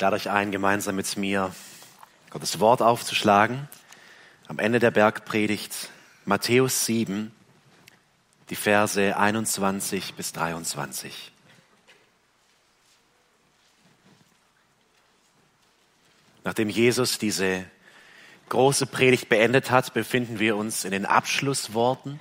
lade 0.00 0.16
euch 0.16 0.30
ein, 0.30 0.50
gemeinsam 0.50 0.96
mit 0.96 1.14
mir 1.18 1.54
Gottes 2.30 2.58
Wort 2.58 2.80
aufzuschlagen. 2.80 3.68
Am 4.48 4.58
Ende 4.58 4.78
der 4.78 4.90
Bergpredigt 4.90 5.90
Matthäus 6.24 6.86
7, 6.86 7.30
die 8.48 8.56
Verse 8.56 9.14
21 9.14 10.14
bis 10.14 10.32
23. 10.32 11.32
Nachdem 16.44 16.70
Jesus 16.70 17.18
diese 17.18 17.66
große 18.48 18.86
Predigt 18.86 19.28
beendet 19.28 19.70
hat, 19.70 19.92
befinden 19.92 20.38
wir 20.38 20.56
uns 20.56 20.86
in 20.86 20.92
den 20.92 21.04
Abschlussworten. 21.04 22.18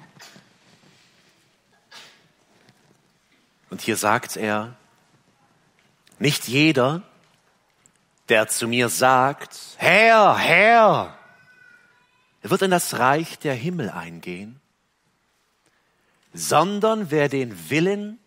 Und 3.70 3.80
hier 3.80 3.96
sagt 3.96 4.36
er, 4.36 4.76
nicht 6.18 6.50
jeder, 6.50 7.04
der 8.30 8.48
zu 8.48 8.68
mir 8.68 8.90
sagt, 8.90 9.60
Herr, 9.78 10.38
Herr, 10.38 11.18
er 12.42 12.50
wird 12.50 12.62
in 12.62 12.72
das 12.72 13.00
Reich 13.00 13.40
der 13.40 13.56
Himmel 13.56 13.90
eingehen, 13.90 14.62
sondern 16.34 17.12
wer 17.12 17.28
den 17.28 17.70
Willen 17.70 18.20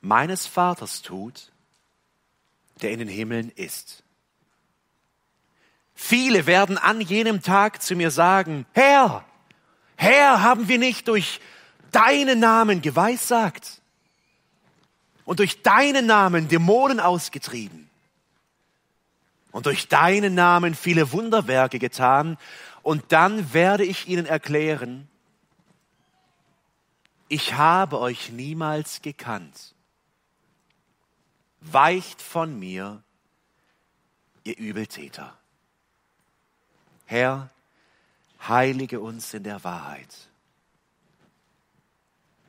meines 0.00 0.46
Vaters 0.46 1.02
tut, 1.02 1.52
der 2.80 2.92
in 2.92 2.98
den 2.98 3.08
Himmeln 3.08 3.50
ist. 3.50 4.02
Viele 5.94 6.46
werden 6.46 6.78
an 6.78 7.00
jenem 7.00 7.42
Tag 7.42 7.82
zu 7.82 7.94
mir 7.94 8.10
sagen, 8.10 8.66
Herr, 8.72 9.24
Herr, 9.96 10.42
haben 10.42 10.68
wir 10.68 10.78
nicht 10.78 11.08
durch 11.08 11.40
deinen 11.90 12.40
Namen 12.40 12.82
geweissagt 12.82 13.80
und 15.24 15.38
durch 15.38 15.62
deinen 15.62 16.06
Namen 16.06 16.48
Dämonen 16.48 17.00
ausgetrieben 17.00 17.85
und 19.56 19.64
durch 19.64 19.88
deinen 19.88 20.34
Namen 20.34 20.74
viele 20.74 21.12
Wunderwerke 21.12 21.78
getan. 21.78 22.36
Und 22.82 23.10
dann 23.10 23.54
werde 23.54 23.86
ich 23.86 24.06
ihnen 24.06 24.26
erklären, 24.26 25.08
ich 27.28 27.54
habe 27.54 27.98
euch 27.98 28.30
niemals 28.32 29.00
gekannt. 29.00 29.74
Weicht 31.62 32.20
von 32.20 32.58
mir, 32.58 33.02
ihr 34.44 34.58
Übeltäter. 34.58 35.34
Herr, 37.06 37.48
heilige 38.46 39.00
uns 39.00 39.32
in 39.32 39.42
der 39.42 39.64
Wahrheit. 39.64 40.28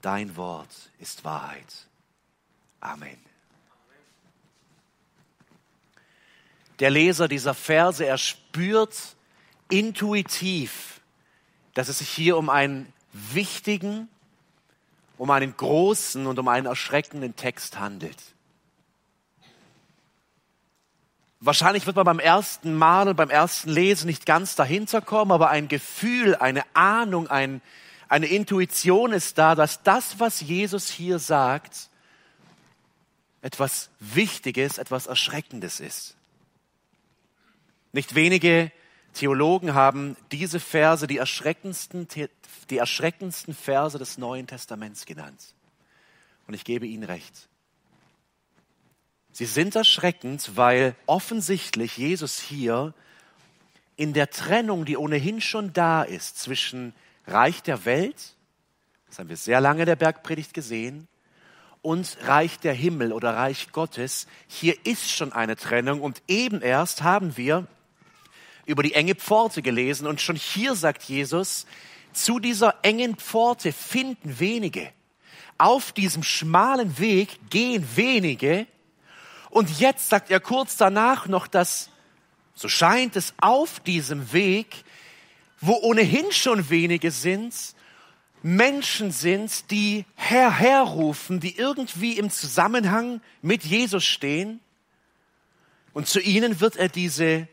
Dein 0.01 0.35
Wort 0.35 0.91
ist 0.99 1.23
Wahrheit. 1.23 1.87
Amen. 2.81 3.17
Der 6.79 6.89
Leser 6.89 7.27
dieser 7.27 7.53
Verse, 7.53 8.05
er 8.05 8.17
spürt 8.17 9.15
intuitiv, 9.69 11.01
dass 11.73 11.89
es 11.89 11.99
sich 11.99 12.09
hier 12.09 12.37
um 12.37 12.49
einen 12.49 12.91
wichtigen, 13.13 14.07
um 15.17 15.31
einen 15.31 15.55
großen 15.55 16.27
und 16.27 16.37
um 16.39 16.47
einen 16.47 16.67
erschreckenden 16.67 17.35
Text 17.35 17.79
handelt. 17.79 18.17
Wahrscheinlich 21.39 21.85
wird 21.85 21.95
man 21.95 22.05
beim 22.05 22.19
ersten 22.19 22.75
Mal 22.75 23.07
und 23.07 23.15
beim 23.15 23.29
ersten 23.29 23.69
Lesen 23.69 24.07
nicht 24.07 24.25
ganz 24.25 24.55
dahinter 24.55 25.01
kommen, 25.01 25.31
aber 25.31 25.49
ein 25.49 25.67
Gefühl, 25.67 26.35
eine 26.35 26.63
Ahnung, 26.73 27.27
ein, 27.27 27.61
eine 28.09 28.25
Intuition 28.25 29.13
ist 29.13 29.37
da, 29.37 29.53
dass 29.53 29.83
das, 29.83 30.19
was 30.19 30.41
Jesus 30.41 30.89
hier 30.89 31.19
sagt, 31.19 31.89
etwas 33.41 33.89
Wichtiges, 33.99 34.79
etwas 34.79 35.05
Erschreckendes 35.05 35.79
ist. 35.79 36.16
Nicht 37.91 38.15
wenige 38.15 38.71
Theologen 39.13 39.73
haben 39.73 40.15
diese 40.31 40.59
Verse 40.59 41.07
die 41.07 41.17
erschreckendsten, 41.17 42.07
die 42.69 42.77
erschreckendsten 42.77 43.53
Verse 43.53 43.97
des 43.97 44.17
Neuen 44.17 44.47
Testaments 44.47 45.05
genannt. 45.05 45.55
Und 46.47 46.53
ich 46.53 46.63
gebe 46.63 46.85
ihnen 46.85 47.03
recht. 47.03 47.49
Sie 49.31 49.45
sind 49.45 49.75
erschreckend, 49.75 50.55
weil 50.55 50.95
offensichtlich 51.05 51.97
Jesus 51.97 52.39
hier 52.39 52.93
in 53.95 54.13
der 54.13 54.29
Trennung, 54.29 54.85
die 54.85 54.97
ohnehin 54.97 55.41
schon 55.41 55.73
da 55.73 56.03
ist 56.03 56.39
zwischen 56.39 56.93
Reich 57.25 57.61
der 57.63 57.85
Welt, 57.85 58.35
das 59.07 59.19
haben 59.19 59.29
wir 59.29 59.37
sehr 59.37 59.61
lange 59.61 59.81
in 59.81 59.85
der 59.87 59.95
Bergpredigt 59.95 60.53
gesehen, 60.53 61.07
und 61.81 62.17
Reich 62.23 62.59
der 62.59 62.73
Himmel 62.73 63.13
oder 63.13 63.35
Reich 63.35 63.71
Gottes, 63.71 64.27
hier 64.47 64.75
ist 64.85 65.09
schon 65.11 65.33
eine 65.33 65.55
Trennung 65.55 66.01
und 66.01 66.21
eben 66.27 66.61
erst 66.61 67.03
haben 67.03 67.37
wir 67.37 67.67
über 68.67 68.83
die 68.83 68.93
enge 68.93 69.15
Pforte 69.15 69.63
gelesen 69.63 70.05
und 70.05 70.21
schon 70.21 70.35
hier 70.35 70.75
sagt 70.75 71.03
Jesus, 71.03 71.65
zu 72.13 72.37
dieser 72.39 72.75
engen 72.83 73.15
Pforte 73.15 73.71
finden 73.71 74.39
wenige. 74.39 74.91
Auf 75.57 75.93
diesem 75.93 76.21
schmalen 76.21 76.99
Weg 76.99 77.49
gehen 77.49 77.87
wenige. 77.95 78.67
Und 79.49 79.79
jetzt 79.79 80.09
sagt 80.09 80.29
er 80.29 80.39
kurz 80.39 80.75
danach 80.75 81.27
noch, 81.27 81.47
dass, 81.47 81.89
so 82.53 82.67
scheint 82.67 83.15
es, 83.15 83.33
auf 83.39 83.79
diesem 83.79 84.33
Weg, 84.33 84.83
wo 85.61 85.73
ohnehin 85.81 86.31
schon 86.31 86.69
wenige 86.69 87.09
sind, 87.09 87.53
Menschen 88.43 89.11
sind, 89.11 89.71
die 89.71 90.05
Herr, 90.15 90.51
Herr 90.59 90.83
rufen, 90.83 91.39
die 91.39 91.57
irgendwie 91.57 92.17
im 92.17 92.29
Zusammenhang 92.29 93.21
mit 93.41 93.63
Jesus 93.63 94.03
stehen. 94.03 94.59
Und 95.93 96.07
zu 96.07 96.19
ihnen 96.19 96.59
wird 96.59 96.75
er 96.75 96.89
diese 96.89 97.47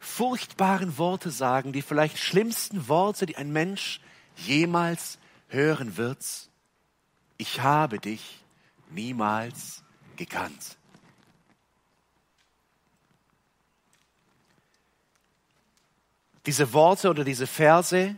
furchtbaren 0.00 0.98
Worte 0.98 1.30
sagen, 1.30 1.72
die 1.72 1.82
vielleicht 1.82 2.18
schlimmsten 2.18 2.88
Worte, 2.88 3.26
die 3.26 3.36
ein 3.36 3.52
Mensch 3.52 4.00
jemals 4.34 5.18
hören 5.48 5.96
wird. 5.96 6.24
Ich 7.36 7.60
habe 7.60 8.00
dich 8.00 8.42
niemals 8.90 9.84
gekannt. 10.16 10.78
Diese 16.46 16.72
Worte 16.72 17.10
oder 17.10 17.22
diese 17.22 17.46
Verse 17.46 18.16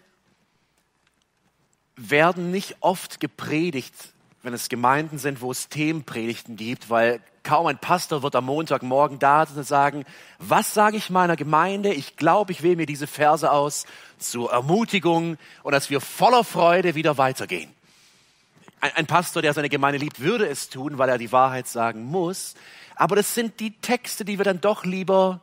werden 1.96 2.50
nicht 2.52 2.76
oft 2.80 3.18
gepredigt, 3.18 3.94
wenn 4.42 4.54
es 4.54 4.68
Gemeinden 4.68 5.18
sind, 5.18 5.40
wo 5.40 5.50
es 5.50 5.68
Themenpredigten 5.68 6.56
gibt, 6.56 6.88
weil 6.88 7.20
Kaum 7.42 7.66
ein 7.66 7.78
Pastor 7.78 8.22
wird 8.22 8.36
am 8.36 8.46
Montagmorgen 8.46 9.18
da 9.18 9.42
und 9.42 9.64
sagen, 9.66 10.04
was 10.38 10.74
sage 10.74 10.96
ich 10.96 11.10
meiner 11.10 11.34
Gemeinde? 11.34 11.92
Ich 11.92 12.16
glaube, 12.16 12.52
ich 12.52 12.62
wähle 12.62 12.76
mir 12.76 12.86
diese 12.86 13.06
Verse 13.08 13.50
aus 13.50 13.84
zur 14.18 14.52
Ermutigung 14.52 15.36
und 15.64 15.72
dass 15.72 15.90
wir 15.90 16.00
voller 16.00 16.44
Freude 16.44 16.94
wieder 16.94 17.18
weitergehen. 17.18 17.72
Ein, 18.80 18.92
ein 18.94 19.06
Pastor, 19.06 19.42
der 19.42 19.54
seine 19.54 19.68
Gemeinde 19.68 19.98
liebt, 19.98 20.20
würde 20.20 20.46
es 20.46 20.68
tun, 20.68 20.98
weil 20.98 21.08
er 21.08 21.18
die 21.18 21.32
Wahrheit 21.32 21.66
sagen 21.66 22.04
muss. 22.04 22.54
Aber 22.94 23.16
das 23.16 23.34
sind 23.34 23.58
die 23.58 23.72
Texte, 23.80 24.24
die 24.24 24.38
wir 24.38 24.44
dann 24.44 24.60
doch 24.60 24.84
lieber 24.84 25.40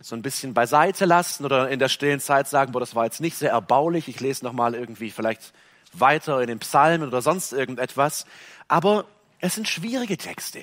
so 0.00 0.16
ein 0.16 0.22
bisschen 0.22 0.54
beiseite 0.54 1.04
lassen 1.04 1.44
oder 1.44 1.68
in 1.68 1.78
der 1.78 1.88
stillen 1.88 2.20
Zeit 2.20 2.48
sagen, 2.48 2.72
boah, 2.72 2.80
das 2.80 2.94
war 2.94 3.04
jetzt 3.04 3.20
nicht 3.20 3.36
sehr 3.36 3.50
erbaulich. 3.50 4.08
Ich 4.08 4.20
lese 4.20 4.44
noch 4.44 4.52
mal 4.52 4.74
irgendwie 4.74 5.10
vielleicht 5.10 5.52
weiter 5.92 6.40
in 6.40 6.48
den 6.48 6.58
Psalmen 6.58 7.08
oder 7.08 7.22
sonst 7.22 7.52
irgendetwas. 7.52 8.26
Aber 8.68 9.04
es 9.38 9.54
sind 9.54 9.68
schwierige 9.68 10.16
Texte. 10.16 10.62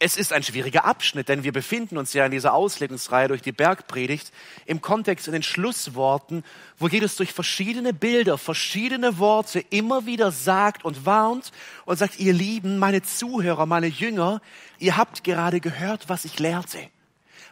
Es 0.00 0.16
ist 0.16 0.32
ein 0.32 0.42
schwieriger 0.42 0.84
Abschnitt, 0.84 1.28
denn 1.28 1.44
wir 1.44 1.52
befinden 1.52 1.98
uns 1.98 2.12
ja 2.12 2.26
in 2.26 2.32
dieser 2.32 2.52
Auslegungsreihe 2.52 3.28
durch 3.28 3.42
die 3.42 3.52
Bergpredigt 3.52 4.32
im 4.66 4.80
Kontext 4.80 5.28
in 5.28 5.32
den 5.32 5.44
Schlussworten, 5.44 6.44
wo 6.78 6.88
Jesus 6.88 7.14
durch 7.14 7.32
verschiedene 7.32 7.94
Bilder, 7.94 8.36
verschiedene 8.36 9.18
Worte 9.18 9.64
immer 9.70 10.04
wieder 10.04 10.32
sagt 10.32 10.84
und 10.84 11.06
warnt 11.06 11.52
und 11.84 11.96
sagt, 11.96 12.18
ihr 12.18 12.32
Lieben, 12.32 12.78
meine 12.78 13.02
Zuhörer, 13.02 13.66
meine 13.66 13.86
Jünger, 13.86 14.42
ihr 14.80 14.96
habt 14.96 15.22
gerade 15.22 15.60
gehört, 15.60 16.08
was 16.08 16.24
ich 16.24 16.40
lehrte, 16.40 16.78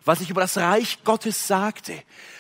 was 0.05 0.21
ich 0.21 0.29
über 0.29 0.41
das 0.41 0.57
Reich 0.59 1.05
Gottes 1.05 1.47
sagte, 1.47 1.95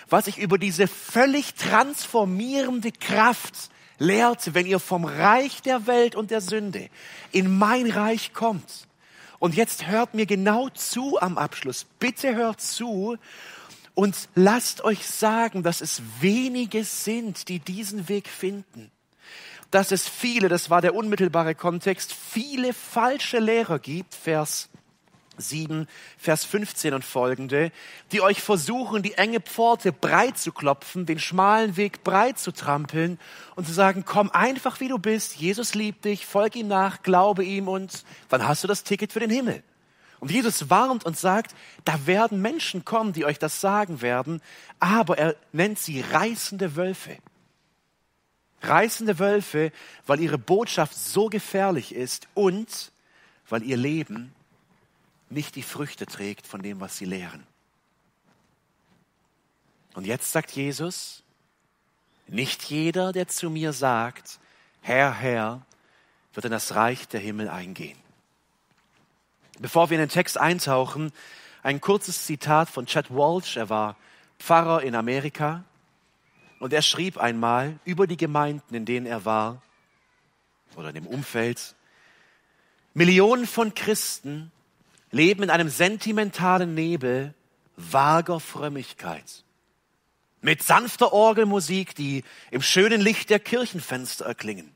was 0.08 0.26
ich 0.26 0.38
über 0.38 0.58
diese 0.58 0.88
völlig 0.88 1.54
transformierende 1.54 2.90
Kraft 2.90 3.54
lehrte, 4.00 4.52
wenn 4.54 4.66
ihr 4.66 4.80
vom 4.80 5.04
Reich 5.04 5.62
der 5.62 5.86
Welt 5.86 6.16
und 6.16 6.32
der 6.32 6.40
Sünde 6.40 6.90
in 7.30 7.56
mein 7.56 7.88
Reich 7.88 8.32
kommt 8.32 8.88
und 9.42 9.56
jetzt 9.56 9.88
hört 9.88 10.14
mir 10.14 10.24
genau 10.24 10.68
zu 10.68 11.20
am 11.20 11.36
Abschluss. 11.36 11.84
Bitte 11.98 12.36
hört 12.36 12.60
zu 12.60 13.18
und 13.92 14.28
lasst 14.36 14.84
euch 14.84 15.04
sagen, 15.04 15.64
dass 15.64 15.80
es 15.80 16.00
wenige 16.20 16.84
sind, 16.84 17.48
die 17.48 17.58
diesen 17.58 18.08
Weg 18.08 18.28
finden. 18.28 18.92
Dass 19.72 19.90
es 19.90 20.08
viele, 20.08 20.48
das 20.48 20.70
war 20.70 20.80
der 20.80 20.94
unmittelbare 20.94 21.56
Kontext, 21.56 22.12
viele 22.14 22.72
falsche 22.72 23.40
Lehrer 23.40 23.80
gibt, 23.80 24.14
Vers 24.14 24.68
7, 25.38 25.88
Vers 26.18 26.44
15 26.44 26.94
und 26.94 27.04
folgende, 27.04 27.72
die 28.12 28.20
euch 28.20 28.42
versuchen, 28.42 29.02
die 29.02 29.14
enge 29.14 29.40
Pforte 29.40 29.92
breit 29.92 30.38
zu 30.38 30.52
klopfen, 30.52 31.06
den 31.06 31.18
schmalen 31.18 31.76
Weg 31.76 32.04
breit 32.04 32.38
zu 32.38 32.52
trampeln 32.52 33.18
und 33.56 33.66
zu 33.66 33.72
sagen, 33.72 34.04
komm 34.04 34.30
einfach 34.30 34.80
wie 34.80 34.88
du 34.88 34.98
bist, 34.98 35.36
Jesus 35.36 35.74
liebt 35.74 36.04
dich, 36.04 36.26
folg 36.26 36.56
ihm 36.56 36.68
nach, 36.68 37.02
glaube 37.02 37.44
ihm 37.44 37.68
und 37.68 38.04
dann 38.28 38.46
hast 38.46 38.62
du 38.64 38.68
das 38.68 38.84
Ticket 38.84 39.12
für 39.12 39.20
den 39.20 39.30
Himmel. 39.30 39.62
Und 40.20 40.30
Jesus 40.30 40.70
warnt 40.70 41.04
und 41.04 41.18
sagt, 41.18 41.54
da 41.84 42.06
werden 42.06 42.40
Menschen 42.40 42.84
kommen, 42.84 43.12
die 43.12 43.24
euch 43.24 43.40
das 43.40 43.60
sagen 43.60 44.02
werden, 44.02 44.40
aber 44.78 45.18
er 45.18 45.34
nennt 45.50 45.80
sie 45.80 46.00
reißende 46.00 46.76
Wölfe. 46.76 47.18
Reißende 48.62 49.18
Wölfe, 49.18 49.72
weil 50.06 50.20
ihre 50.20 50.38
Botschaft 50.38 50.94
so 50.94 51.28
gefährlich 51.28 51.92
ist 51.92 52.28
und 52.34 52.92
weil 53.48 53.64
ihr 53.64 53.76
Leben 53.76 54.32
nicht 55.32 55.56
die 55.56 55.62
Früchte 55.62 56.06
trägt 56.06 56.46
von 56.46 56.62
dem, 56.62 56.80
was 56.80 56.96
sie 56.96 57.04
lehren. 57.04 57.46
Und 59.94 60.06
jetzt 60.06 60.32
sagt 60.32 60.52
Jesus, 60.52 61.22
nicht 62.26 62.62
jeder, 62.64 63.12
der 63.12 63.28
zu 63.28 63.50
mir 63.50 63.72
sagt, 63.72 64.38
Herr, 64.80 65.12
Herr, 65.12 65.66
wird 66.32 66.46
in 66.46 66.52
das 66.52 66.74
Reich 66.74 67.08
der 67.08 67.20
Himmel 67.20 67.48
eingehen. 67.48 67.98
Bevor 69.58 69.90
wir 69.90 69.96
in 69.96 70.02
den 70.02 70.08
Text 70.08 70.38
eintauchen, 70.38 71.12
ein 71.62 71.80
kurzes 71.80 72.26
Zitat 72.26 72.68
von 72.68 72.86
Chad 72.86 73.10
Walsh. 73.10 73.56
Er 73.56 73.68
war 73.68 73.96
Pfarrer 74.38 74.82
in 74.82 74.94
Amerika 74.94 75.64
und 76.58 76.72
er 76.72 76.82
schrieb 76.82 77.18
einmal 77.18 77.78
über 77.84 78.06
die 78.06 78.16
Gemeinden, 78.16 78.74
in 78.74 78.84
denen 78.84 79.06
er 79.06 79.24
war 79.24 79.62
oder 80.74 80.88
in 80.88 80.94
dem 80.94 81.06
Umfeld, 81.06 81.74
Millionen 82.94 83.46
von 83.46 83.74
Christen 83.74 84.50
leben 85.12 85.44
in 85.44 85.50
einem 85.50 85.68
sentimentalen 85.68 86.74
Nebel 86.74 87.34
vager 87.76 88.40
Frömmigkeit. 88.40 89.44
Mit 90.40 90.62
sanfter 90.62 91.12
Orgelmusik, 91.12 91.94
die 91.94 92.24
im 92.50 92.62
schönen 92.62 93.00
Licht 93.00 93.30
der 93.30 93.38
Kirchenfenster 93.38 94.24
erklingen. 94.24 94.74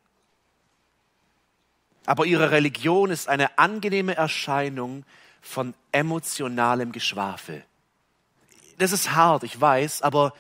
Aber 2.05 2.25
ihre 2.25 2.53
Religion 2.53 3.11
ist 3.11 3.29
eine 3.29 3.59
angenehme 3.59 4.15
Erscheinung 4.15 5.05
von 5.43 5.75
emotionalem 5.91 6.93
Geschwafel. 6.93 7.65
Das 8.79 8.93
ist 8.93 9.13
hart, 9.13 9.43
ich 9.43 9.61
weiß, 9.61 10.03
aber 10.03 10.33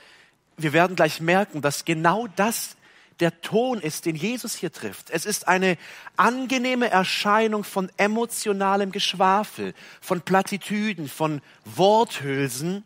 wir 0.57 0.73
werden 0.73 0.95
gleich 0.95 1.21
merken, 1.21 1.63
dass 1.63 1.85
genau 1.85 2.29
das 2.37 2.76
der 3.21 3.41
Ton 3.41 3.81
ist, 3.81 4.05
den 4.05 4.17
Jesus 4.17 4.55
hier 4.55 4.73
trifft. 4.73 5.11
Es 5.11 5.25
ist 5.25 5.49
eine 5.49 5.79
angenehme 6.17 6.91
Erscheinung 6.91 7.65
von 7.65 7.91
emotionalem 7.97 8.93
Geschwafel, 8.93 9.75
von 10.01 10.21
Plattitüden, 10.21 11.09
von 11.09 11.41
Worthülsen, 11.65 12.85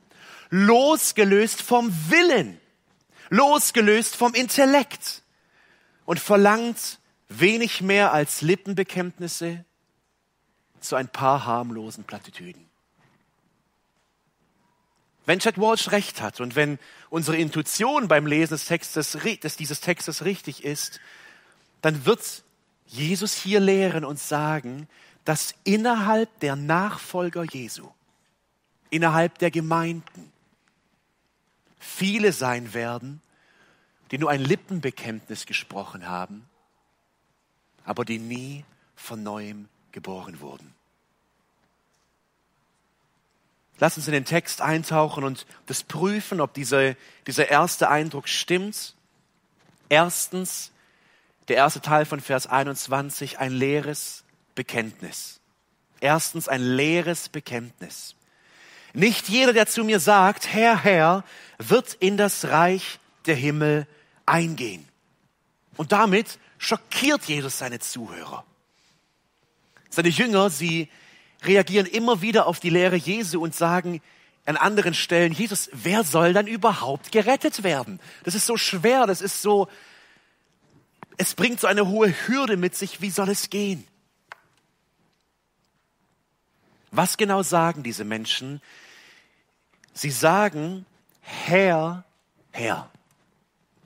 losgelöst 0.50 1.62
vom 1.62 1.92
Willen, 2.08 2.60
losgelöst 3.28 4.16
vom 4.16 4.34
Intellekt 4.34 5.22
und 6.04 6.20
verlangt 6.20 6.98
wenig 7.28 7.80
mehr 7.80 8.12
als 8.12 8.42
Lippenbekenntnisse 8.42 9.64
zu 10.80 10.96
ein 10.96 11.08
paar 11.08 11.44
harmlosen 11.44 12.04
Plattitüden. 12.04 12.69
Wenn 15.30 15.38
Chad 15.38 15.58
Walsh 15.58 15.92
recht 15.92 16.20
hat 16.20 16.40
und 16.40 16.56
wenn 16.56 16.80
unsere 17.08 17.36
Intuition 17.36 18.08
beim 18.08 18.26
Lesen 18.26 18.54
des 18.54 18.64
Textes, 18.64 19.12
des, 19.12 19.56
dieses 19.56 19.80
Textes 19.80 20.24
richtig 20.24 20.64
ist, 20.64 20.98
dann 21.82 22.04
wird 22.04 22.42
Jesus 22.88 23.34
hier 23.36 23.60
lehren 23.60 24.04
und 24.04 24.18
sagen, 24.18 24.88
dass 25.24 25.54
innerhalb 25.62 26.40
der 26.40 26.56
Nachfolger 26.56 27.44
Jesu, 27.44 27.88
innerhalb 28.90 29.38
der 29.38 29.52
Gemeinden, 29.52 30.32
viele 31.78 32.32
sein 32.32 32.74
werden, 32.74 33.22
die 34.10 34.18
nur 34.18 34.30
ein 34.30 34.40
Lippenbekenntnis 34.42 35.46
gesprochen 35.46 36.08
haben, 36.08 36.44
aber 37.84 38.04
die 38.04 38.18
nie 38.18 38.64
von 38.96 39.22
neuem 39.22 39.68
geboren 39.92 40.40
wurden. 40.40 40.74
Lass 43.80 43.96
uns 43.96 44.06
in 44.06 44.12
den 44.12 44.26
Text 44.26 44.60
eintauchen 44.60 45.24
und 45.24 45.46
das 45.66 45.82
prüfen, 45.82 46.42
ob 46.42 46.52
diese, 46.52 46.96
dieser 47.26 47.48
erste 47.48 47.88
Eindruck 47.88 48.28
stimmt. 48.28 48.94
Erstens, 49.88 50.70
der 51.48 51.56
erste 51.56 51.80
Teil 51.80 52.04
von 52.04 52.20
Vers 52.20 52.46
21, 52.46 53.38
ein 53.38 53.52
leeres 53.52 54.22
Bekenntnis. 54.54 55.40
Erstens 56.00 56.46
ein 56.46 56.62
leeres 56.62 57.30
Bekenntnis. 57.30 58.14
Nicht 58.92 59.30
jeder, 59.30 59.54
der 59.54 59.66
zu 59.66 59.82
mir 59.82 59.98
sagt, 59.98 60.52
Herr, 60.52 60.82
Herr, 60.82 61.24
wird 61.58 61.94
in 61.94 62.18
das 62.18 62.44
Reich 62.46 62.98
der 63.24 63.34
Himmel 63.34 63.86
eingehen. 64.26 64.86
Und 65.78 65.92
damit 65.92 66.38
schockiert 66.58 67.24
Jesus 67.24 67.58
seine 67.58 67.78
Zuhörer. 67.78 68.44
Seine 69.88 70.08
Jünger, 70.08 70.50
sie 70.50 70.90
reagieren 71.44 71.86
immer 71.86 72.22
wieder 72.22 72.46
auf 72.46 72.60
die 72.60 72.70
Lehre 72.70 72.96
Jesu 72.96 73.42
und 73.42 73.54
sagen 73.54 74.00
an 74.46 74.56
anderen 74.56 74.94
Stellen, 74.94 75.32
Jesus, 75.32 75.70
wer 75.72 76.04
soll 76.04 76.32
dann 76.32 76.46
überhaupt 76.46 77.12
gerettet 77.12 77.62
werden? 77.62 78.00
Das 78.24 78.34
ist 78.34 78.46
so 78.46 78.56
schwer, 78.56 79.06
das 79.06 79.20
ist 79.20 79.42
so, 79.42 79.68
es 81.16 81.34
bringt 81.34 81.60
so 81.60 81.66
eine 81.66 81.86
hohe 81.86 82.12
Hürde 82.26 82.56
mit 82.56 82.74
sich, 82.74 83.00
wie 83.00 83.10
soll 83.10 83.28
es 83.28 83.50
gehen? 83.50 83.86
Was 86.90 87.16
genau 87.16 87.42
sagen 87.42 87.82
diese 87.82 88.04
Menschen? 88.04 88.60
Sie 89.92 90.10
sagen, 90.10 90.86
Herr, 91.20 92.04
Herr. 92.50 92.90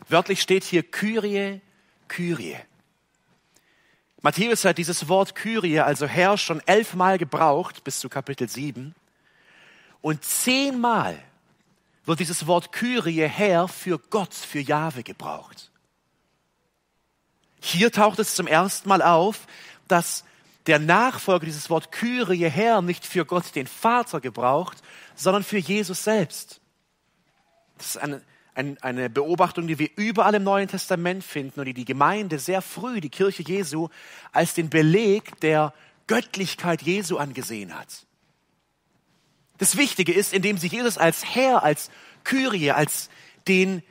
Wörtlich 0.09 0.41
steht 0.41 0.65
hier 0.65 0.83
Kyrie 0.83 1.61
Kyrie. 2.09 2.57
Matthäus 4.25 4.65
hat 4.65 4.79
dieses 4.79 5.07
Wort 5.09 5.35
Kyrie, 5.35 5.81
also 5.81 6.07
Herr, 6.07 6.39
schon 6.39 6.61
elfmal 6.61 7.19
gebraucht 7.19 7.85
bis 7.85 8.01
zu 8.01 8.09
Kapitel 8.09 8.49
7. 8.49 8.95
Und 10.01 10.25
zehnmal 10.25 11.23
wird 12.07 12.21
dieses 12.21 12.47
Wort 12.47 12.73
Kyrie, 12.73 13.29
Herr, 13.29 13.69
für 13.69 13.99
Gott, 13.99 14.33
für 14.33 14.61
Jahwe 14.61 15.03
gebraucht. 15.03 15.71
Hier 17.61 17.93
taucht 17.93 18.19
es 18.19 18.35
zum 18.35 18.47
ersten 18.47 18.89
Mal 18.89 19.03
auf, 19.03 19.47
dass 19.89 20.25
der 20.69 20.79
Nachfolger 20.79 21.45
dieses 21.45 21.69
Wort 21.69 21.93
Kyrie, 21.93 22.49
Herr, 22.49 22.81
nicht 22.81 23.05
für 23.05 23.27
Gott 23.27 23.55
den 23.55 23.67
Vater 23.67 24.23
gebraucht, 24.23 24.79
sondern 25.15 25.45
für 25.45 25.59
Jesus 25.59 26.03
selbst. 26.03 26.63
Das 27.77 27.89
ist 27.89 27.99
eine 27.99 28.23
ein, 28.55 28.79
eine 28.83 29.11
Beobachtung, 29.11 29.67
die 29.67 29.79
wir 29.79 29.91
überall 29.97 30.35
im 30.35 30.45
Neuen 30.45 30.69
Testament 30.69 31.25
finden 31.25 31.61
und 31.61 31.67
die 31.67 31.75
die 31.75 31.85
Gemeinde 31.85 32.39
sehr 32.39 32.63
früh, 32.63 33.01
die 33.01 33.11
Kirche 33.11 33.43
Jesu, 33.43 33.89
als 34.33 34.55
den 34.55 34.71
Beleg 34.71 35.41
der 35.41 35.75
Göttlichkeit 36.07 36.83
Jesu 36.83 37.17
angesehen 37.19 37.77
hat. 37.79 38.07
Das 39.59 39.77
Wichtige 39.77 40.13
ist, 40.13 40.33
indem 40.33 40.59
sie 40.59 40.69
Jesus 40.69 40.99
als 40.99 41.25
Herr, 41.25 41.63
als 41.63 41.91
Kyrie, 42.25 42.73
als 42.73 43.09
den 43.49 43.83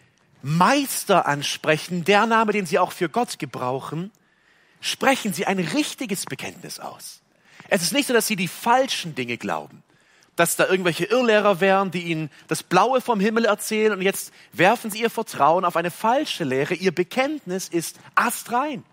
Meister 0.41 1.25
ansprechen, 1.25 2.03
der 2.03 2.25
Name, 2.25 2.51
den 2.51 2.65
sie 2.65 2.79
auch 2.79 2.91
für 2.91 3.09
Gott 3.09 3.39
gebrauchen, 3.39 4.11
sprechen 4.81 5.33
sie 5.33 5.45
ein 5.45 5.59
richtiges 5.59 6.25
Bekenntnis 6.25 6.79
aus. 6.79 7.21
Es 7.69 7.81
ist 7.81 7.93
nicht 7.93 8.07
so, 8.07 8.13
dass 8.13 8.27
sie 8.27 8.35
die 8.35 8.49
falschen 8.49 9.15
Dinge 9.15 9.37
glauben 9.37 9.83
dass 10.35 10.55
da 10.55 10.67
irgendwelche 10.67 11.05
Irrlehrer 11.05 11.61
wären, 11.61 11.91
die 11.91 12.03
ihnen 12.03 12.29
das 12.47 12.63
Blaue 12.63 13.01
vom 13.01 13.19
Himmel 13.19 13.45
erzählen 13.45 13.93
und 13.93 14.01
jetzt 14.01 14.33
werfen 14.51 14.89
sie 14.89 15.01
ihr 15.01 15.09
Vertrauen 15.09 15.65
auf 15.65 15.75
eine 15.75 15.91
falsche 15.91 16.43
Lehre. 16.43 16.73
Ihr 16.73 16.93
Bekenntnis 16.93 17.69
ist 17.69 17.99
astrein. 18.15 18.83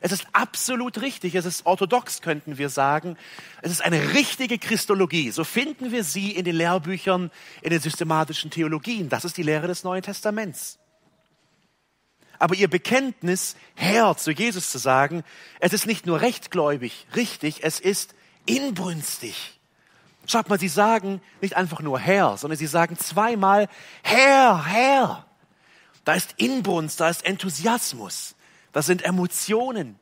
Es 0.00 0.12
ist 0.12 0.26
absolut 0.32 1.00
richtig, 1.00 1.34
es 1.34 1.46
ist 1.46 1.64
orthodox, 1.64 2.20
könnten 2.20 2.58
wir 2.58 2.68
sagen. 2.68 3.16
Es 3.62 3.72
ist 3.72 3.80
eine 3.82 4.12
richtige 4.12 4.58
Christologie. 4.58 5.30
So 5.30 5.42
finden 5.42 5.90
wir 5.90 6.04
sie 6.04 6.32
in 6.32 6.44
den 6.44 6.54
Lehrbüchern, 6.54 7.30
in 7.62 7.70
den 7.70 7.80
systematischen 7.80 8.50
Theologien. 8.50 9.08
Das 9.08 9.24
ist 9.24 9.38
die 9.38 9.42
Lehre 9.42 9.66
des 9.66 9.84
Neuen 9.84 10.02
Testaments. 10.02 10.78
Aber 12.38 12.54
ihr 12.54 12.68
Bekenntnis, 12.68 13.56
Herr 13.74 14.16
zu 14.18 14.30
Jesus 14.30 14.70
zu 14.70 14.76
sagen, 14.76 15.24
es 15.60 15.72
ist 15.72 15.86
nicht 15.86 16.04
nur 16.04 16.20
rechtgläubig, 16.20 17.06
richtig, 17.16 17.64
es 17.64 17.80
ist 17.80 18.14
inbrünstig. 18.44 19.55
Schaut 20.26 20.48
mal, 20.48 20.58
sie 20.58 20.68
sagen 20.68 21.20
nicht 21.40 21.56
einfach 21.56 21.80
nur 21.80 21.98
Herr, 21.98 22.36
sondern 22.36 22.58
sie 22.58 22.66
sagen 22.66 22.98
zweimal 22.98 23.68
Herr, 24.02 24.66
Herr. 24.66 25.26
Da 26.04 26.14
ist 26.14 26.34
Inbrunst, 26.36 27.00
da 27.00 27.08
ist 27.08 27.24
Enthusiasmus, 27.24 28.36
das 28.72 28.86
sind 28.86 29.02
Emotionen. 29.02 29.98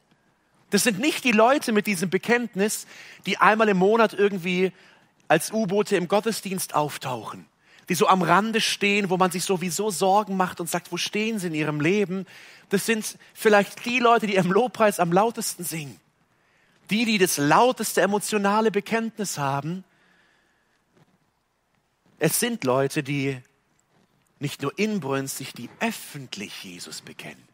Das 0.71 0.83
sind 0.83 0.99
nicht 0.99 1.25
die 1.25 1.33
Leute 1.33 1.73
mit 1.73 1.87
diesem 1.87 2.11
Bekenntnis, 2.11 2.87
die 3.27 3.39
einmal 3.39 3.69
im 3.69 3.77
Monat 3.77 4.13
irgendwie 4.13 4.73
als 5.29 5.53
U-Boote 5.53 5.97
im 5.97 6.09
Gottesdienst 6.09 6.75
auftauchen, 6.75 7.47
die 7.89 7.95
so 7.95 8.09
am 8.09 8.23
Rande 8.23 8.61
stehen, 8.61 9.09
wo 9.09 9.17
man 9.17 9.31
sich 9.31 9.45
sowieso 9.45 9.91
Sorgen 9.91 10.37
macht 10.37 10.61
und 10.61 10.69
sagt, 10.69 10.91
wo 10.91 10.97
stehen 10.97 11.39
sie 11.39 11.47
in 11.47 11.55
ihrem 11.55 11.81
Leben? 11.81 12.27
Das 12.71 12.87
sind 12.87 13.19
vielleicht 13.35 13.85
die 13.85 13.99
Leute, 13.99 14.27
die 14.27 14.35
im 14.35 14.51
Lobpreis 14.51 14.99
am 15.01 15.13
lautesten 15.13 15.65
singen. 15.65 16.01
Die, 16.91 17.05
die 17.05 17.19
das 17.19 17.39
lauteste 17.39 18.03
emotionale 18.03 18.71
Bekenntnis 18.71 19.39
haben, 19.39 19.85
es 22.25 22.41
sind 22.41 22.65
Leute, 22.65 23.03
die 23.03 23.39
nicht 24.39 24.63
nur 24.63 24.79
inbrünstig, 24.79 25.53
die 25.53 25.69
öffentlich 25.81 26.65
Jesus 26.65 27.03
bekennen. 27.03 27.47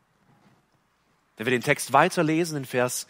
Wenn 1.36 1.46
wir 1.46 1.50
den 1.50 1.64
Text 1.64 1.92
weiterlesen 1.92 2.58
in 2.58 2.64
Vers 2.64 3.08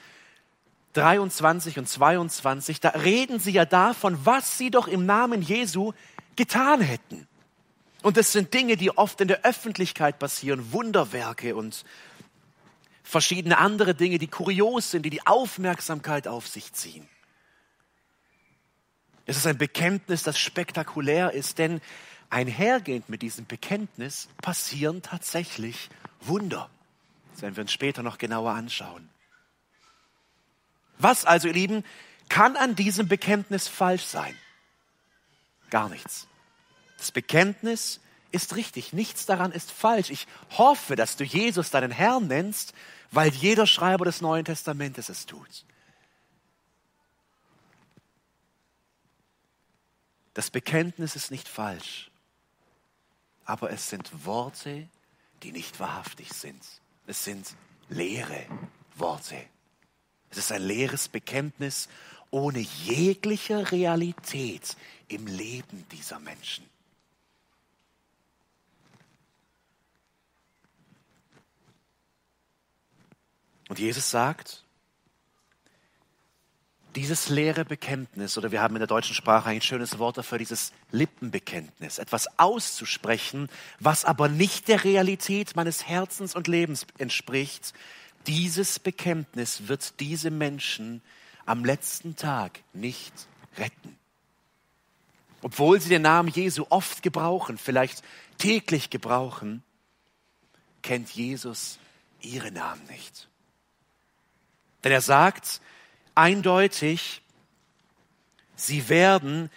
23 0.94 1.78
und 1.78 1.86
22, 1.86 2.80
da 2.80 2.88
reden 2.88 3.40
sie 3.40 3.50
ja 3.50 3.66
davon, 3.66 4.24
was 4.24 4.56
sie 4.56 4.70
doch 4.70 4.88
im 4.88 5.04
Namen 5.04 5.42
Jesu 5.42 5.92
getan 6.34 6.80
hätten. 6.80 7.28
Und 8.00 8.16
das 8.16 8.32
sind 8.32 8.54
Dinge, 8.54 8.78
die 8.78 8.96
oft 8.96 9.20
in 9.20 9.28
der 9.28 9.44
Öffentlichkeit 9.44 10.18
passieren, 10.18 10.72
Wunderwerke 10.72 11.54
und 11.54 11.84
verschiedene 13.02 13.58
andere 13.58 13.94
Dinge, 13.94 14.16
die 14.16 14.28
kurios 14.28 14.92
sind, 14.92 15.02
die 15.02 15.10
die 15.10 15.26
Aufmerksamkeit 15.26 16.26
auf 16.26 16.48
sich 16.48 16.72
ziehen. 16.72 17.06
Es 19.30 19.36
ist 19.36 19.46
ein 19.46 19.58
Bekenntnis, 19.58 20.24
das 20.24 20.40
spektakulär 20.40 21.30
ist, 21.30 21.58
denn 21.58 21.80
einhergehend 22.30 23.08
mit 23.08 23.22
diesem 23.22 23.46
Bekenntnis 23.46 24.28
passieren 24.42 25.02
tatsächlich 25.02 25.88
Wunder. 26.20 26.68
Das 27.30 27.42
werden 27.42 27.54
wir 27.54 27.60
uns 27.60 27.72
später 27.72 28.02
noch 28.02 28.18
genauer 28.18 28.50
anschauen. 28.50 29.08
Was 30.98 31.26
also, 31.26 31.46
ihr 31.46 31.54
Lieben, 31.54 31.84
kann 32.28 32.56
an 32.56 32.74
diesem 32.74 33.06
Bekenntnis 33.06 33.68
falsch 33.68 34.02
sein? 34.02 34.36
Gar 35.70 35.90
nichts. 35.90 36.26
Das 36.98 37.12
Bekenntnis 37.12 38.00
ist 38.32 38.56
richtig, 38.56 38.92
nichts 38.92 39.26
daran 39.26 39.52
ist 39.52 39.70
falsch. 39.70 40.10
Ich 40.10 40.26
hoffe, 40.58 40.96
dass 40.96 41.14
du 41.14 41.22
Jesus 41.22 41.70
deinen 41.70 41.92
Herrn 41.92 42.26
nennst, 42.26 42.74
weil 43.12 43.30
jeder 43.30 43.68
Schreiber 43.68 44.04
des 44.04 44.22
Neuen 44.22 44.44
Testamentes 44.44 45.08
es 45.08 45.24
tut. 45.24 45.64
Das 50.34 50.50
Bekenntnis 50.50 51.16
ist 51.16 51.30
nicht 51.30 51.48
falsch, 51.48 52.10
aber 53.44 53.70
es 53.70 53.90
sind 53.90 54.24
Worte, 54.24 54.88
die 55.42 55.52
nicht 55.52 55.80
wahrhaftig 55.80 56.32
sind. 56.32 56.62
Es 57.06 57.24
sind 57.24 57.54
leere 57.88 58.46
Worte. 58.94 59.36
Es 60.30 60.38
ist 60.38 60.52
ein 60.52 60.62
leeres 60.62 61.08
Bekenntnis 61.08 61.88
ohne 62.30 62.60
jegliche 62.60 63.72
Realität 63.72 64.76
im 65.08 65.26
Leben 65.26 65.84
dieser 65.90 66.20
Menschen. 66.20 66.64
Und 73.68 73.78
Jesus 73.78 74.10
sagt, 74.10 74.64
dieses 76.96 77.28
leere 77.28 77.64
Bekenntnis, 77.64 78.36
oder 78.36 78.50
wir 78.50 78.60
haben 78.60 78.74
in 78.74 78.80
der 78.80 78.88
deutschen 78.88 79.14
Sprache 79.14 79.50
ein 79.50 79.60
schönes 79.60 79.98
Wort 79.98 80.18
dafür, 80.18 80.38
dieses 80.38 80.72
Lippenbekenntnis, 80.90 81.98
etwas 81.98 82.38
auszusprechen, 82.38 83.48
was 83.78 84.04
aber 84.04 84.28
nicht 84.28 84.68
der 84.68 84.84
Realität 84.84 85.54
meines 85.56 85.86
Herzens 85.86 86.34
und 86.34 86.48
Lebens 86.48 86.86
entspricht, 86.98 87.72
dieses 88.26 88.78
Bekenntnis 88.78 89.68
wird 89.68 90.00
diese 90.00 90.30
Menschen 90.30 91.02
am 91.46 91.64
letzten 91.64 92.16
Tag 92.16 92.60
nicht 92.72 93.12
retten. 93.56 93.96
Obwohl 95.42 95.80
sie 95.80 95.88
den 95.88 96.02
Namen 96.02 96.28
Jesu 96.28 96.66
oft 96.68 97.02
gebrauchen, 97.02 97.56
vielleicht 97.56 98.02
täglich 98.36 98.90
gebrauchen, 98.90 99.62
kennt 100.82 101.10
Jesus 101.10 101.78
ihre 102.20 102.50
Namen 102.50 102.84
nicht. 102.88 103.28
Denn 104.84 104.92
er 104.92 105.00
sagt 105.00 105.60
eindeutig, 106.14 107.22
sie 108.56 108.88
werden 108.88 109.50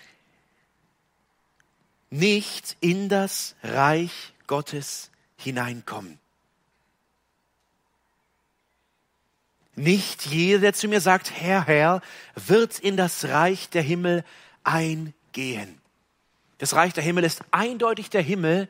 nicht 2.09 2.77
in 2.79 3.09
das 3.09 3.55
Reich 3.63 4.33
Gottes 4.47 5.09
hineinkommen. 5.37 6.19
Nicht 9.75 10.27
jeder, 10.27 10.59
der 10.59 10.73
zu 10.73 10.87
mir 10.87 11.01
sagt, 11.01 11.31
Herr, 11.31 11.65
Herr, 11.65 12.01
wird 12.35 12.77
in 12.77 12.95
das 12.95 13.25
Reich 13.25 13.69
der 13.69 13.81
Himmel 13.81 14.23
eingehen. 14.63 15.81
Das 16.59 16.75
Reich 16.75 16.93
der 16.93 17.03
Himmel 17.03 17.23
ist 17.23 17.41
eindeutig 17.51 18.09
der 18.11 18.21
Himmel. 18.21 18.69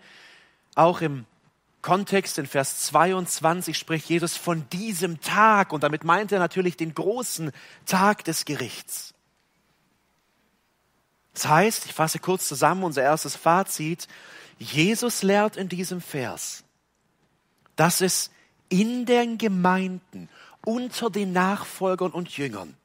Auch 0.76 1.02
im 1.02 1.26
Kontext 1.84 2.40
in 2.40 2.48
Vers 2.48 2.80
22 2.86 3.78
spricht 3.78 4.10
Jesus 4.10 4.36
von 4.36 4.68
diesem 4.70 5.22
Tag 5.22 5.72
und 5.72 5.84
damit 5.84 6.04
meint 6.04 6.32
er 6.32 6.40
natürlich 6.40 6.78
den 6.78 6.96
großen 6.96 7.52
Tag 7.86 8.24
des 8.24 8.46
Gerichts. 8.46 9.14
Das 11.34 11.48
heißt, 11.48 11.86
ich 11.86 11.94
fasse 11.94 12.18
kurz 12.18 12.48
zusammen 12.48 12.84
unser 12.84 13.04
erstes 13.04 13.36
Fazit, 13.36 14.08
Jesus 14.58 15.24
lehrt 15.24 15.58
in 15.58 15.68
diesem 15.68 16.00
Vers, 16.00 16.64
dass 17.76 18.02
es 18.02 18.32
in 18.70 19.06
den 19.06 19.38
Gemeinden 19.38 20.30
unter 20.66 21.10
den 21.10 21.34
Nachfolgern 21.34 22.12
und 22.12 22.38
Jüngern 22.38 22.78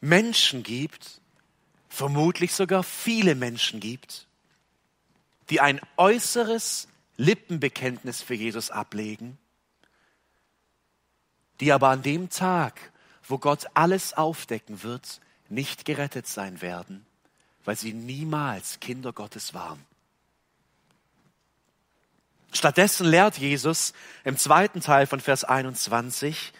Menschen 0.00 0.64
gibt, 0.64 1.20
vermutlich 1.88 2.52
sogar 2.52 2.82
viele 2.82 3.36
Menschen 3.36 3.78
gibt, 3.78 4.26
die 5.50 5.60
ein 5.60 5.80
äußeres 5.96 6.88
Lippenbekenntnis 7.16 8.22
für 8.22 8.34
Jesus 8.34 8.70
ablegen, 8.70 9.38
die 11.60 11.72
aber 11.72 11.88
an 11.88 12.02
dem 12.02 12.30
Tag, 12.30 12.92
wo 13.22 13.38
Gott 13.38 13.66
alles 13.74 14.14
aufdecken 14.14 14.82
wird, 14.82 15.20
nicht 15.48 15.84
gerettet 15.84 16.26
sein 16.26 16.62
werden, 16.62 17.06
weil 17.64 17.76
sie 17.76 17.92
niemals 17.92 18.80
Kinder 18.80 19.12
Gottes 19.12 19.54
waren. 19.54 19.84
Stattdessen 22.52 23.06
lehrt 23.06 23.38
Jesus 23.38 23.92
im 24.24 24.36
zweiten 24.36 24.80
Teil 24.80 25.06
von 25.06 25.20
Vers 25.20 25.44
21, 25.44 26.52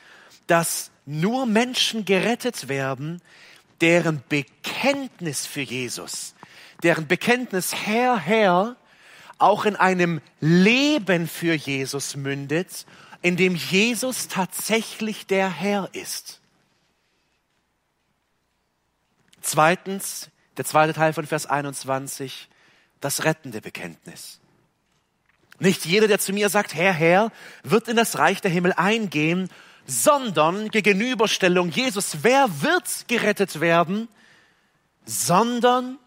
dass 0.47 0.91
nur 1.05 1.47
Menschen 1.47 2.05
gerettet 2.05 2.69
werden, 2.69 3.21
deren 3.81 4.23
Bekenntnis 4.29 5.47
für 5.47 5.61
Jesus, 5.61 6.35
deren 6.83 7.07
Bekenntnis 7.07 7.75
Herr, 7.75 8.17
Herr, 8.17 8.77
auch 9.43 9.65
in 9.65 9.77
einem 9.77 10.21
Leben 10.41 11.29
für 11.29 11.55
Jesus 11.55 12.17
mündet, 12.17 12.87
in 13.23 13.37
dem 13.37 13.55
Jesus 13.55 14.29
tatsächlich 14.29 15.27
der 15.27 15.51
Herr 15.51 15.91
ist. 15.93 16.41
Zweitens, 19.41 20.31
der 20.57 20.65
zweite 20.65 20.93
Teil 20.93 21.13
von 21.13 21.27
Vers 21.27 21.47
21, 21.47 22.49
das 23.01 23.25
rettende 23.25 23.61
Bekenntnis. 23.61 24.41
Nicht 25.59 25.85
jeder, 25.85 26.09
der 26.09 26.19
zu 26.19 26.33
mir 26.33 26.49
sagt, 26.49 26.75
Herr, 26.75 26.93
Herr, 26.93 27.33
wird 27.63 27.89
in 27.89 27.97
das 27.97 28.19
Reich 28.19 28.41
der 28.41 28.51
Himmel 28.51 28.73
eingehen, 28.73 29.49
sondern 29.87 30.71
Gegenüberstellung 30.71 31.71
Jesus, 31.71 32.19
wer 32.23 32.63
wird 32.63 33.07
gerettet 33.09 33.61
werden, 33.61 34.09
sondern 35.05 35.99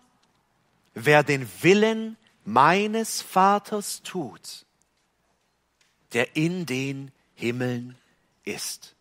wer 0.93 1.23
den 1.23 1.49
Willen 1.61 2.17
meines 2.45 3.21
Vaters 3.21 4.01
tut, 4.03 4.65
der 6.13 6.35
in 6.35 6.65
den 6.65 7.11
Himmeln 7.33 7.97
ist. 8.43 8.95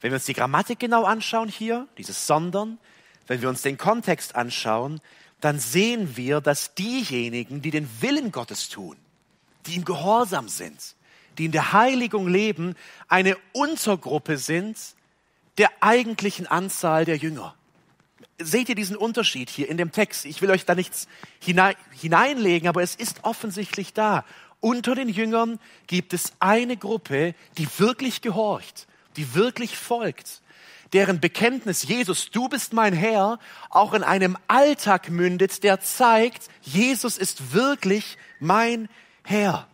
Wenn 0.00 0.10
wir 0.10 0.16
uns 0.16 0.24
die 0.24 0.32
Grammatik 0.32 0.78
genau 0.78 1.04
anschauen 1.04 1.48
hier, 1.48 1.86
dieses 1.98 2.26
sondern, 2.26 2.78
wenn 3.26 3.42
wir 3.42 3.48
uns 3.48 3.62
den 3.62 3.76
Kontext 3.76 4.34
anschauen, 4.34 5.00
dann 5.40 5.60
sehen 5.60 6.16
wir, 6.16 6.40
dass 6.40 6.74
diejenigen, 6.74 7.62
die 7.62 7.70
den 7.70 7.88
Willen 8.00 8.32
Gottes 8.32 8.68
tun, 8.68 8.96
die 9.66 9.76
im 9.76 9.84
Gehorsam 9.84 10.48
sind, 10.48 10.96
die 11.38 11.44
in 11.44 11.52
der 11.52 11.72
Heiligung 11.72 12.26
leben, 12.26 12.74
eine 13.08 13.36
Untergruppe 13.52 14.38
sind 14.38 14.76
der 15.58 15.70
eigentlichen 15.80 16.46
Anzahl 16.46 17.04
der 17.04 17.16
Jünger. 17.16 17.54
Seht 18.42 18.68
ihr 18.70 18.74
diesen 18.74 18.96
Unterschied 18.96 19.50
hier 19.50 19.68
in 19.68 19.76
dem 19.76 19.92
Text? 19.92 20.24
Ich 20.24 20.40
will 20.40 20.50
euch 20.50 20.64
da 20.64 20.74
nichts 20.74 21.08
hineinlegen, 21.40 22.68
aber 22.68 22.82
es 22.82 22.94
ist 22.94 23.24
offensichtlich 23.24 23.92
da. 23.92 24.24
Unter 24.60 24.94
den 24.94 25.08
Jüngern 25.08 25.58
gibt 25.86 26.12
es 26.14 26.32
eine 26.40 26.76
Gruppe, 26.76 27.34
die 27.58 27.68
wirklich 27.78 28.22
gehorcht, 28.22 28.86
die 29.16 29.34
wirklich 29.34 29.76
folgt, 29.76 30.42
deren 30.92 31.20
Bekenntnis, 31.20 31.82
Jesus, 31.82 32.30
du 32.30 32.48
bist 32.48 32.72
mein 32.72 32.94
Herr, 32.94 33.38
auch 33.68 33.94
in 33.94 34.02
einem 34.02 34.36
Alltag 34.48 35.10
mündet, 35.10 35.62
der 35.62 35.80
zeigt, 35.80 36.48
Jesus 36.62 37.16
ist 37.16 37.52
wirklich 37.52 38.18
mein 38.38 38.88
Herr. 39.22 39.68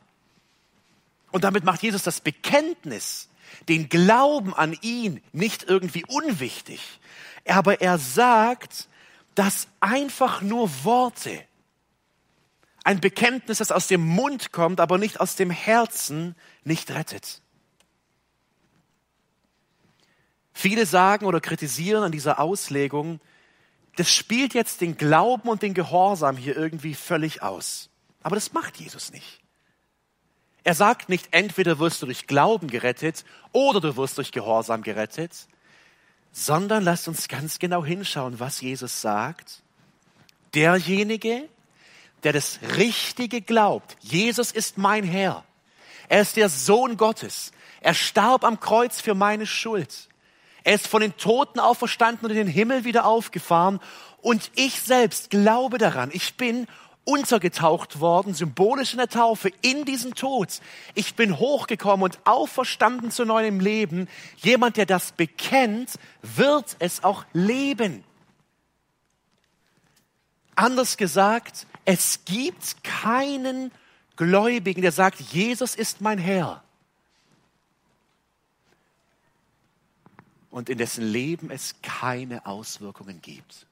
Und 1.31 1.45
damit 1.45 1.65
macht 1.65 1.83
Jesus 1.83 2.03
das 2.03 2.21
Bekenntnis, 2.21 3.29
den 3.69 3.89
Glauben 3.89 4.55
an 4.55 4.77
ihn 4.83 5.23
nicht 5.33 5.65
irgendwie 5.69 6.05
unwichtig. 6.07 6.81
Aber 7.47 7.81
er 7.81 7.99
sagt, 7.99 8.89
dass 9.35 9.69
einfach 9.81 10.43
nur 10.43 10.69
Worte, 10.85 11.45
ein 12.85 13.01
Bekenntnis, 13.01 13.59
das 13.59 13.73
aus 13.73 13.89
dem 13.89 14.07
Mund 14.07 14.53
kommt, 14.53 14.81
aber 14.81 14.97
nicht 14.97 15.21
aus 15.21 15.35
dem 15.35 15.51
Herzen, 15.51 16.37
nicht 16.63 16.91
rettet. 16.93 17.43
Viele 20.53 20.87
sagen 20.87 21.27
oder 21.27 21.41
kritisieren 21.41 22.05
an 22.05 22.13
dieser 22.13 22.39
Auslegung, 22.39 23.21
das 23.97 24.11
spielt 24.11 24.55
jetzt 24.55 24.81
den 24.83 24.97
Glauben 24.97 25.49
und 25.49 25.63
den 25.63 25.75
Gehorsam 25.75 26.37
hier 26.37 26.57
irgendwie 26.57 26.95
völlig 26.95 27.43
aus. 27.43 27.91
Aber 28.23 28.37
das 28.37 28.53
macht 28.53 28.77
Jesus 28.77 29.11
nicht. 29.11 29.41
Er 30.63 30.75
sagt 30.75 31.09
nicht, 31.09 31.29
entweder 31.31 31.79
wirst 31.79 32.03
du 32.03 32.07
durch 32.07 32.27
Glauben 32.27 32.69
gerettet 32.69 33.25
oder 33.53 33.81
du 33.81 33.97
wirst 33.97 34.19
durch 34.19 34.33
Gehorsam 34.33 34.83
gerettet, 34.83 35.49
sondern 36.39 36.85
lasst 36.85 37.09
uns 37.09 37.29
ganz 37.29 37.59
genau 37.59 37.83
hinschauen, 37.83 38.39
was 38.39 38.61
Jesus 38.61 39.01
sagt. 39.01 39.63
Derjenige, 40.53 41.49
der 42.25 42.35
das 42.35 42.61
Richtige 42.77 43.41
glaubt, 43.41 43.97
Jesus 44.01 44.53
ist 44.53 44.77
mein 44.77 45.03
Herr, 45.03 45.45
er 46.11 46.21
ist 46.21 46.37
der 46.37 46.51
Sohn 46.51 46.99
Gottes, 46.99 47.53
er 47.81 47.95
starb 47.95 48.45
am 48.45 48.61
Kreuz 48.61 49.01
für 49.01 49.15
meine 49.15 49.47
Schuld, 49.47 50.11
er 50.63 50.75
ist 50.75 50.87
von 50.87 51.01
den 51.01 51.17
Toten 51.17 51.59
auferstanden 51.59 52.27
und 52.27 52.33
in 52.33 52.37
den 52.37 52.49
Himmel 52.49 52.85
wieder 52.85 53.07
aufgefahren. 53.07 53.81
Und 54.21 54.51
ich 54.57 54.81
selbst 54.83 55.31
glaube 55.31 55.79
daran, 55.79 56.11
ich 56.13 56.35
bin 56.35 56.67
untergetaucht 57.07 58.01
worden, 58.01 58.35
symbolisch 58.35 58.93
in 58.93 58.99
der 58.99 59.09
Taufe, 59.09 59.51
in 59.63 59.87
diesen 59.87 60.15
Tod. 60.15 60.61
Ich 60.95 61.15
bin 61.15 61.39
hochgekommen 61.39 62.03
und 62.03 62.19
auferstanden 62.27 63.11
zu 63.11 63.25
neuem 63.25 63.61
Leben. 63.61 64.09
Jemand, 64.39 64.77
der 64.77 64.87
das 64.87 65.13
bekennt, 65.13 65.93
wird 66.23 66.77
es 66.81 67.05
auch 67.05 67.25
leben. 67.33 68.05
Anders 70.57 70.97
gesagt, 70.97 71.67
es 71.85 72.25
gibt 72.25 72.83
keinen 72.83 73.71
Gläubigen, 74.17 74.83
der 74.83 74.93
sagt, 74.93 75.21
Jesus 75.21 75.77
ist 75.77 76.01
mein 76.01 76.19
Herr. 76.19 76.63
Und 80.51 80.71
in 80.71 80.79
dessen 80.79 81.05
Leben 81.05 81.51
es 81.51 81.77
keine 81.83 82.47
Auswirkungen 82.47 83.21
gibt. 83.21 83.67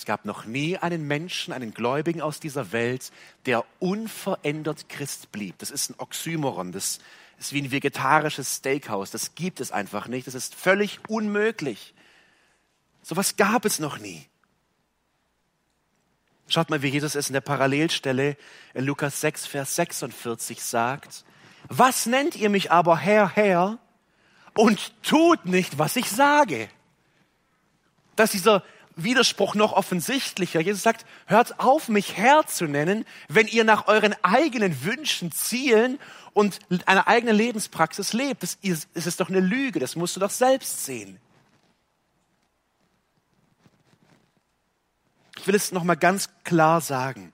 Es 0.00 0.06
gab 0.06 0.24
noch 0.24 0.46
nie 0.46 0.78
einen 0.78 1.06
Menschen, 1.06 1.52
einen 1.52 1.74
Gläubigen 1.74 2.22
aus 2.22 2.40
dieser 2.40 2.72
Welt, 2.72 3.12
der 3.44 3.66
unverändert 3.80 4.88
Christ 4.88 5.30
blieb. 5.30 5.58
Das 5.58 5.70
ist 5.70 5.90
ein 5.90 5.94
Oxymoron. 5.98 6.72
Das 6.72 7.00
ist 7.38 7.52
wie 7.52 7.60
ein 7.60 7.70
vegetarisches 7.70 8.56
Steakhouse. 8.56 9.10
Das 9.10 9.34
gibt 9.34 9.60
es 9.60 9.72
einfach 9.72 10.08
nicht. 10.08 10.26
Das 10.26 10.34
ist 10.34 10.54
völlig 10.54 11.00
unmöglich. 11.08 11.92
So 13.02 13.14
was 13.18 13.36
gab 13.36 13.66
es 13.66 13.78
noch 13.78 13.98
nie. 13.98 14.26
Schaut 16.48 16.70
mal, 16.70 16.80
wie 16.80 16.88
Jesus 16.88 17.14
es 17.14 17.28
in 17.28 17.34
der 17.34 17.42
Parallelstelle 17.42 18.38
in 18.72 18.86
Lukas 18.86 19.20
6, 19.20 19.48
Vers 19.48 19.76
46 19.76 20.62
sagt. 20.62 21.26
Was 21.68 22.06
nennt 22.06 22.36
ihr 22.36 22.48
mich 22.48 22.72
aber 22.72 22.96
Herr, 22.96 23.28
Herr 23.28 23.76
und 24.54 24.94
tut 25.02 25.44
nicht, 25.44 25.78
was 25.78 25.96
ich 25.96 26.10
sage? 26.10 26.70
Dass 28.16 28.30
dieser 28.30 28.64
Widerspruch 29.04 29.54
noch 29.54 29.72
offensichtlicher. 29.72 30.60
Jesus 30.60 30.82
sagt, 30.82 31.06
hört 31.26 31.60
auf, 31.60 31.88
mich 31.88 32.16
Herr 32.16 32.46
zu 32.46 32.66
nennen, 32.66 33.04
wenn 33.28 33.46
ihr 33.46 33.64
nach 33.64 33.86
euren 33.86 34.14
eigenen 34.22 34.84
Wünschen, 34.84 35.32
Zielen 35.32 35.98
und 36.32 36.58
einer 36.86 37.08
eigenen 37.08 37.36
Lebenspraxis 37.36 38.12
lebt. 38.12 38.42
Das 38.42 38.58
ist, 38.62 38.88
das 38.94 39.06
ist 39.06 39.20
doch 39.20 39.28
eine 39.28 39.40
Lüge, 39.40 39.80
das 39.80 39.96
musst 39.96 40.16
du 40.16 40.20
doch 40.20 40.30
selbst 40.30 40.84
sehen. 40.84 41.18
Ich 45.38 45.46
will 45.46 45.54
es 45.54 45.72
nochmal 45.72 45.96
ganz 45.96 46.28
klar 46.44 46.82
sagen. 46.82 47.32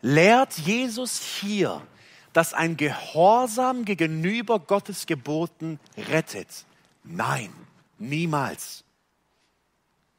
Lehrt 0.00 0.56
Jesus 0.58 1.20
hier, 1.20 1.84
dass 2.32 2.54
ein 2.54 2.76
Gehorsam 2.76 3.84
gegenüber 3.84 4.60
Gottes 4.60 5.06
Geboten 5.06 5.80
rettet? 5.96 6.66
Nein, 7.02 7.52
niemals. 7.98 8.84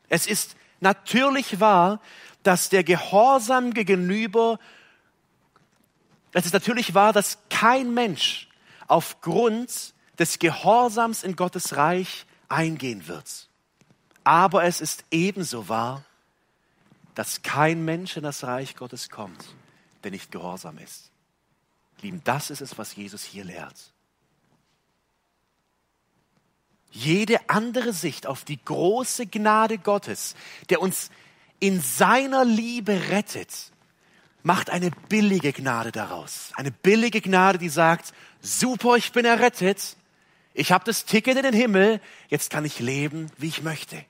Es 0.09 0.27
ist 0.27 0.56
natürlich 0.79 1.59
wahr, 1.59 1.99
dass 2.43 2.69
der 2.69 2.83
Gehorsam 2.83 3.73
gegenüber, 3.73 4.59
es 6.33 6.45
ist 6.45 6.53
natürlich 6.53 6.93
wahr, 6.93 7.13
dass 7.13 7.39
kein 7.49 7.93
Mensch 7.93 8.47
aufgrund 8.87 9.93
des 10.17 10.39
Gehorsams 10.39 11.23
in 11.23 11.35
Gottes 11.35 11.75
Reich 11.75 12.25
eingehen 12.49 13.07
wird. 13.07 13.49
Aber 14.23 14.63
es 14.63 14.81
ist 14.81 15.05
ebenso 15.11 15.69
wahr, 15.69 16.03
dass 17.15 17.41
kein 17.41 17.83
Mensch 17.83 18.17
in 18.17 18.23
das 18.23 18.43
Reich 18.43 18.75
Gottes 18.75 19.09
kommt, 19.09 19.43
der 20.03 20.11
nicht 20.11 20.31
gehorsam 20.31 20.77
ist. 20.77 21.11
Lieben, 22.01 22.21
das 22.23 22.49
ist 22.49 22.61
es, 22.61 22.77
was 22.77 22.95
Jesus 22.95 23.23
hier 23.23 23.43
lehrt. 23.43 23.93
Jede 26.97 27.49
andere 27.49 27.93
Sicht 27.93 28.25
auf 28.25 28.43
die 28.43 28.63
große 28.63 29.27
Gnade 29.27 29.77
Gottes, 29.77 30.35
der 30.69 30.81
uns 30.81 31.11
in 31.59 31.79
seiner 31.79 32.43
Liebe 32.43 33.09
rettet, 33.09 33.71
macht 34.41 34.69
eine 34.69 34.91
billige 35.09 35.53
Gnade 35.53 35.91
daraus. 35.91 36.51
Eine 36.55 36.71
billige 36.71 37.21
Gnade, 37.21 37.59
die 37.59 37.69
sagt, 37.69 38.13
super, 38.41 38.95
ich 38.95 39.11
bin 39.11 39.25
errettet, 39.25 39.95
ich 40.53 40.71
habe 40.71 40.85
das 40.85 41.05
Ticket 41.05 41.37
in 41.37 41.43
den 41.43 41.53
Himmel, 41.53 42.01
jetzt 42.29 42.49
kann 42.49 42.65
ich 42.65 42.79
leben, 42.79 43.29
wie 43.37 43.47
ich 43.47 43.61
möchte. 43.61 44.03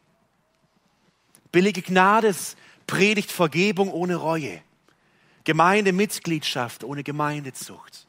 Billige 1.51 1.81
Gnade 1.81 2.33
Predigt 2.85 3.33
Vergebung 3.33 3.91
ohne 3.91 4.15
Reue, 4.15 4.61
Gemeindemitgliedschaft 5.43 6.85
ohne 6.85 7.03
Gemeindezucht, 7.03 8.07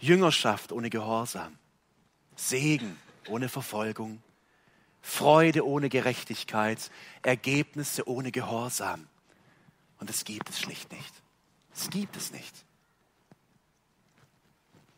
Jüngerschaft 0.00 0.72
ohne 0.72 0.90
Gehorsam, 0.90 1.56
Segen 2.34 2.96
ohne 3.28 3.48
Verfolgung, 3.48 4.22
Freude 5.02 5.66
ohne 5.66 5.88
Gerechtigkeit, 5.88 6.90
Ergebnisse 7.22 8.08
ohne 8.08 8.32
Gehorsam. 8.32 9.06
Und 9.98 10.10
es 10.10 10.24
gibt 10.24 10.48
es 10.50 10.60
schlicht 10.60 10.90
nicht. 10.92 11.14
Es 11.74 11.90
gibt 11.90 12.16
es 12.16 12.32
nicht. 12.32 12.64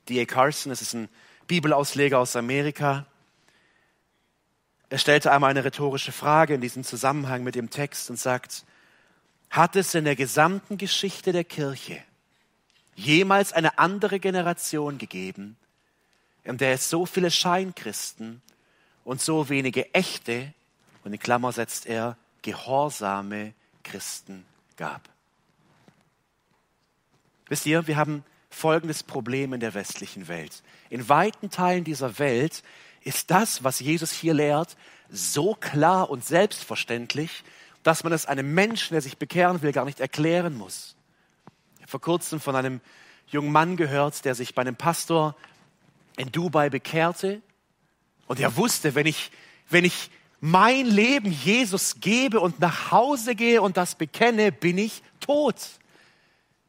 D.A. 0.08 0.24
Carson, 0.24 0.70
das 0.70 0.80
ist 0.80 0.94
ein 0.94 1.08
Bibelausleger 1.46 2.18
aus 2.18 2.36
Amerika, 2.36 3.06
er 4.90 4.98
stellte 4.98 5.32
einmal 5.32 5.50
eine 5.50 5.64
rhetorische 5.64 6.12
Frage 6.12 6.54
in 6.54 6.60
diesem 6.60 6.82
Zusammenhang 6.82 7.44
mit 7.44 7.54
dem 7.54 7.68
Text 7.68 8.08
und 8.08 8.18
sagt, 8.18 8.64
hat 9.50 9.76
es 9.76 9.94
in 9.94 10.04
der 10.04 10.16
gesamten 10.16 10.78
Geschichte 10.78 11.32
der 11.32 11.44
Kirche 11.44 12.02
jemals 12.94 13.52
eine 13.52 13.78
andere 13.78 14.18
Generation 14.18 14.98
gegeben, 14.98 15.56
in 16.48 16.56
der 16.56 16.72
es 16.72 16.88
so 16.88 17.04
viele 17.04 17.30
Scheinchristen 17.30 18.40
und 19.04 19.20
so 19.20 19.50
wenige 19.50 19.92
echte, 19.92 20.54
und 21.04 21.12
in 21.12 21.18
Klammer 21.18 21.52
setzt 21.52 21.84
er, 21.84 22.16
gehorsame 22.40 23.52
Christen 23.84 24.46
gab. 24.78 25.10
Wisst 27.48 27.66
ihr, 27.66 27.86
wir 27.86 27.96
haben 27.96 28.24
folgendes 28.48 29.02
Problem 29.02 29.52
in 29.52 29.60
der 29.60 29.74
westlichen 29.74 30.26
Welt. 30.26 30.62
In 30.88 31.10
weiten 31.10 31.50
Teilen 31.50 31.84
dieser 31.84 32.18
Welt 32.18 32.62
ist 33.02 33.30
das, 33.30 33.62
was 33.62 33.80
Jesus 33.80 34.10
hier 34.10 34.32
lehrt, 34.32 34.78
so 35.10 35.54
klar 35.54 36.08
und 36.08 36.24
selbstverständlich, 36.24 37.44
dass 37.82 38.04
man 38.04 38.12
es 38.14 38.24
einem 38.24 38.54
Menschen, 38.54 38.94
der 38.94 39.02
sich 39.02 39.18
bekehren 39.18 39.60
will, 39.60 39.72
gar 39.72 39.84
nicht 39.84 40.00
erklären 40.00 40.56
muss. 40.56 40.96
Ich 41.76 41.82
habe 41.82 41.90
vor 41.90 42.00
kurzem 42.00 42.40
von 42.40 42.56
einem 42.56 42.80
jungen 43.26 43.52
Mann 43.52 43.76
gehört, 43.76 44.24
der 44.24 44.34
sich 44.34 44.54
bei 44.54 44.62
einem 44.62 44.76
Pastor 44.76 45.36
in 46.18 46.32
Dubai 46.32 46.68
bekehrte 46.68 47.40
und 48.26 48.40
er 48.40 48.56
wusste, 48.56 48.94
wenn 48.94 49.06
ich, 49.06 49.30
wenn 49.70 49.84
ich 49.84 50.10
mein 50.40 50.86
Leben 50.86 51.32
Jesus 51.32 52.00
gebe 52.00 52.40
und 52.40 52.60
nach 52.60 52.90
Hause 52.90 53.34
gehe 53.34 53.62
und 53.62 53.76
das 53.76 53.94
bekenne, 53.94 54.52
bin 54.52 54.78
ich 54.78 55.02
tot. 55.20 55.56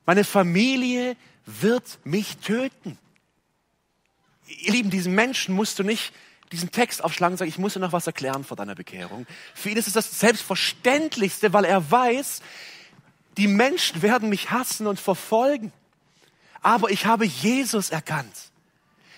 Meine 0.06 0.24
Familie 0.24 1.16
wird 1.46 2.00
mich 2.04 2.38
töten. 2.38 2.98
Ihr 4.48 4.72
Lieben, 4.72 4.90
diesen 4.90 5.14
Menschen 5.14 5.54
musst 5.54 5.78
du 5.78 5.84
nicht 5.84 6.14
diesen 6.52 6.72
Text 6.72 7.04
aufschlagen 7.04 7.34
und 7.34 7.38
sagen, 7.38 7.50
ich 7.50 7.60
muss 7.60 7.74
dir 7.74 7.80
noch 7.80 7.92
was 7.92 8.08
erklären 8.08 8.44
vor 8.44 8.58
deiner 8.58 8.74
Bekehrung. 8.74 9.28
Für 9.54 9.70
ihn 9.70 9.78
ist 9.78 9.88
es 9.88 9.94
das 9.94 10.20
Selbstverständlichste, 10.20 11.54
weil 11.54 11.66
er 11.66 11.92
weiß, 11.92 12.42
die 13.38 13.48
Menschen 13.48 14.02
werden 14.02 14.30
mich 14.30 14.50
hassen 14.50 14.88
und 14.88 15.00
verfolgen. 15.00 15.72
Aber 16.62 16.90
ich 16.90 17.06
habe 17.06 17.26
Jesus 17.26 17.92
erkannt. 17.92 18.49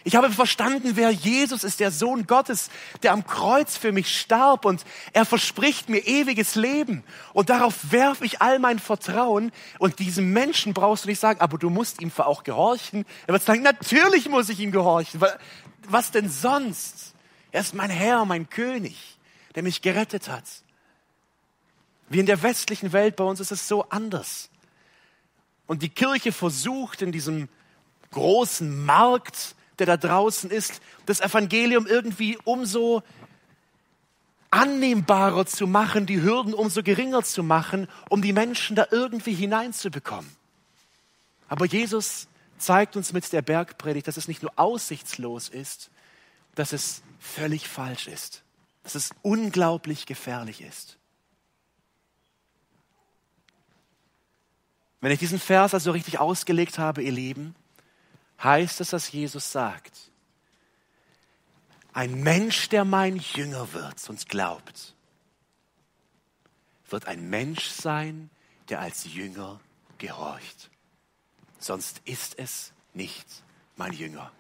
Ich 0.03 0.15
habe 0.15 0.31
verstanden, 0.31 0.91
wer 0.95 1.11
Jesus 1.11 1.63
ist, 1.63 1.79
der 1.79 1.91
Sohn 1.91 2.25
Gottes, 2.25 2.69
der 3.03 3.11
am 3.11 3.25
Kreuz 3.25 3.77
für 3.77 3.91
mich 3.91 4.19
starb 4.19 4.65
und 4.65 4.83
er 5.13 5.25
verspricht 5.25 5.89
mir 5.89 5.99
ewiges 6.07 6.55
Leben. 6.55 7.03
Und 7.33 7.49
darauf 7.49 7.91
werfe 7.91 8.25
ich 8.25 8.41
all 8.41 8.57
mein 8.57 8.79
Vertrauen. 8.79 9.51
Und 9.77 9.99
diesem 9.99 10.33
Menschen 10.33 10.73
brauchst 10.73 11.05
du 11.05 11.09
nicht 11.09 11.19
sagen, 11.19 11.39
aber 11.39 11.57
du 11.57 11.69
musst 11.69 12.01
ihm 12.01 12.11
auch 12.17 12.43
gehorchen. 12.43 13.05
Er 13.27 13.33
wird 13.33 13.43
sagen, 13.43 13.61
natürlich 13.61 14.27
muss 14.27 14.49
ich 14.49 14.59
ihm 14.59 14.71
gehorchen. 14.71 15.21
Was 15.87 16.11
denn 16.11 16.29
sonst? 16.29 17.13
Er 17.51 17.61
ist 17.61 17.75
mein 17.75 17.89
Herr, 17.89 18.25
mein 18.25 18.49
König, 18.49 19.19
der 19.55 19.63
mich 19.63 19.81
gerettet 19.81 20.29
hat. 20.29 20.45
Wie 22.09 22.19
in 22.19 22.25
der 22.25 22.41
westlichen 22.41 22.91
Welt 22.91 23.15
bei 23.15 23.23
uns 23.23 23.39
ist 23.39 23.51
es 23.51 23.67
so 23.67 23.85
anders. 23.89 24.49
Und 25.67 25.83
die 25.83 25.89
Kirche 25.89 26.31
versucht 26.31 27.01
in 27.01 27.11
diesem 27.11 27.47
großen 28.11 28.83
Markt, 28.85 29.55
der 29.81 29.97
da 29.97 29.97
draußen 29.97 30.51
ist, 30.51 30.79
das 31.07 31.21
Evangelium 31.21 31.87
irgendwie 31.87 32.37
umso 32.43 33.01
annehmbarer 34.51 35.45
zu 35.47 35.65
machen, 35.65 36.05
die 36.05 36.21
Hürden 36.21 36.53
umso 36.53 36.83
geringer 36.83 37.23
zu 37.23 37.41
machen, 37.41 37.87
um 38.09 38.21
die 38.21 38.33
Menschen 38.33 38.75
da 38.75 38.85
irgendwie 38.91 39.33
hineinzubekommen. 39.33 40.29
Aber 41.47 41.65
Jesus 41.65 42.27
zeigt 42.59 42.95
uns 42.95 43.11
mit 43.11 43.31
der 43.33 43.41
Bergpredigt, 43.41 44.07
dass 44.07 44.17
es 44.17 44.27
nicht 44.27 44.43
nur 44.43 44.51
aussichtslos 44.57 45.49
ist, 45.49 45.89
dass 46.53 46.73
es 46.73 47.01
völlig 47.19 47.67
falsch 47.67 48.07
ist, 48.07 48.43
dass 48.83 48.93
es 48.93 49.11
unglaublich 49.23 50.05
gefährlich 50.05 50.61
ist. 50.61 50.97
Wenn 54.99 55.11
ich 55.11 55.19
diesen 55.19 55.39
Vers 55.39 55.73
also 55.73 55.91
richtig 55.91 56.19
ausgelegt 56.19 56.77
habe, 56.77 57.01
ihr 57.01 57.11
Lieben, 57.11 57.55
heißt 58.43 58.81
es, 58.81 58.89
dass 58.89 59.11
Jesus 59.11 59.51
sagt, 59.51 60.11
ein 61.93 62.21
Mensch, 62.23 62.69
der 62.69 62.85
mein 62.85 63.17
Jünger 63.17 63.73
wird 63.73 64.09
und 64.09 64.29
glaubt, 64.29 64.95
wird 66.89 67.05
ein 67.05 67.29
Mensch 67.29 67.65
sein, 67.65 68.29
der 68.69 68.79
als 68.79 69.05
Jünger 69.13 69.59
gehorcht. 69.97 70.69
Sonst 71.59 72.01
ist 72.05 72.39
es 72.39 72.73
nicht 72.93 73.27
mein 73.75 73.93
Jünger. 73.93 74.31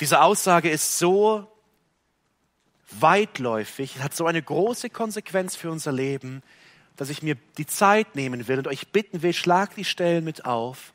Diese 0.00 0.22
Aussage 0.22 0.70
ist 0.70 0.98
so 0.98 1.46
weitläufig, 2.90 3.98
hat 3.98 4.14
so 4.14 4.26
eine 4.26 4.42
große 4.42 4.90
Konsequenz 4.90 5.56
für 5.56 5.70
unser 5.70 5.92
Leben, 5.92 6.42
dass 6.96 7.08
ich 7.08 7.22
mir 7.22 7.36
die 7.58 7.66
Zeit 7.66 8.14
nehmen 8.14 8.48
will 8.48 8.58
und 8.58 8.68
euch 8.68 8.88
bitten 8.88 9.22
will, 9.22 9.32
schlag 9.32 9.74
die 9.74 9.84
Stellen 9.84 10.24
mit 10.24 10.44
auf 10.44 10.91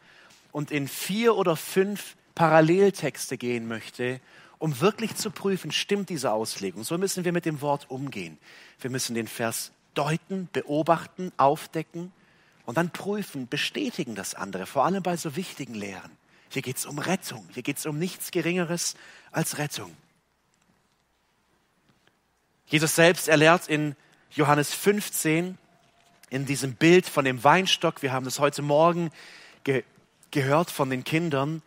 und 0.58 0.72
in 0.72 0.88
vier 0.88 1.36
oder 1.36 1.56
fünf 1.56 2.16
Paralleltexte 2.34 3.38
gehen 3.38 3.68
möchte, 3.68 4.20
um 4.58 4.82
wirklich 4.82 5.14
zu 5.14 5.30
prüfen, 5.30 5.72
stimmt 5.72 6.10
diese 6.10 6.32
Auslegung. 6.32 6.84
So 6.84 6.98
müssen 6.98 7.26
wir 7.26 7.32
mit 7.32 7.46
dem 7.46 7.62
Wort 7.62 7.92
umgehen. 7.92 8.40
Wir 8.82 8.90
müssen 8.90 9.14
den 9.14 9.28
Vers 9.28 9.72
deuten, 9.94 10.50
beobachten, 10.52 11.32
aufdecken 11.38 12.12
und 12.66 12.76
dann 12.76 12.90
prüfen, 12.90 13.48
bestätigen 13.48 14.16
das 14.16 14.34
andere, 14.34 14.66
vor 14.66 14.84
allem 14.84 15.04
bei 15.04 15.16
so 15.16 15.36
wichtigen 15.36 15.76
Lehren. 15.76 16.10
Hier 16.50 16.64
geht 16.64 16.78
es 16.78 16.88
um 16.88 16.98
Rettung, 16.98 17.48
hier 17.54 17.62
geht 17.62 17.78
es 17.78 17.86
um 17.86 18.00
nichts 18.00 18.32
Geringeres 18.32 18.96
als 19.32 19.60
Rettung. 19.60 19.96
Jesus 22.66 22.96
selbst 22.96 23.28
erlehrt 23.28 23.68
in 23.68 23.96
Johannes 24.32 24.74
15, 24.74 25.56
in 26.32 26.46
diesem 26.48 26.74
Bild 26.74 27.06
von 27.06 27.26
dem 27.26 27.44
Weinstock, 27.44 28.02
wir 28.02 28.12
haben 28.12 28.26
das 28.26 28.40
heute 28.40 28.64
Morgen 28.64 29.12
ge 29.64 29.84
gehört 30.32 30.72
von 30.72 30.90
den 30.90 31.04
Kindern, 31.04 31.62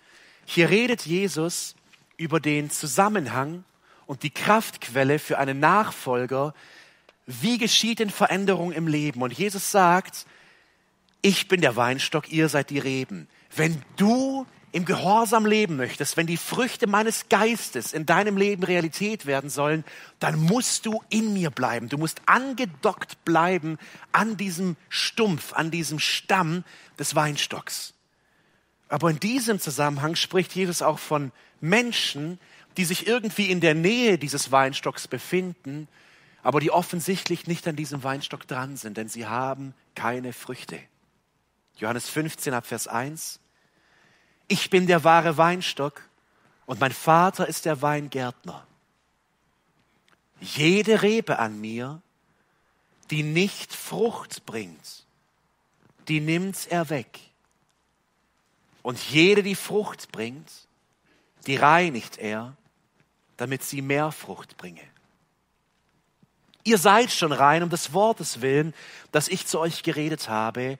hier 0.44 0.70
redet 0.70 1.06
Jesus 1.06 1.74
über 2.16 2.40
den 2.40 2.70
Zusammenhang 2.70 3.64
und 4.06 4.22
die 4.22 4.30
Kraftquelle 4.30 5.18
für 5.18 5.38
einen 5.38 5.60
Nachfolger, 5.60 6.54
wie 7.26 7.58
geschieht 7.58 8.00
denn 8.00 8.10
Veränderung 8.10 8.72
im 8.72 8.88
Leben? 8.88 9.22
Und 9.22 9.32
Jesus 9.32 9.70
sagt, 9.70 10.26
ich 11.22 11.48
bin 11.48 11.60
der 11.60 11.76
Weinstock, 11.76 12.32
ihr 12.32 12.48
seid 12.48 12.70
die 12.70 12.78
Reben. 12.78 13.28
Wenn 13.54 13.80
du 13.96 14.46
im 14.72 14.84
Gehorsam 14.84 15.46
leben 15.46 15.76
möchtest, 15.76 16.16
wenn 16.16 16.26
die 16.26 16.36
Früchte 16.36 16.86
meines 16.86 17.28
Geistes 17.28 17.92
in 17.92 18.06
deinem 18.06 18.36
Leben 18.36 18.62
Realität 18.62 19.26
werden 19.26 19.50
sollen, 19.50 19.84
dann 20.18 20.40
musst 20.40 20.86
du 20.86 21.02
in 21.08 21.32
mir 21.32 21.50
bleiben. 21.50 21.88
Du 21.88 21.98
musst 21.98 22.20
angedockt 22.26 23.24
bleiben 23.24 23.78
an 24.12 24.36
diesem 24.36 24.76
Stumpf, 24.88 25.52
an 25.52 25.70
diesem 25.70 25.98
Stamm 25.98 26.64
des 26.98 27.14
Weinstocks. 27.14 27.94
Aber 28.90 29.08
in 29.08 29.20
diesem 29.20 29.60
Zusammenhang 29.60 30.16
spricht 30.16 30.54
Jesus 30.54 30.82
auch 30.82 30.98
von 30.98 31.30
Menschen, 31.60 32.40
die 32.76 32.84
sich 32.84 33.06
irgendwie 33.06 33.48
in 33.48 33.60
der 33.60 33.74
Nähe 33.74 34.18
dieses 34.18 34.50
Weinstocks 34.50 35.06
befinden, 35.06 35.88
aber 36.42 36.58
die 36.58 36.72
offensichtlich 36.72 37.46
nicht 37.46 37.68
an 37.68 37.76
diesem 37.76 38.02
Weinstock 38.02 38.46
dran 38.48 38.76
sind, 38.76 38.96
denn 38.96 39.08
sie 39.08 39.26
haben 39.26 39.74
keine 39.94 40.32
Früchte. 40.32 40.80
Johannes 41.76 42.08
15 42.08 42.52
ab 42.52 42.66
Vers 42.66 42.88
1. 42.88 43.38
Ich 44.48 44.70
bin 44.70 44.88
der 44.88 45.04
wahre 45.04 45.36
Weinstock 45.36 46.02
und 46.66 46.80
mein 46.80 46.92
Vater 46.92 47.46
ist 47.46 47.66
der 47.66 47.82
Weingärtner. 47.82 48.66
Jede 50.40 51.02
Rebe 51.02 51.38
an 51.38 51.60
mir, 51.60 52.02
die 53.10 53.22
nicht 53.22 53.72
Frucht 53.72 54.46
bringt, 54.46 55.06
die 56.08 56.20
nimmt 56.20 56.66
er 56.70 56.90
weg. 56.90 57.29
Und 58.82 58.98
jede, 59.10 59.42
die 59.42 59.54
Frucht 59.54 60.12
bringt, 60.12 60.50
die 61.46 61.56
reinigt 61.56 62.18
er, 62.18 62.56
damit 63.36 63.62
sie 63.62 63.82
mehr 63.82 64.12
Frucht 64.12 64.56
bringe. 64.56 64.82
Ihr 66.64 66.78
seid 66.78 67.10
schon 67.10 67.32
rein 67.32 67.62
um 67.62 67.70
des 67.70 67.92
Wortes 67.92 68.42
willen, 68.42 68.74
das 69.12 69.28
ich 69.28 69.46
zu 69.46 69.58
euch 69.58 69.82
geredet 69.82 70.28
habe. 70.28 70.78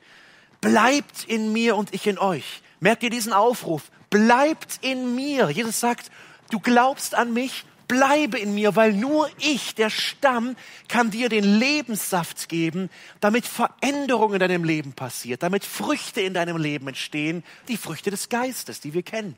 Bleibt 0.60 1.24
in 1.24 1.52
mir 1.52 1.76
und 1.76 1.94
ich 1.94 2.06
in 2.06 2.18
euch. 2.18 2.62
Merkt 2.80 3.02
ihr 3.02 3.10
diesen 3.10 3.32
Aufruf? 3.32 3.90
Bleibt 4.10 4.78
in 4.82 5.14
mir. 5.14 5.48
Jesus 5.50 5.80
sagt, 5.80 6.10
du 6.50 6.60
glaubst 6.60 7.14
an 7.14 7.32
mich, 7.32 7.64
bleibe 7.90 8.38
in 8.38 8.55
mir, 8.55 8.76
weil 8.76 8.92
nur 8.92 9.29
ich, 9.38 9.74
der 9.74 9.90
Stamm, 9.90 10.55
kann 10.87 11.11
dir 11.11 11.29
den 11.29 11.42
Lebenssaft 11.42 12.48
geben, 12.48 12.88
damit 13.18 13.46
Veränderung 13.46 14.33
in 14.33 14.38
deinem 14.38 14.62
Leben 14.62 14.92
passiert, 14.92 15.42
damit 15.42 15.64
Früchte 15.64 16.20
in 16.20 16.33
deinem 16.33 16.57
Leben 16.57 16.87
entstehen, 16.87 17.42
die 17.66 17.76
Früchte 17.76 18.12
des 18.12 18.29
Geistes, 18.29 18.79
die 18.79 18.94
wir 18.94 19.03
kennen. 19.03 19.37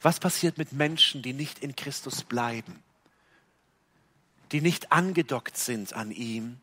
Was 0.00 0.20
passiert 0.20 0.56
mit 0.56 0.72
Menschen, 0.72 1.20
die 1.20 1.32
nicht 1.32 1.58
in 1.58 1.74
Christus 1.74 2.22
bleiben, 2.22 2.80
die 4.52 4.60
nicht 4.60 4.92
angedockt 4.92 5.56
sind 5.56 5.94
an 5.94 6.12
ihm? 6.12 6.60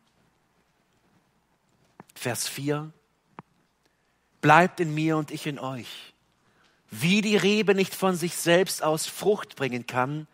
Vers 2.14 2.48
4 2.48 2.90
bleibt 4.40 4.80
in 4.80 4.94
mir 4.94 5.18
und 5.18 5.30
ich 5.30 5.46
in 5.46 5.58
euch. 5.58 6.13
Wie 6.96 7.22
die 7.22 7.36
Rebe 7.36 7.74
nicht 7.74 7.92
von 7.92 8.14
sich 8.14 8.36
selbst 8.36 8.84
aus 8.84 9.06
Frucht 9.06 9.56
bringen 9.56 9.86
kann, 9.86 10.28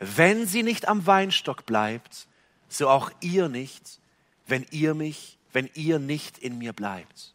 wenn 0.00 0.48
sie 0.48 0.64
nicht 0.64 0.88
am 0.88 1.06
Weinstock 1.06 1.64
bleibt, 1.64 2.26
so 2.68 2.88
auch 2.88 3.12
ihr 3.20 3.48
nicht, 3.48 4.00
wenn 4.48 4.66
ihr 4.72 4.94
mich, 4.94 5.38
wenn 5.52 5.70
ihr 5.74 6.00
nicht 6.00 6.38
in 6.38 6.58
mir 6.58 6.72
bleibt. 6.72 7.34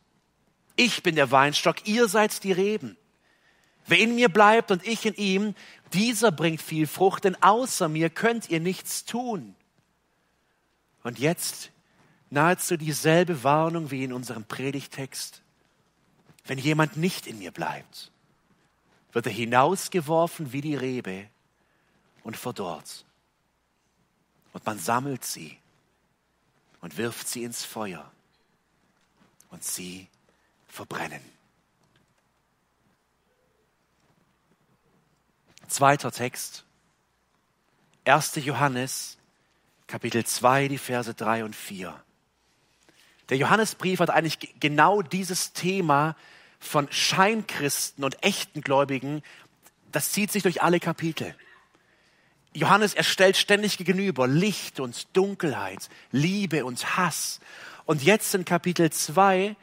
Ich 0.76 1.02
bin 1.02 1.16
der 1.16 1.32
Weinstock, 1.32 1.88
ihr 1.88 2.10
seid 2.10 2.44
die 2.44 2.52
Reben. 2.52 2.98
Wer 3.86 4.00
in 4.00 4.16
mir 4.16 4.28
bleibt 4.28 4.70
und 4.70 4.86
ich 4.86 5.06
in 5.06 5.14
ihm, 5.14 5.56
dieser 5.94 6.34
bringt 6.34 6.62
viel 6.62 6.88
Frucht, 6.88 7.24
denn 7.24 7.42
außer 7.42 7.88
mir 7.88 8.10
könnt 8.10 8.50
ihr 8.50 8.60
nichts 8.60 9.06
tun. 9.06 9.56
Und 11.04 11.20
jetzt 11.20 11.72
nahezu 12.30 12.76
dieselbe 12.76 13.46
Warnung 13.46 13.92
wie 13.92 14.04
in 14.04 14.12
unserem 14.12 14.44
Predigtext. 14.44 15.42
Wenn 16.46 16.58
jemand 16.58 16.98
nicht 16.98 17.28
in 17.28 17.40
mir 17.40 17.52
bleibt, 17.52 18.12
wird 19.18 19.26
er 19.26 19.32
hinausgeworfen 19.32 20.54
wie 20.54 20.62
die 20.62 20.76
Rebe 20.76 21.28
und 22.22 22.38
verdorrt. 22.38 23.04
Und 24.54 24.64
man 24.64 24.78
sammelt 24.78 25.26
sie 25.26 25.58
und 26.82 26.98
wirft 26.98 27.28
sie 27.28 27.44
ins 27.44 27.66
Feuer 27.66 28.12
und 29.50 29.64
sie 29.64 30.08
verbrennen. 30.68 31.24
Zweiter 35.68 36.12
Text, 36.12 36.64
1. 38.06 38.36
Johannes, 38.36 39.18
Kapitel 39.88 40.28
2, 40.28 40.68
die 40.68 40.78
Verse 40.78 41.12
3 41.12 41.44
und 41.44 41.56
4. 41.56 42.04
Der 43.30 43.38
Johannesbrief 43.38 44.00
hat 44.00 44.12
eigentlich 44.12 44.60
genau 44.60 45.02
dieses 45.02 45.54
Thema 45.54 46.16
von 46.60 46.88
Scheinchristen 46.92 48.04
und 48.04 48.24
echten 48.24 48.62
Gläubigen, 48.62 49.24
das 49.92 50.12
zieht 50.12 50.32
sich 50.32 50.44
durch 50.44 50.62
alle 50.62 50.80
Kapitel. 50.80 51.36
Johannes 52.54 52.94
erstellt 52.94 53.38
ständig 53.38 53.78
gegenüber 53.78 54.28
Licht 54.28 54.80
und 54.80 55.16
Dunkelheit, 55.16 55.90
Liebe 56.12 56.66
und 56.66 56.98
Hass. 56.98 57.40
Und 57.86 58.04
jetzt 58.04 58.34
in 58.34 58.46
Kapitel 58.46 58.90
2 58.90 59.56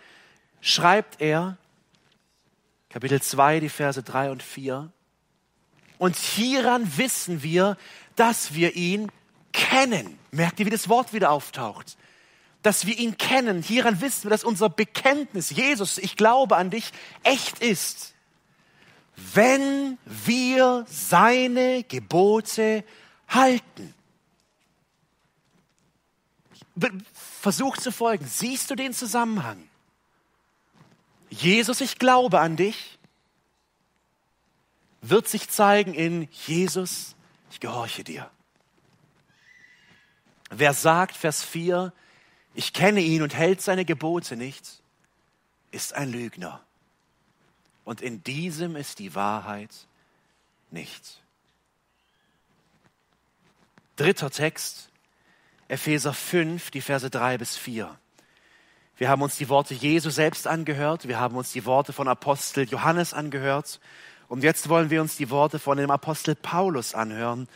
schreibt 0.60 1.20
er, 1.20 1.58
Kapitel 2.88 3.20
2, 3.20 3.60
die 3.60 3.68
Verse 3.68 4.02
3 4.02 4.30
und 4.30 4.42
4, 4.42 4.90
und 5.98 6.16
hieran 6.16 6.96
wissen 6.96 7.42
wir, 7.42 7.76
dass 8.16 8.54
wir 8.54 8.76
ihn 8.76 9.10
kennen. 9.52 10.18
Merkt 10.30 10.60
ihr, 10.60 10.66
wie 10.66 10.70
das 10.70 10.88
Wort 10.88 11.12
wieder 11.12 11.30
auftaucht? 11.30 11.96
Dass 12.64 12.86
wir 12.86 12.98
ihn 12.98 13.18
kennen. 13.18 13.62
Hieran 13.62 14.00
wissen 14.00 14.24
wir, 14.24 14.30
dass 14.30 14.42
unser 14.42 14.70
Bekenntnis, 14.70 15.50
Jesus, 15.50 15.98
ich 15.98 16.16
glaube 16.16 16.56
an 16.56 16.70
dich, 16.70 16.92
echt 17.22 17.58
ist. 17.58 18.14
Wenn 19.34 19.98
wir 20.06 20.86
seine 20.88 21.84
Gebote 21.84 22.82
halten. 23.28 23.94
Versuch 27.12 27.76
zu 27.76 27.92
folgen. 27.92 28.26
Siehst 28.26 28.70
du 28.70 28.74
den 28.74 28.94
Zusammenhang? 28.94 29.68
Jesus, 31.28 31.82
ich 31.82 31.98
glaube 31.98 32.40
an 32.40 32.56
dich, 32.56 32.98
wird 35.02 35.28
sich 35.28 35.50
zeigen 35.50 35.92
in 35.92 36.28
Jesus, 36.46 37.14
ich 37.50 37.60
gehorche 37.60 38.04
dir. 38.04 38.30
Wer 40.48 40.72
sagt, 40.72 41.14
Vers 41.14 41.44
4, 41.44 41.92
ich 42.54 42.72
kenne 42.72 43.00
ihn 43.00 43.22
und 43.22 43.34
hält 43.34 43.60
seine 43.60 43.84
Gebote 43.84 44.36
nicht, 44.36 44.82
ist 45.70 45.92
ein 45.94 46.10
Lügner. 46.10 46.60
Und 47.84 48.00
in 48.00 48.22
diesem 48.24 48.76
ist 48.76 48.98
die 48.98 49.14
Wahrheit 49.14 49.86
nicht. 50.70 51.22
Dritter 53.96 54.30
Text, 54.30 54.88
Epheser 55.68 56.14
5, 56.14 56.70
die 56.70 56.80
Verse 56.80 57.08
3 57.08 57.38
bis 57.38 57.56
4. 57.56 57.98
Wir 58.96 59.08
haben 59.08 59.22
uns 59.22 59.36
die 59.36 59.48
Worte 59.48 59.74
Jesu 59.74 60.10
selbst 60.10 60.46
angehört, 60.46 61.08
wir 61.08 61.18
haben 61.18 61.36
uns 61.36 61.52
die 61.52 61.64
Worte 61.64 61.92
von 61.92 62.06
Apostel 62.06 62.68
Johannes 62.68 63.12
angehört 63.12 63.80
und 64.28 64.42
jetzt 64.42 64.68
wollen 64.68 64.90
wir 64.90 65.00
uns 65.00 65.16
die 65.16 65.30
Worte 65.30 65.58
von 65.58 65.76
dem 65.76 65.90
Apostel 65.90 66.34
Paulus 66.36 66.94
anhören 66.94 67.48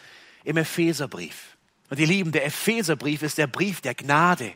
im 0.45 0.57
Epheserbrief. 0.57 1.57
Und 1.91 1.99
ihr 1.99 2.07
Lieben, 2.07 2.33
der 2.33 2.45
Epheserbrief 2.45 3.23
ist 3.23 3.39
der 3.39 3.47
Brief 3.47 3.81
der 3.81 3.95
Gnade. 3.95 4.53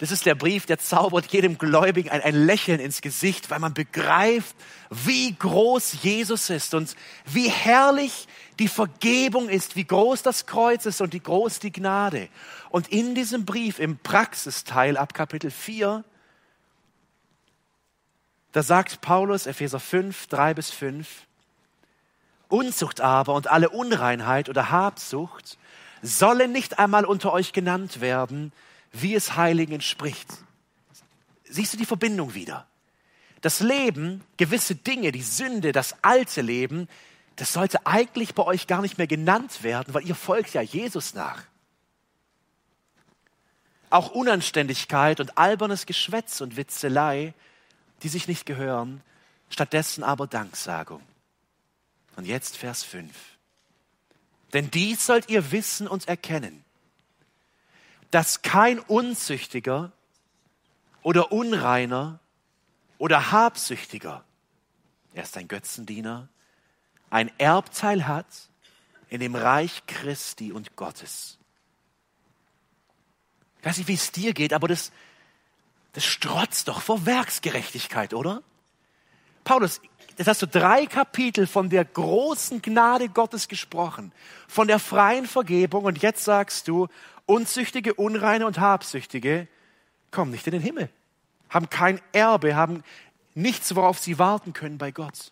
Das 0.00 0.10
ist 0.10 0.24
der 0.24 0.34
Brief, 0.34 0.64
der 0.64 0.78
zaubert 0.78 1.26
jedem 1.26 1.58
Gläubigen 1.58 2.08
ein, 2.08 2.22
ein, 2.22 2.34
Lächeln 2.34 2.80
ins 2.80 3.02
Gesicht, 3.02 3.50
weil 3.50 3.58
man 3.58 3.74
begreift, 3.74 4.56
wie 4.88 5.34
groß 5.34 6.02
Jesus 6.02 6.48
ist 6.48 6.72
und 6.72 6.96
wie 7.26 7.50
herrlich 7.50 8.26
die 8.58 8.68
Vergebung 8.68 9.50
ist, 9.50 9.76
wie 9.76 9.84
groß 9.84 10.22
das 10.22 10.46
Kreuz 10.46 10.86
ist 10.86 11.02
und 11.02 11.12
wie 11.12 11.20
groß 11.20 11.58
die 11.58 11.70
Gnade. 11.70 12.30
Und 12.70 12.88
in 12.88 13.14
diesem 13.14 13.44
Brief, 13.44 13.78
im 13.78 13.98
Praxisteil 13.98 14.96
ab 14.96 15.12
Kapitel 15.12 15.50
4, 15.50 16.02
da 18.52 18.62
sagt 18.62 19.02
Paulus, 19.02 19.44
Epheser 19.44 19.80
5, 19.80 20.28
3 20.28 20.54
bis 20.54 20.70
5, 20.70 21.08
Unzucht 22.48 23.02
aber 23.02 23.34
und 23.34 23.48
alle 23.48 23.68
Unreinheit 23.68 24.48
oder 24.48 24.70
Habsucht 24.70 25.58
sollen 26.00 26.52
nicht 26.52 26.78
einmal 26.78 27.04
unter 27.04 27.34
euch 27.34 27.52
genannt 27.52 28.00
werden, 28.00 28.50
wie 28.92 29.14
es 29.14 29.36
Heiligen 29.36 29.74
entspricht. 29.74 30.28
Siehst 31.44 31.72
du 31.72 31.76
die 31.76 31.86
Verbindung 31.86 32.34
wieder? 32.34 32.66
Das 33.40 33.60
Leben, 33.60 34.22
gewisse 34.36 34.74
Dinge, 34.74 35.12
die 35.12 35.22
Sünde, 35.22 35.72
das 35.72 35.96
alte 36.02 36.42
Leben, 36.42 36.88
das 37.36 37.52
sollte 37.52 37.86
eigentlich 37.86 38.34
bei 38.34 38.42
euch 38.44 38.66
gar 38.66 38.82
nicht 38.82 38.98
mehr 38.98 39.06
genannt 39.06 39.62
werden, 39.62 39.94
weil 39.94 40.06
ihr 40.06 40.14
folgt 40.14 40.52
ja 40.52 40.60
Jesus 40.60 41.14
nach. 41.14 41.42
Auch 43.88 44.10
Unanständigkeit 44.10 45.20
und 45.20 45.38
albernes 45.38 45.86
Geschwätz 45.86 46.40
und 46.40 46.56
Witzelei, 46.56 47.34
die 48.02 48.08
sich 48.08 48.28
nicht 48.28 48.46
gehören, 48.46 49.02
stattdessen 49.48 50.04
aber 50.04 50.26
Danksagung. 50.26 51.02
Und 52.16 52.26
jetzt 52.26 52.56
Vers 52.56 52.84
5. 52.84 53.10
Denn 54.52 54.70
dies 54.70 55.06
sollt 55.06 55.28
ihr 55.30 55.50
wissen 55.50 55.88
und 55.88 56.08
erkennen, 56.08 56.64
dass 58.10 58.42
kein 58.42 58.78
Unzüchtiger 58.78 59.92
oder 61.02 61.32
Unreiner 61.32 62.18
oder 62.98 63.32
Habsüchtiger, 63.32 64.24
er 65.14 65.22
ist 65.22 65.36
ein 65.36 65.48
Götzendiener, 65.48 66.28
ein 67.08 67.30
Erbteil 67.38 68.06
hat 68.06 68.26
in 69.08 69.20
dem 69.20 69.34
Reich 69.34 69.82
Christi 69.86 70.52
und 70.52 70.76
Gottes. 70.76 71.38
Ich 73.60 73.66
weiß 73.66 73.78
nicht, 73.78 73.88
wie 73.88 73.94
es 73.94 74.12
dir 74.12 74.32
geht, 74.32 74.52
aber 74.52 74.68
das, 74.68 74.92
das 75.92 76.04
strotzt 76.04 76.68
doch 76.68 76.80
vor 76.80 77.06
Werksgerechtigkeit, 77.06 78.14
oder? 78.14 78.42
Paulus, 79.44 79.80
Jetzt 80.20 80.28
hast 80.28 80.42
du 80.42 80.46
drei 80.46 80.84
Kapitel 80.84 81.46
von 81.46 81.70
der 81.70 81.82
großen 81.82 82.60
Gnade 82.60 83.08
Gottes 83.08 83.48
gesprochen, 83.48 84.12
von 84.48 84.68
der 84.68 84.78
freien 84.78 85.24
Vergebung 85.24 85.84
und 85.84 86.02
jetzt 86.02 86.24
sagst 86.24 86.68
du, 86.68 86.88
Unzüchtige, 87.30 87.94
Unreine 87.94 88.44
und 88.44 88.58
Habsüchtige 88.58 89.46
kommen 90.10 90.32
nicht 90.32 90.48
in 90.48 90.52
den 90.52 90.60
Himmel, 90.60 90.90
haben 91.48 91.70
kein 91.70 92.00
Erbe, 92.10 92.56
haben 92.56 92.82
nichts, 93.36 93.76
worauf 93.76 94.00
sie 94.00 94.18
warten 94.18 94.52
können 94.52 94.78
bei 94.78 94.90
Gott. 94.90 95.30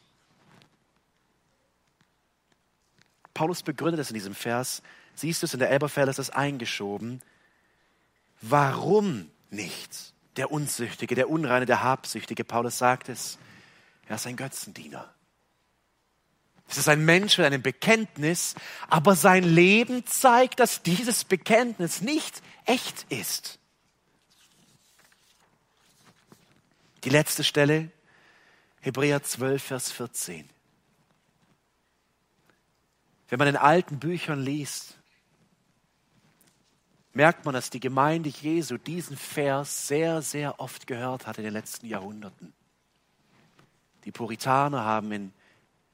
Paulus 3.34 3.64
begründet 3.64 4.00
es 4.00 4.10
in 4.10 4.14
diesem 4.14 4.36
Vers. 4.36 4.80
Siehst 5.16 5.42
du 5.42 5.46
es 5.46 5.54
in 5.54 5.58
der 5.58 5.70
Elberfelder, 5.70 6.10
ist 6.10 6.20
das 6.20 6.30
eingeschoben. 6.30 7.20
Warum 8.42 9.28
nicht? 9.50 10.12
Der 10.36 10.52
Unzüchtige, 10.52 11.16
der 11.16 11.28
Unreine, 11.28 11.66
der 11.66 11.82
Habsüchtige, 11.82 12.44
Paulus 12.44 12.78
sagt 12.78 13.08
es. 13.08 13.38
Er 14.06 14.14
ist 14.14 14.26
ein 14.28 14.36
Götzendiener. 14.36 15.12
Es 16.68 16.76
ist 16.76 16.88
ein 16.88 17.04
Mensch 17.04 17.38
mit 17.38 17.46
einem 17.46 17.62
Bekenntnis, 17.62 18.54
aber 18.88 19.16
sein 19.16 19.42
Leben 19.42 20.04
zeigt, 20.06 20.60
dass 20.60 20.82
dieses 20.82 21.24
Bekenntnis 21.24 22.02
nicht 22.02 22.42
echt 22.66 23.06
ist. 23.08 23.58
Die 27.04 27.10
letzte 27.10 27.42
Stelle, 27.42 27.90
Hebräer 28.80 29.22
12, 29.22 29.62
Vers 29.62 29.90
14. 29.92 30.48
Wenn 33.28 33.38
man 33.38 33.48
in 33.48 33.56
alten 33.56 33.98
Büchern 33.98 34.40
liest, 34.40 34.98
merkt 37.14 37.46
man, 37.46 37.54
dass 37.54 37.70
die 37.70 37.80
Gemeinde 37.80 38.28
Jesu 38.28 38.76
diesen 38.76 39.16
Vers 39.16 39.88
sehr, 39.88 40.20
sehr 40.20 40.60
oft 40.60 40.86
gehört 40.86 41.26
hat 41.26 41.38
in 41.38 41.44
den 41.44 41.52
letzten 41.52 41.86
Jahrhunderten. 41.86 42.52
Die 44.04 44.12
Puritaner 44.12 44.84
haben 44.84 45.12
in 45.12 45.32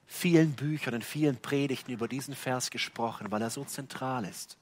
vielen 0.06 0.52
Büchern, 0.52 0.94
in 0.94 1.02
vielen 1.02 1.36
Predigten 1.36 1.92
über 1.92 2.08
diesen 2.08 2.34
Vers 2.34 2.70
gesprochen, 2.70 3.30
weil 3.30 3.42
er 3.42 3.50
so 3.50 3.64
zentral 3.64 4.24
ist. 4.24 4.56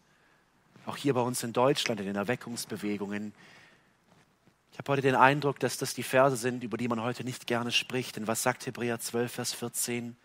Auch 0.86 0.96
hier 0.96 1.14
bei 1.14 1.20
uns 1.20 1.42
in 1.42 1.52
Deutschland, 1.52 2.00
in 2.00 2.06
den 2.06 2.16
Erweckungsbewegungen. 2.16 3.32
Ich 4.72 4.78
habe 4.78 4.92
heute 4.92 5.02
den 5.02 5.14
Eindruck, 5.14 5.60
dass 5.60 5.76
das 5.76 5.94
die 5.94 6.02
Verse 6.02 6.36
sind, 6.36 6.64
über 6.64 6.76
die 6.76 6.88
man 6.88 7.02
heute 7.02 7.24
nicht 7.24 7.46
gerne 7.46 7.70
spricht. 7.70 8.16
Denn 8.16 8.26
was 8.26 8.42
sagt 8.42 8.66
Hebräer 8.66 8.98
12, 8.98 9.32
Vers 9.32 9.52
14? 9.52 10.16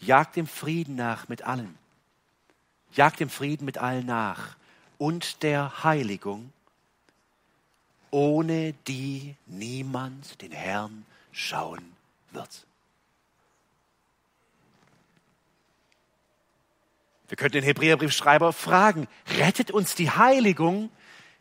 Jagt 0.00 0.36
dem 0.36 0.46
Frieden 0.46 0.94
nach 0.94 1.28
mit 1.28 1.42
allen. 1.42 1.76
Jagt 2.92 3.20
dem 3.20 3.30
Frieden 3.30 3.64
mit 3.64 3.78
allen 3.78 4.06
nach 4.06 4.56
und 4.98 5.42
der 5.42 5.84
Heiligung, 5.84 6.52
ohne 8.10 8.74
die 8.86 9.34
niemand 9.46 10.40
den 10.42 10.52
Herrn 10.52 11.04
schauen 11.32 11.92
wird. 12.30 12.67
Wir 17.28 17.36
könnten 17.36 17.58
den 17.58 17.64
Hebräerbriefschreiber 17.64 18.52
fragen, 18.52 19.06
rettet 19.38 19.70
uns 19.70 19.94
die 19.94 20.10
Heiligung? 20.10 20.90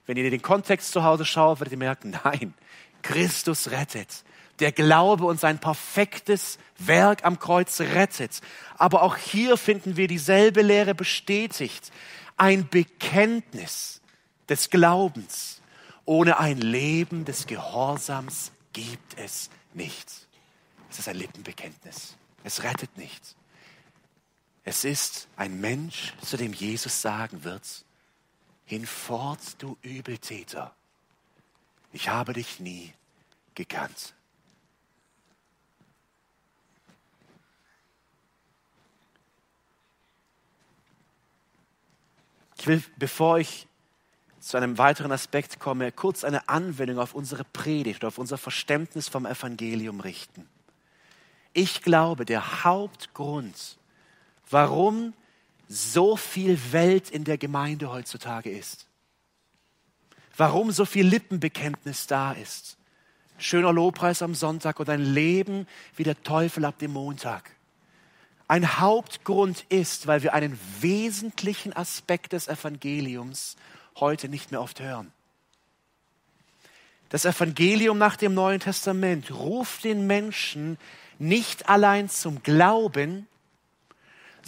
Wenn 0.06 0.18
ihr 0.18 0.30
den 0.30 0.42
Kontext 0.42 0.92
zu 0.92 1.04
Hause 1.04 1.26
schaut, 1.26 1.60
werdet 1.60 1.74
ihr 1.74 1.78
merken, 1.78 2.18
nein, 2.24 2.54
Christus 3.02 3.72
rettet. 3.72 4.24
Der 4.60 4.72
Glaube 4.72 5.26
und 5.26 5.40
sein 5.40 5.60
perfektes 5.60 6.58
Werk 6.80 7.24
am 7.24 7.40
Kreuz 7.40 7.80
rettet. 7.80 8.42
Aber 8.78 9.04
auch 9.04 9.16
hier 9.16 9.56
finden 9.56 9.98
wir 9.98 10.08
dieselbe 10.08 10.62
Lehre 10.62 10.96
bestätigt. 10.96 11.92
Ein 12.38 12.68
Bekenntnis 12.68 14.02
des 14.50 14.70
Glaubens 14.70 15.62
ohne 16.06 16.40
ein 16.40 16.58
Leben 16.58 17.26
des 17.26 17.48
Gehorsams 17.48 18.52
gibt 18.74 19.20
es 19.20 19.50
nichts. 19.74 20.28
Es 20.90 21.00
ist 21.00 21.08
ein 21.10 21.18
Lippenbekenntnis. 21.18 22.18
Es 22.44 22.64
rettet 22.64 22.98
nicht. 22.98 23.37
Es 24.70 24.84
ist 24.84 25.30
ein 25.38 25.62
Mensch, 25.62 26.14
zu 26.22 26.36
dem 26.36 26.52
Jesus 26.52 27.02
sagen 27.02 27.46
wird, 27.46 27.86
hinfort, 28.66 29.40
du 29.60 29.78
Übeltäter, 29.82 30.76
ich 31.94 32.10
habe 32.10 32.34
dich 32.34 32.60
nie 32.60 32.94
gekannt. 33.56 34.14
Ich 42.58 42.68
will, 42.68 42.84
bevor 42.98 43.40
ich 43.40 43.70
zu 44.42 44.58
einem 44.58 44.78
weiteren 44.78 45.14
Aspekt 45.14 45.62
komme, 45.62 45.94
kurz 45.94 46.26
eine 46.26 46.50
Anwendung 46.50 47.00
auf 47.00 47.14
unsere 47.14 47.46
Predigt, 47.46 48.04
auf 48.04 48.18
unser 48.18 48.38
Verständnis 48.38 49.08
vom 49.08 49.26
Evangelium 49.26 50.02
richten. 50.02 50.46
Ich 51.54 51.84
glaube, 51.84 52.26
der 52.26 52.66
Hauptgrund, 52.66 53.78
warum 54.50 55.14
so 55.68 56.16
viel 56.16 56.60
Welt 56.72 57.10
in 57.10 57.24
der 57.24 57.38
Gemeinde 57.38 57.92
heutzutage 57.92 58.50
ist, 58.50 58.88
warum 60.36 60.72
so 60.72 60.86
viel 60.86 61.06
Lippenbekenntnis 61.06 62.08
da 62.08 62.32
ist, 62.32 62.78
schöner 63.38 63.74
Lobpreis 63.74 64.22
am 64.22 64.36
Sonntag 64.36 64.80
und 64.80 64.90
ein 64.90 65.02
Leben 65.02 65.68
wie 65.96 66.04
der 66.04 66.22
Teufel 66.24 66.66
ab 66.66 66.80
dem 66.80 66.94
Montag. 66.94 67.52
Ein 68.48 68.80
Hauptgrund 68.80 69.66
ist, 69.70 70.08
weil 70.08 70.24
wir 70.24 70.34
einen 70.34 70.58
wesentlichen 70.80 71.74
Aspekt 71.74 72.32
des 72.32 72.48
Evangeliums 72.48 73.58
heute 74.00 74.30
nicht 74.30 74.52
mehr 74.52 74.62
oft 74.62 74.80
hören. 74.80 75.12
Das 77.10 77.26
Evangelium 77.26 77.98
nach 77.98 78.16
dem 78.16 78.34
Neuen 78.34 78.60
Testament 78.60 79.32
ruft 79.32 79.84
den 79.84 80.08
Menschen 80.08 80.78
nicht 81.20 81.70
allein 81.70 82.10
zum 82.10 82.44
Glauben, 82.44 83.28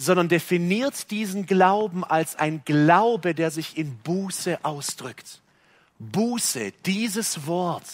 sondern 0.00 0.28
definiert 0.28 1.10
diesen 1.10 1.44
Glauben 1.44 2.04
als 2.04 2.34
ein 2.36 2.62
Glaube, 2.64 3.34
der 3.34 3.50
sich 3.50 3.76
in 3.76 3.98
Buße 3.98 4.58
ausdrückt. 4.62 5.42
Buße, 5.98 6.72
dieses 6.86 7.46
Wort, 7.46 7.84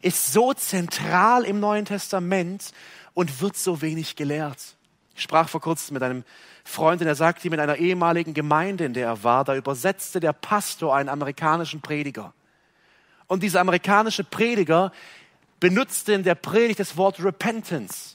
ist 0.00 0.32
so 0.32 0.54
zentral 0.54 1.44
im 1.44 1.60
Neuen 1.60 1.84
Testament 1.84 2.72
und 3.12 3.42
wird 3.42 3.58
so 3.58 3.82
wenig 3.82 4.16
gelehrt. 4.16 4.58
Ich 5.14 5.22
sprach 5.22 5.50
vor 5.50 5.60
kurzem 5.60 5.94
mit 5.94 6.02
einem 6.02 6.24
Freund 6.64 7.02
und 7.02 7.06
er 7.06 7.14
sagte 7.14 7.46
in 7.46 7.60
einer 7.60 7.76
ehemaligen 7.76 8.32
Gemeinde, 8.32 8.86
in 8.86 8.94
der 8.94 9.08
er 9.08 9.22
war, 9.22 9.44
da 9.44 9.54
übersetzte 9.54 10.20
der 10.20 10.32
Pastor 10.32 10.96
einen 10.96 11.10
amerikanischen 11.10 11.82
Prediger. 11.82 12.32
Und 13.26 13.42
dieser 13.42 13.60
amerikanische 13.60 14.24
Prediger 14.24 14.92
benutzte 15.60 16.14
in 16.14 16.22
der 16.22 16.36
Predigt 16.36 16.80
das 16.80 16.96
Wort 16.96 17.22
Repentance. 17.22 18.13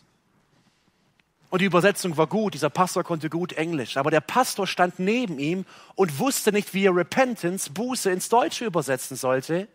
Und 1.49 1.61
die 1.61 1.65
Übersetzung 1.65 2.15
war 2.15 2.27
gut, 2.27 2.53
dieser 2.53 2.69
Pastor 2.69 3.03
konnte 3.03 3.29
gut 3.29 3.53
Englisch, 3.53 3.97
aber 3.97 4.11
der 4.11 4.21
Pastor 4.21 4.67
stand 4.67 4.99
neben 4.99 5.39
ihm 5.39 5.65
und 5.95 6.19
wusste 6.19 6.51
nicht, 6.51 6.73
wie 6.73 6.85
er 6.85 6.95
Repentance, 6.95 7.71
Buße 7.71 8.11
ins 8.11 8.29
Deutsche 8.29 8.65
übersetzen 8.65 9.17
sollte. 9.17 9.67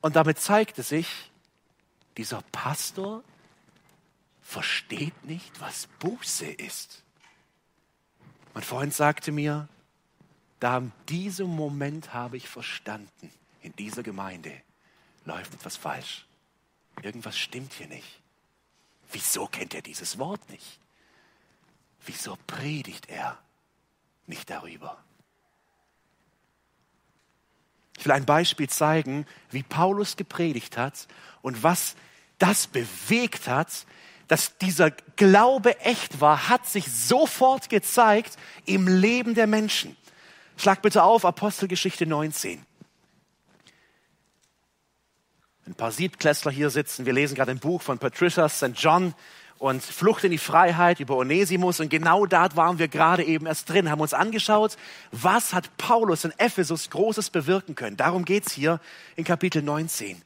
Und 0.00 0.14
damit 0.14 0.38
zeigte 0.38 0.84
sich, 0.84 1.08
dieser 2.16 2.42
Pastor 2.52 3.24
versteht 4.42 5.24
nicht, 5.24 5.60
was 5.60 5.88
Buße 5.98 6.46
ist. 6.46 7.02
Mein 8.54 8.62
Freund 8.62 8.94
sagte 8.94 9.32
mir, 9.32 9.68
da 10.60 10.78
in 10.78 10.92
diesem 11.08 11.48
Moment 11.48 12.14
habe 12.14 12.36
ich 12.36 12.48
verstanden, 12.48 13.30
in 13.60 13.74
dieser 13.74 14.04
Gemeinde 14.04 14.52
läuft 15.24 15.52
etwas 15.52 15.76
falsch. 15.76 16.26
Irgendwas 17.02 17.36
stimmt 17.36 17.72
hier 17.72 17.88
nicht. 17.88 18.20
Wieso 19.12 19.46
kennt 19.46 19.74
er 19.74 19.82
dieses 19.82 20.18
Wort 20.18 20.48
nicht? 20.50 20.80
Wieso 22.04 22.36
predigt 22.46 23.08
er 23.08 23.38
nicht 24.26 24.50
darüber? 24.50 25.02
Ich 27.98 28.04
will 28.04 28.12
ein 28.12 28.26
Beispiel 28.26 28.68
zeigen, 28.68 29.26
wie 29.50 29.62
Paulus 29.62 30.16
gepredigt 30.16 30.76
hat 30.76 31.08
und 31.42 31.62
was 31.62 31.96
das 32.38 32.66
bewegt 32.66 33.48
hat, 33.48 33.86
dass 34.28 34.58
dieser 34.58 34.90
Glaube 34.90 35.78
echt 35.80 36.20
war, 36.20 36.48
hat 36.48 36.66
sich 36.66 36.90
sofort 36.90 37.68
gezeigt 37.68 38.36
im 38.64 38.88
Leben 38.88 39.34
der 39.34 39.46
Menschen. 39.46 39.96
Schlag 40.56 40.82
bitte 40.82 41.02
auf 41.02 41.24
Apostelgeschichte 41.24 42.06
19. 42.06 42.64
Ein 45.66 45.74
paar 45.74 45.90
Siebtklässler 45.90 46.52
hier 46.52 46.70
sitzen. 46.70 47.06
Wir 47.06 47.12
lesen 47.12 47.34
gerade 47.34 47.50
ein 47.50 47.58
Buch 47.58 47.82
von 47.82 47.98
Patricia 47.98 48.48
St. 48.48 48.70
John 48.74 49.14
und 49.58 49.82
Flucht 49.82 50.22
in 50.22 50.30
die 50.30 50.38
Freiheit 50.38 51.00
über 51.00 51.16
Onesimus. 51.16 51.80
Und 51.80 51.88
genau 51.88 52.24
da 52.24 52.54
waren 52.54 52.78
wir 52.78 52.86
gerade 52.86 53.24
eben 53.24 53.46
erst 53.46 53.68
drin, 53.68 53.90
haben 53.90 54.00
uns 54.00 54.14
angeschaut, 54.14 54.76
was 55.10 55.54
hat 55.54 55.76
Paulus 55.76 56.24
in 56.24 56.32
Ephesus 56.38 56.88
Großes 56.90 57.30
bewirken 57.30 57.74
können. 57.74 57.96
Darum 57.96 58.24
geht's 58.24 58.52
hier 58.52 58.80
in 59.16 59.24
Kapitel 59.24 59.60
19. 59.60 60.22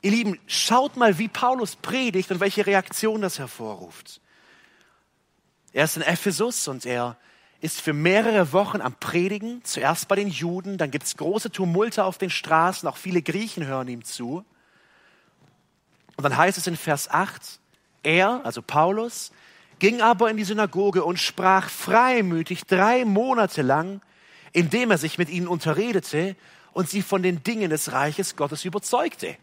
Ihr 0.00 0.10
Lieben, 0.10 0.38
schaut 0.46 0.96
mal, 0.96 1.18
wie 1.18 1.28
Paulus 1.28 1.76
predigt 1.76 2.30
und 2.30 2.40
welche 2.40 2.66
Reaktion 2.66 3.20
das 3.20 3.38
hervorruft. 3.38 4.22
Er 5.74 5.84
ist 5.84 5.96
in 5.96 6.02
Ephesus 6.02 6.68
und 6.68 6.86
er 6.86 7.18
ist 7.60 7.80
für 7.80 7.92
mehrere 7.92 8.52
Wochen 8.52 8.80
am 8.80 8.94
Predigen, 8.94 9.62
zuerst 9.64 10.08
bei 10.08 10.16
den 10.16 10.28
Juden, 10.28 10.78
dann 10.78 10.90
gibt 10.90 11.04
es 11.04 11.16
große 11.16 11.50
Tumulte 11.50 12.04
auf 12.04 12.16
den 12.16 12.30
Straßen, 12.30 12.88
auch 12.88 12.96
viele 12.96 13.22
Griechen 13.22 13.66
hören 13.66 13.88
ihm 13.88 14.04
zu. 14.04 14.44
Und 16.16 16.24
dann 16.24 16.36
heißt 16.36 16.56
es 16.58 16.66
in 16.66 16.76
Vers 16.76 17.10
8, 17.10 17.60
er, 18.02 18.40
also 18.44 18.62
Paulus, 18.62 19.30
ging 19.78 20.00
aber 20.00 20.30
in 20.30 20.36
die 20.36 20.44
Synagoge 20.44 21.04
und 21.04 21.18
sprach 21.18 21.68
freimütig 21.68 22.64
drei 22.64 23.04
Monate 23.04 23.62
lang, 23.62 24.00
indem 24.52 24.90
er 24.90 24.98
sich 24.98 25.18
mit 25.18 25.28
ihnen 25.28 25.48
unterredete 25.48 26.36
und 26.72 26.88
sie 26.88 27.02
von 27.02 27.22
den 27.22 27.42
Dingen 27.42 27.70
des 27.70 27.92
Reiches 27.92 28.36
Gottes 28.36 28.64
überzeugte. 28.64 29.36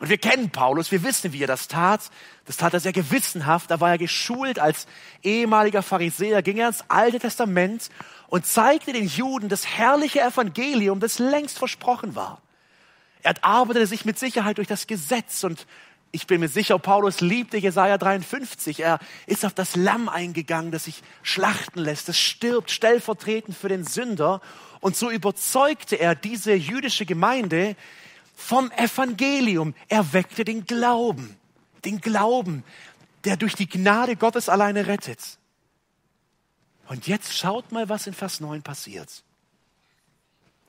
Und 0.00 0.08
wir 0.08 0.18
kennen 0.18 0.50
Paulus, 0.50 0.90
wir 0.90 1.02
wissen, 1.02 1.32
wie 1.34 1.42
er 1.42 1.46
das 1.46 1.68
tat. 1.68 2.00
Das 2.46 2.56
tat 2.56 2.72
er 2.72 2.80
sehr 2.80 2.92
gewissenhaft. 2.92 3.70
Da 3.70 3.80
war 3.80 3.90
er 3.90 3.98
geschult 3.98 4.58
als 4.58 4.86
ehemaliger 5.22 5.82
Pharisäer, 5.82 6.42
ging 6.42 6.56
er 6.56 6.68
ins 6.68 6.84
Alte 6.88 7.18
Testament 7.18 7.90
und 8.28 8.46
zeigte 8.46 8.92
den 8.92 9.06
Juden 9.06 9.50
das 9.50 9.66
herrliche 9.66 10.22
Evangelium, 10.22 11.00
das 11.00 11.18
längst 11.18 11.58
versprochen 11.58 12.14
war. 12.14 12.40
Er 13.22 13.34
arbeitete 13.42 13.86
sich 13.86 14.06
mit 14.06 14.18
Sicherheit 14.18 14.56
durch 14.56 14.68
das 14.68 14.86
Gesetz 14.86 15.44
und 15.44 15.66
ich 16.12 16.26
bin 16.26 16.40
mir 16.40 16.48
sicher, 16.48 16.78
Paulus 16.78 17.20
liebte 17.20 17.56
Jesaja 17.56 17.96
53. 17.96 18.80
Er 18.80 18.98
ist 19.26 19.44
auf 19.44 19.54
das 19.54 19.76
Lamm 19.76 20.08
eingegangen, 20.08 20.72
das 20.72 20.84
sich 20.86 21.02
schlachten 21.22 21.78
lässt, 21.78 22.08
das 22.08 22.18
stirbt 22.18 22.72
stellvertretend 22.72 23.56
für 23.56 23.68
den 23.68 23.84
Sünder. 23.84 24.40
Und 24.80 24.96
so 24.96 25.10
überzeugte 25.10 25.96
er 25.96 26.16
diese 26.16 26.52
jüdische 26.52 27.06
Gemeinde, 27.06 27.76
vom 28.40 28.70
Evangelium. 28.72 29.74
Er 29.88 30.12
weckte 30.12 30.44
den 30.44 30.64
Glauben, 30.64 31.36
den 31.84 32.00
Glauben, 32.00 32.64
der 33.24 33.36
durch 33.36 33.54
die 33.54 33.68
Gnade 33.68 34.16
Gottes 34.16 34.48
alleine 34.48 34.86
rettet. 34.86 35.38
Und 36.88 37.06
jetzt 37.06 37.36
schaut 37.36 37.70
mal, 37.70 37.88
was 37.88 38.06
in 38.06 38.14
Vers 38.14 38.40
9 38.40 38.62
passiert. 38.62 39.22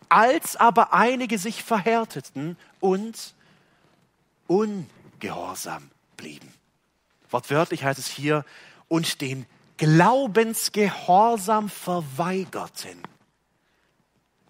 Als 0.09 0.57
aber 0.57 0.93
einige 0.93 1.39
sich 1.39 1.63
verhärteten 1.63 2.57
und 2.81 3.33
ungehorsam 4.47 5.89
blieben. 6.17 6.53
Wortwörtlich 7.29 7.85
heißt 7.85 7.99
es 7.99 8.07
hier, 8.07 8.45
und 8.89 9.21
den 9.21 9.45
Glaubensgehorsam 9.77 11.69
verweigerten 11.69 13.01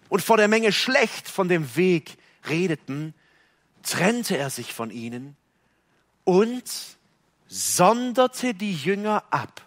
und 0.08 0.20
vor 0.20 0.36
der 0.36 0.48
Menge 0.48 0.72
schlecht 0.72 1.28
von 1.28 1.48
dem 1.48 1.76
Weg 1.76 2.18
redeten, 2.48 3.14
trennte 3.82 4.36
er 4.36 4.50
sich 4.50 4.72
von 4.72 4.90
ihnen 4.90 5.36
und 6.24 6.96
sonderte 7.48 8.54
die 8.54 8.74
Jünger 8.74 9.24
ab 9.30 9.62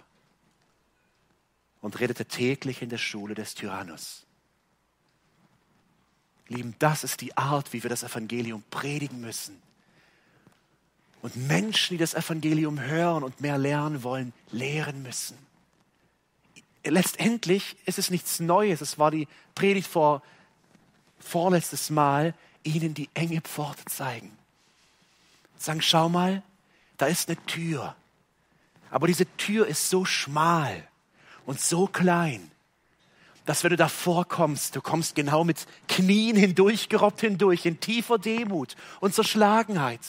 und 1.81 1.99
redete 1.99 2.25
täglich 2.25 2.81
in 2.81 2.89
der 2.89 2.97
Schule 2.97 3.35
des 3.35 3.53
Tyrannus. 3.53 4.25
Lieben, 6.47 6.75
das 6.79 7.03
ist 7.03 7.21
die 7.21 7.35
Art, 7.37 7.73
wie 7.73 7.83
wir 7.83 7.89
das 7.89 8.03
Evangelium 8.03 8.63
predigen 8.69 9.19
müssen. 9.19 9.61
Und 11.21 11.35
Menschen, 11.35 11.95
die 11.95 11.97
das 11.97 12.13
Evangelium 12.13 12.79
hören 12.79 13.23
und 13.23 13.41
mehr 13.41 13.57
lernen 13.57 14.03
wollen, 14.03 14.31
lehren 14.51 15.01
müssen. 15.01 15.37
Letztendlich 16.83 17.77
ist 17.85 17.97
es 17.97 18.11
nichts 18.11 18.39
Neues. 18.39 18.81
Es 18.81 18.99
war 18.99 19.09
die 19.09 19.27
Predigt 19.55 19.87
vor 19.87 20.21
vorletztes 21.19 21.89
Mal 21.89 22.35
ihnen 22.65 22.93
die 22.93 23.09
enge 23.13 23.41
Pforte 23.41 23.85
zeigen. 23.85 24.31
Sagen, 25.57 25.81
schau 25.81 26.09
mal, 26.09 26.43
da 26.97 27.05
ist 27.05 27.29
eine 27.29 27.43
Tür. 27.45 27.95
Aber 28.91 29.07
diese 29.07 29.25
Tür 29.37 29.67
ist 29.67 29.89
so 29.89 30.05
schmal 30.05 30.87
und 31.45 31.59
so 31.59 31.87
klein, 31.87 32.51
dass 33.45 33.63
wenn 33.63 33.69
du 33.69 33.77
davor 33.77 34.25
kommst, 34.27 34.75
du 34.75 34.81
kommst 34.81 35.15
genau 35.15 35.43
mit 35.43 35.65
Knien 35.87 36.35
hindurch, 36.35 36.89
gerobbt 36.89 37.21
hindurch, 37.21 37.65
in 37.65 37.79
tiefer 37.79 38.17
Demut 38.17 38.75
und 38.99 39.13
Zerschlagenheit. 39.13 39.99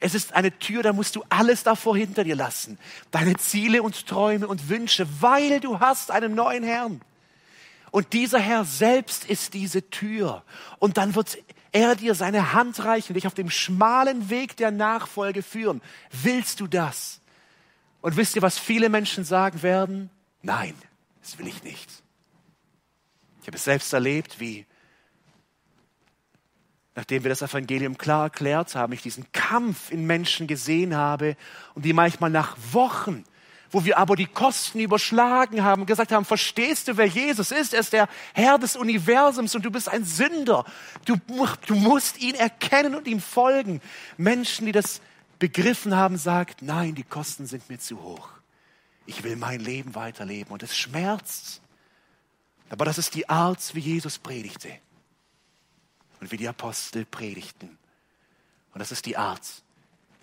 Es 0.00 0.14
ist 0.14 0.34
eine 0.34 0.56
Tür, 0.58 0.82
da 0.82 0.92
musst 0.92 1.16
du 1.16 1.24
alles 1.28 1.64
davor 1.64 1.96
hinter 1.96 2.24
dir 2.24 2.36
lassen. 2.36 2.78
Deine 3.10 3.36
Ziele 3.36 3.82
und 3.82 4.06
Träume 4.06 4.46
und 4.46 4.68
Wünsche, 4.68 5.08
weil 5.20 5.60
du 5.60 5.80
hast 5.80 6.10
einen 6.10 6.34
neuen 6.34 6.62
Herrn. 6.62 7.00
Und 7.90 8.12
dieser 8.12 8.38
Herr 8.38 8.64
selbst 8.64 9.24
ist 9.24 9.54
diese 9.54 9.88
Tür. 9.90 10.44
Und 10.78 10.98
dann 10.98 11.14
wird 11.14 11.38
er 11.72 11.96
dir 11.96 12.14
seine 12.14 12.52
Hand 12.52 12.84
reichen, 12.84 13.14
dich 13.14 13.26
auf 13.26 13.34
dem 13.34 13.50
schmalen 13.50 14.30
Weg 14.30 14.56
der 14.56 14.70
Nachfolge 14.70 15.42
führen. 15.42 15.82
Willst 16.10 16.60
du 16.60 16.66
das? 16.66 17.20
Und 18.00 18.16
wisst 18.16 18.36
ihr, 18.36 18.42
was 18.42 18.58
viele 18.58 18.88
Menschen 18.88 19.24
sagen 19.24 19.62
werden? 19.62 20.10
Nein, 20.42 20.74
das 21.20 21.38
will 21.38 21.46
ich 21.46 21.62
nicht. 21.62 21.90
Ich 23.42 23.46
habe 23.46 23.56
es 23.56 23.64
selbst 23.64 23.92
erlebt, 23.92 24.40
wie, 24.40 24.66
nachdem 26.94 27.24
wir 27.24 27.28
das 27.30 27.42
Evangelium 27.42 27.98
klar 27.98 28.24
erklärt 28.24 28.74
haben, 28.74 28.92
ich 28.92 29.02
diesen 29.02 29.30
Kampf 29.32 29.90
in 29.90 30.06
Menschen 30.06 30.46
gesehen 30.46 30.96
habe 30.96 31.36
und 31.74 31.84
die 31.84 31.92
manchmal 31.92 32.30
nach 32.30 32.56
Wochen 32.72 33.24
wo 33.70 33.84
wir 33.84 33.98
aber 33.98 34.16
die 34.16 34.26
Kosten 34.26 34.80
überschlagen 34.80 35.62
haben 35.62 35.84
gesagt 35.84 36.12
haben, 36.12 36.24
verstehst 36.24 36.88
du, 36.88 36.96
wer 36.96 37.06
Jesus 37.06 37.50
ist? 37.50 37.74
Er 37.74 37.80
ist 37.80 37.92
der 37.92 38.08
Herr 38.32 38.58
des 38.58 38.76
Universums 38.76 39.54
und 39.54 39.64
du 39.64 39.70
bist 39.70 39.88
ein 39.88 40.04
Sünder. 40.04 40.64
Du, 41.04 41.16
du 41.66 41.74
musst 41.74 42.18
ihn 42.20 42.34
erkennen 42.34 42.94
und 42.94 43.06
ihm 43.06 43.20
folgen. 43.20 43.80
Menschen, 44.16 44.66
die 44.66 44.72
das 44.72 45.00
begriffen 45.38 45.94
haben, 45.94 46.16
sagt, 46.16 46.62
nein, 46.62 46.94
die 46.94 47.04
Kosten 47.04 47.46
sind 47.46 47.68
mir 47.68 47.78
zu 47.78 48.02
hoch. 48.02 48.30
Ich 49.06 49.22
will 49.22 49.36
mein 49.36 49.60
Leben 49.60 49.94
weiterleben 49.94 50.52
und 50.52 50.62
es 50.62 50.76
schmerzt. 50.76 51.60
Aber 52.70 52.84
das 52.84 52.98
ist 52.98 53.14
die 53.14 53.28
Art, 53.28 53.74
wie 53.74 53.80
Jesus 53.80 54.18
predigte 54.18 54.70
und 56.20 56.30
wie 56.32 56.36
die 56.36 56.48
Apostel 56.48 57.04
predigten. 57.04 57.78
Und 58.72 58.80
das 58.80 58.92
ist 58.92 59.06
die 59.06 59.16
Art, 59.16 59.46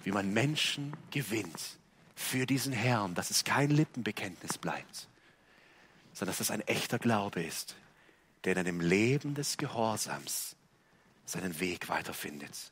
wie 0.03 0.11
man 0.11 0.33
Menschen 0.33 0.93
gewinnt 1.11 1.77
für 2.15 2.45
diesen 2.45 2.73
Herrn, 2.73 3.13
dass 3.13 3.29
es 3.29 3.43
kein 3.43 3.69
Lippenbekenntnis 3.69 4.57
bleibt, 4.57 5.07
sondern 6.13 6.31
dass 6.31 6.39
es 6.39 6.51
ein 6.51 6.61
echter 6.61 6.97
Glaube 6.97 7.43
ist, 7.43 7.75
der 8.43 8.53
in 8.53 8.59
einem 8.59 8.79
Leben 8.79 9.35
des 9.35 9.57
Gehorsams 9.57 10.55
seinen 11.25 11.59
Weg 11.59 11.89
weiterfindet. 11.89 12.71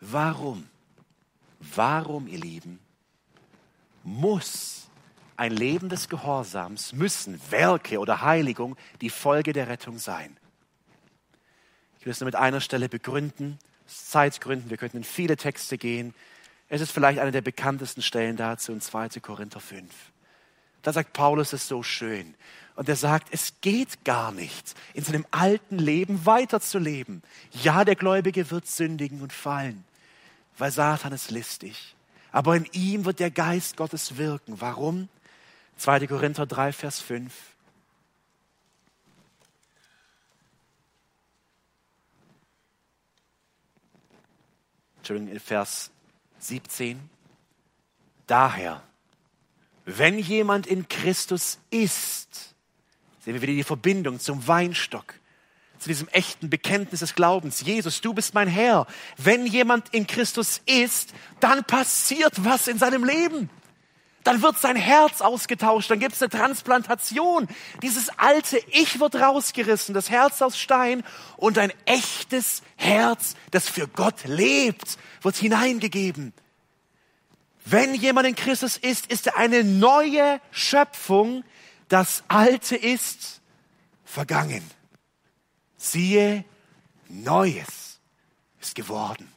Warum, 0.00 0.68
warum, 1.60 2.26
ihr 2.26 2.38
Lieben, 2.40 2.78
muss 4.02 4.88
ein 5.36 5.52
Leben 5.52 5.88
des 5.88 6.08
Gehorsams, 6.08 6.92
müssen 6.92 7.40
Werke 7.50 7.98
oder 7.98 8.20
Heiligung 8.20 8.76
die 9.00 9.10
Folge 9.10 9.52
der 9.52 9.68
Rettung 9.68 9.98
sein? 9.98 10.36
Ich 11.98 12.06
will 12.06 12.12
es 12.12 12.20
nur 12.20 12.26
mit 12.26 12.36
einer 12.36 12.60
Stelle 12.60 12.90
begründen. 12.90 13.58
Zeitgründen, 13.86 14.70
wir 14.70 14.76
könnten 14.76 14.98
in 14.98 15.04
viele 15.04 15.36
Texte 15.36 15.78
gehen. 15.78 16.14
Es 16.68 16.80
ist 16.80 16.92
vielleicht 16.92 17.18
eine 17.18 17.32
der 17.32 17.40
bekanntesten 17.40 18.02
Stellen 18.02 18.36
dazu 18.36 18.72
in 18.72 18.80
2. 18.80 19.20
Korinther 19.20 19.60
5. 19.60 19.92
Da 20.82 20.92
sagt 20.92 21.12
Paulus 21.12 21.52
es 21.52 21.68
so 21.68 21.82
schön. 21.82 22.34
Und 22.76 22.88
er 22.88 22.96
sagt, 22.96 23.28
es 23.30 23.54
geht 23.60 24.04
gar 24.04 24.32
nicht, 24.32 24.74
in 24.94 25.04
seinem 25.04 25.26
alten 25.30 25.78
Leben 25.78 26.26
weiterzuleben. 26.26 27.22
Ja, 27.62 27.84
der 27.84 27.94
Gläubige 27.94 28.50
wird 28.50 28.66
sündigen 28.66 29.22
und 29.22 29.32
fallen, 29.32 29.84
weil 30.58 30.72
Satan 30.72 31.12
ist 31.12 31.30
listig. 31.30 31.94
Aber 32.32 32.56
in 32.56 32.66
ihm 32.72 33.04
wird 33.04 33.20
der 33.20 33.30
Geist 33.30 33.76
Gottes 33.76 34.16
wirken. 34.16 34.60
Warum? 34.60 35.08
2. 35.76 36.08
Korinther 36.08 36.46
3, 36.46 36.72
Vers 36.72 37.00
5. 37.00 37.32
Entschuldigung, 45.04 45.38
Vers 45.38 45.90
17. 46.38 46.98
Daher, 48.26 48.82
wenn 49.84 50.18
jemand 50.18 50.66
in 50.66 50.88
Christus 50.88 51.58
ist, 51.68 52.54
sehen 53.22 53.34
wir 53.34 53.42
wieder 53.42 53.52
die 53.52 53.64
Verbindung 53.64 54.18
zum 54.18 54.48
Weinstock, 54.48 55.12
zu 55.78 55.90
diesem 55.90 56.08
echten 56.08 56.48
Bekenntnis 56.48 57.00
des 57.00 57.14
Glaubens. 57.14 57.60
Jesus, 57.60 58.00
du 58.00 58.14
bist 58.14 58.32
mein 58.32 58.48
Herr. 58.48 58.86
Wenn 59.18 59.44
jemand 59.44 59.92
in 59.92 60.06
Christus 60.06 60.62
ist, 60.64 61.12
dann 61.38 61.64
passiert 61.64 62.42
was 62.42 62.66
in 62.66 62.78
seinem 62.78 63.04
Leben. 63.04 63.50
Dann 64.24 64.40
wird 64.40 64.58
sein 64.58 64.76
Herz 64.76 65.20
ausgetauscht, 65.20 65.90
dann 65.90 66.00
gibt 66.00 66.14
es 66.14 66.22
eine 66.22 66.30
Transplantation. 66.30 67.46
Dieses 67.82 68.08
alte 68.18 68.58
Ich 68.72 68.98
wird 68.98 69.16
rausgerissen, 69.16 69.94
das 69.94 70.10
Herz 70.10 70.40
aus 70.40 70.58
Stein 70.58 71.04
und 71.36 71.58
ein 71.58 71.72
echtes 71.84 72.62
Herz, 72.76 73.36
das 73.50 73.68
für 73.68 73.86
Gott 73.86 74.24
lebt, 74.24 74.98
wird 75.20 75.36
hineingegeben. 75.36 76.32
Wenn 77.66 77.94
jemand 77.94 78.26
in 78.26 78.34
Christus 78.34 78.78
ist, 78.78 79.06
ist 79.06 79.26
er 79.26 79.36
eine 79.36 79.62
neue 79.62 80.40
Schöpfung. 80.50 81.44
Das 81.88 82.24
Alte 82.28 82.76
ist 82.76 83.40
vergangen. 84.04 84.62
Siehe, 85.76 86.44
Neues 87.08 88.00
ist 88.60 88.74
geworden. 88.74 89.30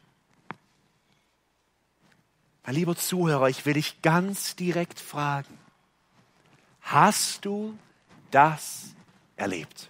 Lieber 2.69 2.97
Zuhörer, 2.97 3.47
ich 3.47 3.65
will 3.65 3.75
dich 3.75 4.01
ganz 4.01 4.55
direkt 4.57 4.99
fragen. 4.99 5.57
Hast 6.81 7.45
du 7.45 7.77
das 8.29 8.93
erlebt? 9.37 9.89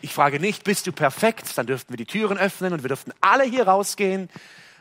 Ich 0.00 0.12
frage 0.12 0.40
nicht, 0.40 0.64
bist 0.64 0.88
du 0.88 0.92
perfekt? 0.92 1.56
Dann 1.56 1.66
dürften 1.66 1.92
wir 1.92 1.96
die 1.96 2.04
Türen 2.04 2.36
öffnen 2.36 2.72
und 2.72 2.82
wir 2.82 2.88
dürften 2.88 3.12
alle 3.20 3.44
hier 3.44 3.68
rausgehen 3.68 4.28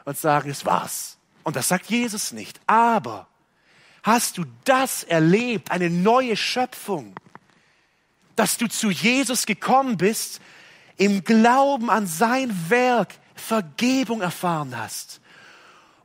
und 0.05 0.17
sagen, 0.17 0.49
es 0.49 0.65
war's. 0.65 1.17
Und 1.43 1.55
das 1.55 1.67
sagt 1.67 1.85
Jesus 1.85 2.31
nicht. 2.31 2.59
Aber 2.65 3.27
hast 4.01 4.39
du 4.39 4.45
das 4.65 5.03
erlebt, 5.03 5.69
eine 5.69 5.91
neue 5.91 6.35
Schöpfung, 6.35 7.13
dass 8.35 8.57
du 8.57 8.67
zu 8.67 8.89
Jesus 8.89 9.45
gekommen 9.45 9.97
bist, 9.97 10.41
im 10.97 11.23
Glauben 11.23 11.91
an 11.91 12.07
sein 12.07 12.69
Werk 12.69 13.13
Vergebung 13.35 14.21
erfahren 14.21 14.75
hast 14.75 15.21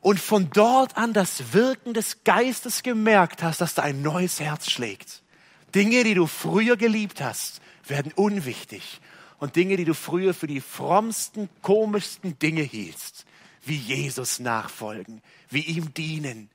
und 0.00 0.20
von 0.20 0.50
dort 0.50 0.96
an 0.96 1.12
das 1.12 1.52
Wirken 1.52 1.94
des 1.94 2.24
Geistes 2.24 2.82
gemerkt 2.82 3.42
hast, 3.42 3.60
dass 3.60 3.74
da 3.74 3.82
ein 3.82 4.02
neues 4.02 4.40
Herz 4.40 4.70
schlägt. 4.70 5.22
Dinge, 5.74 6.04
die 6.04 6.14
du 6.14 6.26
früher 6.26 6.76
geliebt 6.76 7.20
hast, 7.20 7.60
werden 7.86 8.12
unwichtig. 8.12 9.00
Und 9.38 9.56
Dinge, 9.56 9.76
die 9.76 9.84
du 9.84 9.94
früher 9.94 10.34
für 10.34 10.46
die 10.46 10.60
frommsten, 10.60 11.48
komischsten 11.62 12.38
Dinge 12.38 12.62
hieltst, 12.62 13.24
wie 13.64 13.76
Jesus 13.76 14.40
nachfolgen, 14.40 15.22
wie 15.50 15.60
ihm 15.60 15.92
dienen, 15.94 16.50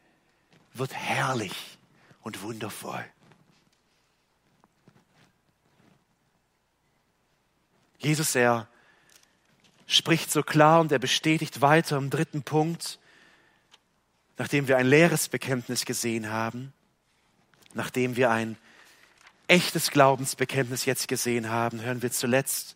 wird 0.74 0.94
herrlich 0.94 1.78
und 2.24 2.42
wundervoll. 2.42 3.06
Jesus, 8.00 8.36
er 8.36 8.68
spricht 9.88 10.32
so 10.32 10.44
klar 10.44 10.82
und 10.82 10.92
er 10.92 11.00
bestätigt 11.00 11.62
weiter 11.62 11.98
im 11.98 12.10
dritten 12.10 12.44
Punkt, 12.44 13.00
nachdem 14.38 14.68
wir 14.68 14.78
ein 14.78 14.88
leeres 14.88 15.30
Bekenntnis 15.30 15.86
gesehen 15.86 16.30
haben, 16.30 16.74
nachdem 17.74 18.16
wir 18.16 18.32
ein 18.32 18.58
echtes 19.48 19.92
Glaubensbekenntnis 19.92 20.86
jetzt 20.86 21.08
gesehen 21.08 21.50
haben, 21.50 21.82
hören 21.82 22.02
wir 22.02 22.12
zuletzt 22.12 22.76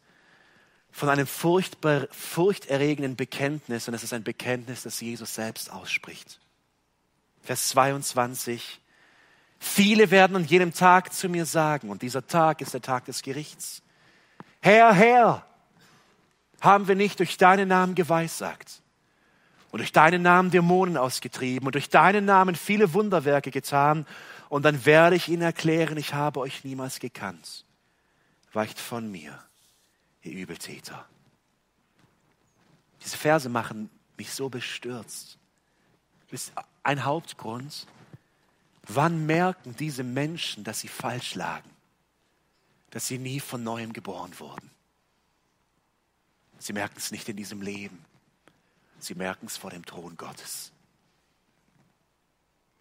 von 0.92 1.10
einem 1.10 1.28
furchtbar, 1.28 2.08
furchterregenden 2.12 3.16
Bekenntnis, 3.16 3.88
und 3.88 3.94
es 3.94 4.04
ist 4.04 4.14
ein 4.14 4.24
Bekenntnis, 4.24 4.84
das 4.84 5.00
Jesus 5.00 5.36
selbst 5.36 5.72
ausspricht. 5.72 6.40
Vers 7.44 7.70
22. 7.70 8.82
Viele 9.60 10.12
werden 10.12 10.36
an 10.36 10.46
jenem 10.46 10.74
Tag 10.74 11.14
zu 11.14 11.30
mir 11.30 11.46
sagen, 11.46 11.90
und 11.90 12.02
dieser 12.02 12.26
Tag 12.26 12.62
ist 12.62 12.74
der 12.74 12.82
Tag 12.82 13.06
des 13.06 13.22
Gerichts. 13.22 13.82
Herr, 14.60 14.94
Herr, 14.94 15.46
haben 16.62 16.88
wir 16.88 16.96
nicht 16.96 17.20
durch 17.20 17.38
deinen 17.38 17.70
Namen 17.70 17.96
geweissagt 17.96 18.82
und 19.72 19.80
durch 19.80 19.92
deinen 19.92 20.22
Namen 20.22 20.52
Dämonen 20.52 20.98
ausgetrieben 20.98 21.68
und 21.68 21.76
durch 21.76 21.90
deinen 21.90 22.26
Namen 22.26 22.56
viele 22.56 22.94
Wunderwerke 22.94 23.52
getan, 23.52 24.06
und 24.50 24.64
dann 24.64 24.86
werde 24.86 25.16
ich 25.16 25.28
ihnen 25.28 25.42
erklären, 25.42 25.98
ich 25.98 26.14
habe 26.14 26.40
euch 26.40 26.64
niemals 26.64 27.00
gekannt. 27.00 27.66
Weicht 28.54 28.80
von 28.80 29.12
mir 29.12 29.38
ihr 30.22 30.32
Übeltäter. 30.32 31.06
Diese 33.04 33.18
Verse 33.18 33.50
machen 33.50 33.90
mich 34.18 34.32
so 34.34 34.50
bestürzt. 34.50 35.38
Das 36.30 36.42
ist 36.42 36.54
ein 36.84 37.06
Hauptgrund. 37.06 37.88
Wann 38.88 39.26
merken 39.26 39.76
diese 39.78 40.04
Menschen, 40.04 40.64
dass 40.64 40.80
sie 40.80 40.88
falsch 40.88 41.36
lagen? 41.36 41.70
Dass 42.90 43.08
sie 43.08 43.18
nie 43.18 43.40
von 43.40 43.64
neuem 43.64 43.94
geboren 43.94 44.32
wurden? 44.40 44.72
Sie 46.58 46.74
merken 46.74 46.96
es 46.98 47.12
nicht 47.12 47.30
in 47.30 47.38
diesem 47.38 47.62
Leben. 47.62 48.04
Sie 49.00 49.16
merken 49.16 49.46
es 49.46 49.58
vor 49.58 49.70
dem 49.70 49.86
Thron 49.86 50.18
Gottes. 50.18 50.72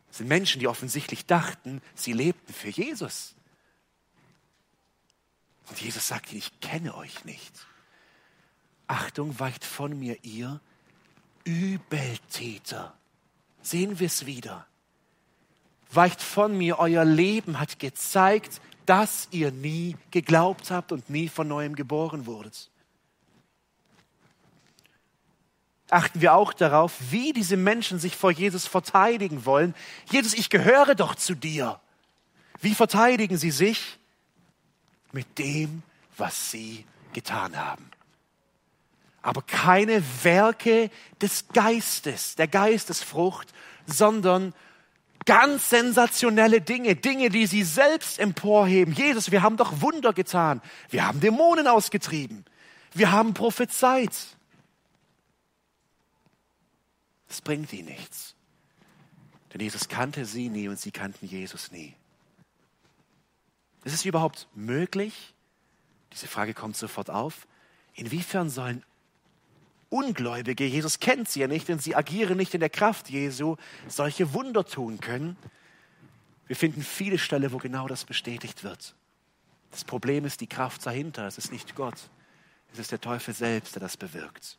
Das 0.08 0.18
sind 0.18 0.28
Menschen, 0.28 0.60
die 0.60 0.68
offensichtlich 0.68 1.26
dachten, 1.26 1.82
sie 1.94 2.12
lebten 2.12 2.52
für 2.52 2.70
Jesus. 2.70 3.34
Und 5.68 5.80
Jesus 5.80 6.08
sagt 6.08 6.30
ihnen, 6.30 6.38
ich 6.38 6.60
kenne 6.60 6.94
euch 6.94 7.24
nicht. 7.24 7.52
Achtung, 8.86 9.38
weicht 9.38 9.64
von 9.64 9.98
mir 9.98 10.16
ihr 10.22 10.60
Übeltäter. 11.44 12.96
Sehen 13.62 13.98
wir 13.98 14.06
es 14.06 14.26
wieder. 14.26 14.66
Weicht 15.90 16.22
von 16.22 16.56
mir, 16.56 16.78
euer 16.78 17.04
Leben 17.04 17.58
hat 17.58 17.78
gezeigt, 17.78 18.60
dass 18.86 19.28
ihr 19.32 19.50
nie 19.50 19.96
geglaubt 20.10 20.70
habt 20.70 20.92
und 20.92 21.10
nie 21.10 21.28
von 21.28 21.48
neuem 21.48 21.74
geboren 21.74 22.26
wurdet. 22.26 22.70
Achten 25.90 26.20
wir 26.20 26.34
auch 26.34 26.52
darauf, 26.52 26.92
wie 27.10 27.32
diese 27.32 27.56
Menschen 27.56 27.98
sich 27.98 28.16
vor 28.16 28.30
Jesus 28.30 28.66
verteidigen 28.66 29.44
wollen. 29.44 29.74
Jesus, 30.10 30.34
ich 30.34 30.50
gehöre 30.50 30.94
doch 30.94 31.14
zu 31.14 31.34
dir. 31.34 31.80
Wie 32.60 32.74
verteidigen 32.74 33.36
sie 33.36 33.50
sich? 33.50 33.98
mit 35.16 35.38
dem, 35.38 35.82
was 36.16 36.50
sie 36.50 36.84
getan 37.12 37.56
haben. 37.56 37.90
Aber 39.22 39.42
keine 39.42 40.04
Werke 40.22 40.90
des 41.20 41.48
Geistes, 41.48 42.36
der 42.36 42.46
Geistesfrucht, 42.46 43.52
sondern 43.86 44.54
ganz 45.24 45.70
sensationelle 45.70 46.60
Dinge, 46.60 46.94
Dinge, 46.94 47.30
die 47.30 47.46
sie 47.46 47.64
selbst 47.64 48.20
emporheben. 48.20 48.94
Jesus, 48.94 49.32
wir 49.32 49.42
haben 49.42 49.56
doch 49.56 49.80
Wunder 49.80 50.12
getan. 50.12 50.60
Wir 50.90 51.06
haben 51.06 51.18
Dämonen 51.18 51.66
ausgetrieben. 51.66 52.44
Wir 52.92 53.10
haben 53.10 53.34
prophezeit. 53.34 54.12
Das 57.28 57.40
bringt 57.40 57.72
ihnen 57.72 57.88
nichts. 57.88 58.34
Denn 59.52 59.60
Jesus 59.60 59.88
kannte 59.88 60.24
sie 60.24 60.48
nie 60.48 60.68
und 60.68 60.78
sie 60.78 60.90
kannten 60.90 61.26
Jesus 61.26 61.70
nie. 61.72 61.94
Ist 63.84 63.94
es 63.94 64.04
überhaupt 64.04 64.48
möglich? 64.54 65.34
Diese 66.12 66.26
Frage 66.26 66.54
kommt 66.54 66.76
sofort 66.76 67.10
auf. 67.10 67.46
Inwiefern 67.94 68.50
sollen 68.50 68.82
Ungläubige, 69.88 70.66
Jesus 70.66 70.98
kennt 70.98 71.28
sie 71.28 71.40
ja 71.40 71.46
nicht 71.46 71.70
und 71.70 71.80
sie 71.80 71.94
agieren 71.94 72.36
nicht 72.36 72.54
in 72.54 72.60
der 72.60 72.70
Kraft 72.70 73.08
Jesu, 73.08 73.56
solche 73.86 74.34
Wunder 74.34 74.64
tun 74.64 75.00
können? 75.00 75.36
Wir 76.48 76.56
finden 76.56 76.82
viele 76.82 77.18
Stellen, 77.18 77.52
wo 77.52 77.58
genau 77.58 77.86
das 77.86 78.04
bestätigt 78.04 78.64
wird. 78.64 78.94
Das 79.70 79.84
Problem 79.84 80.24
ist 80.24 80.40
die 80.40 80.48
Kraft 80.48 80.84
dahinter. 80.86 81.26
Es 81.26 81.38
ist 81.38 81.52
nicht 81.52 81.74
Gott. 81.76 82.10
Es 82.72 82.78
ist 82.78 82.92
der 82.92 83.00
Teufel 83.00 83.34
selbst, 83.34 83.74
der 83.74 83.80
das 83.80 83.96
bewirkt. 83.96 84.58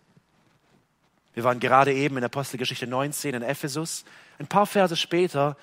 Wir 1.37 1.43
waren 1.43 1.59
gerade 1.59 1.93
eben 1.93 2.17
in 2.17 2.23
Apostelgeschichte 2.23 2.87
19 2.87 3.35
in 3.35 3.43
Ephesus. 3.43 4.05
Ein 4.39 4.47
paar 4.47 4.65
Verse 4.65 4.95
später 4.95 5.55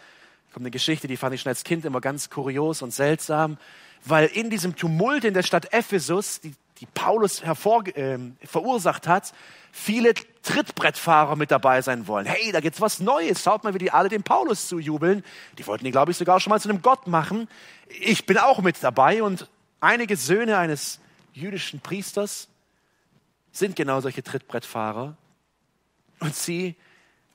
kommt 0.53 0.63
eine 0.63 0.71
Geschichte, 0.71 1.09
die 1.09 1.17
fand 1.17 1.35
ich 1.35 1.41
schon 1.41 1.51
als 1.51 1.65
Kind 1.65 1.85
immer 1.85 2.01
ganz 2.01 2.31
kurios 2.31 2.81
und 2.81 2.93
seltsam, 2.93 3.59
weil 4.05 4.27
in 4.27 4.51
diesem 4.51 4.77
Tumult 4.77 5.25
in 5.25 5.35
der 5.35 5.43
Stadt 5.43 5.73
Ephesus, 5.73 6.41
die, 6.41 6.55
die 6.79 6.87
Paulus 6.87 7.43
hervor, 7.43 7.85
äh, 7.89 8.21
verursacht 8.45 9.09
hat, 9.09 9.33
viele 9.73 10.15
Trittbrettfahrer 10.45 11.35
mit 11.35 11.51
dabei 11.51 11.83
sein 11.83 12.07
wollen. 12.07 12.27
Hey, 12.27 12.53
da 12.53 12.61
gibt's 12.61 12.81
was 12.81 13.01
Neues. 13.01 13.43
Schaut 13.43 13.65
mal, 13.65 13.75
wie 13.75 13.79
die 13.79 13.91
alle 13.91 14.09
dem 14.09 14.23
Paulus 14.23 14.69
zujubeln. 14.69 15.25
Die 15.59 15.67
wollten 15.67 15.85
ihn, 15.87 15.91
glaube 15.91 16.13
ich, 16.13 16.17
sogar 16.17 16.39
schon 16.39 16.51
mal 16.51 16.61
zu 16.61 16.69
einem 16.69 16.83
Gott 16.83 17.09
machen. 17.09 17.49
Ich 17.89 18.27
bin 18.27 18.39
auch 18.39 18.61
mit 18.61 18.77
dabei 18.81 19.25
und 19.25 19.51
einige 19.81 20.17
Söhne 20.17 20.57
eines 20.57 21.01
jüdischen 21.33 21.81
Priesters 21.81 22.47
sind 23.51 23.75
genau 23.75 24.01
solche 24.01 24.23
Trittbrettfahrer. 24.23 25.17
Und 26.21 26.35
sie, 26.35 26.77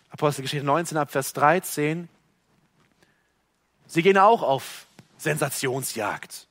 Apostelgeschichte 0.10 0.66
19 0.66 0.98
ab 0.98 1.12
Vers 1.12 1.34
13, 1.34 2.10
sie 3.88 4.02
gehen 4.02 4.18
auch 4.18 4.42
auf 4.42 4.88
Sensationsjagd. 5.18 6.48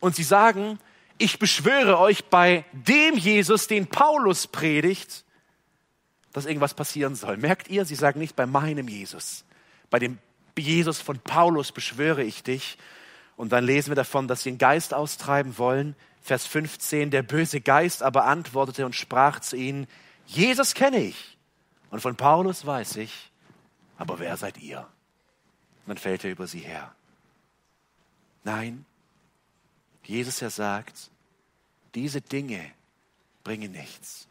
Und 0.00 0.16
sie 0.16 0.22
sagen, 0.22 0.78
ich 1.18 1.38
beschwöre 1.38 1.98
euch 1.98 2.24
bei 2.24 2.64
dem 2.72 3.16
Jesus, 3.16 3.68
den 3.68 3.86
Paulus 3.86 4.46
predigt, 4.46 5.24
dass 6.32 6.46
irgendwas 6.46 6.74
passieren 6.74 7.14
soll. 7.14 7.36
Merkt 7.36 7.68
ihr, 7.68 7.84
sie 7.84 7.94
sagen 7.94 8.18
nicht 8.18 8.34
bei 8.34 8.46
meinem 8.46 8.88
Jesus. 8.88 9.44
Bei 9.90 9.98
dem 9.98 10.18
Jesus 10.58 11.00
von 11.00 11.18
Paulus 11.20 11.70
beschwöre 11.70 12.22
ich 12.24 12.42
dich. 12.42 12.76
Und 13.36 13.52
dann 13.52 13.64
lesen 13.64 13.90
wir 13.90 13.96
davon, 13.96 14.26
dass 14.28 14.42
sie 14.42 14.50
einen 14.50 14.58
Geist 14.58 14.92
austreiben 14.94 15.58
wollen. 15.58 15.94
Vers 16.20 16.46
15, 16.46 17.10
der 17.10 17.22
böse 17.22 17.60
Geist 17.60 18.02
aber 18.02 18.24
antwortete 18.24 18.84
und 18.86 18.94
sprach 18.94 19.40
zu 19.40 19.56
ihnen, 19.56 19.86
Jesus 20.26 20.74
kenne 20.74 20.98
ich 21.04 21.33
und 21.90 22.00
von 22.00 22.16
Paulus 22.16 22.66
weiß 22.66 22.96
ich, 22.96 23.30
aber 23.96 24.18
wer 24.18 24.36
seid 24.36 24.58
ihr? 24.58 24.80
Und 24.80 25.88
dann 25.88 25.98
fällt 25.98 26.24
er 26.24 26.30
über 26.30 26.46
sie 26.46 26.60
her. 26.60 26.94
Nein, 28.42 28.84
Jesus 30.04 30.42
er 30.42 30.50
sagt, 30.50 31.10
diese 31.94 32.20
Dinge 32.20 32.70
bringen 33.42 33.72
nichts. 33.72 34.26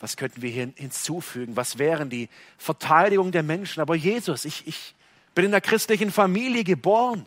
Was 0.00 0.16
könnten 0.16 0.42
wir 0.42 0.50
hier 0.50 0.72
hinzufügen? 0.76 1.56
Was 1.56 1.78
wären 1.78 2.08
die 2.08 2.28
Verteidigung 2.56 3.32
der 3.32 3.42
Menschen? 3.42 3.80
Aber 3.80 3.94
Jesus, 3.94 4.44
ich, 4.44 4.66
ich 4.66 4.94
bin 5.34 5.44
in 5.44 5.50
der 5.50 5.60
christlichen 5.60 6.10
Familie 6.10 6.64
geboren. 6.64 7.26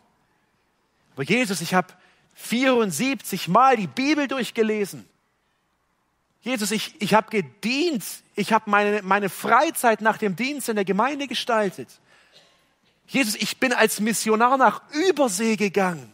Aber 1.13 1.23
Jesus, 1.23 1.61
ich 1.61 1.73
habe 1.73 1.93
74 2.35 3.47
Mal 3.47 3.77
die 3.77 3.87
Bibel 3.87 4.27
durchgelesen. 4.27 5.07
Jesus, 6.41 6.71
ich, 6.71 6.99
ich 6.99 7.13
habe 7.13 7.29
gedient. 7.29 8.03
Ich 8.35 8.51
habe 8.51 8.69
meine, 8.69 9.01
meine 9.03 9.29
Freizeit 9.29 10.01
nach 10.01 10.17
dem 10.17 10.35
Dienst 10.35 10.69
in 10.69 10.75
der 10.75 10.85
Gemeinde 10.85 11.27
gestaltet. 11.27 11.89
Jesus, 13.07 13.35
ich 13.35 13.59
bin 13.59 13.73
als 13.73 13.99
Missionar 13.99 14.57
nach 14.57 14.81
Übersee 14.91 15.55
gegangen. 15.55 16.11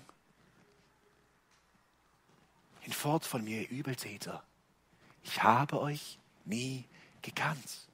Hinfort 2.81 3.25
von 3.25 3.43
mir, 3.43 3.69
Übeltäter. 3.69 4.43
Ich 5.23 5.43
habe 5.43 5.79
euch 5.79 6.17
nie 6.45 6.85
gekannt. 7.21 7.87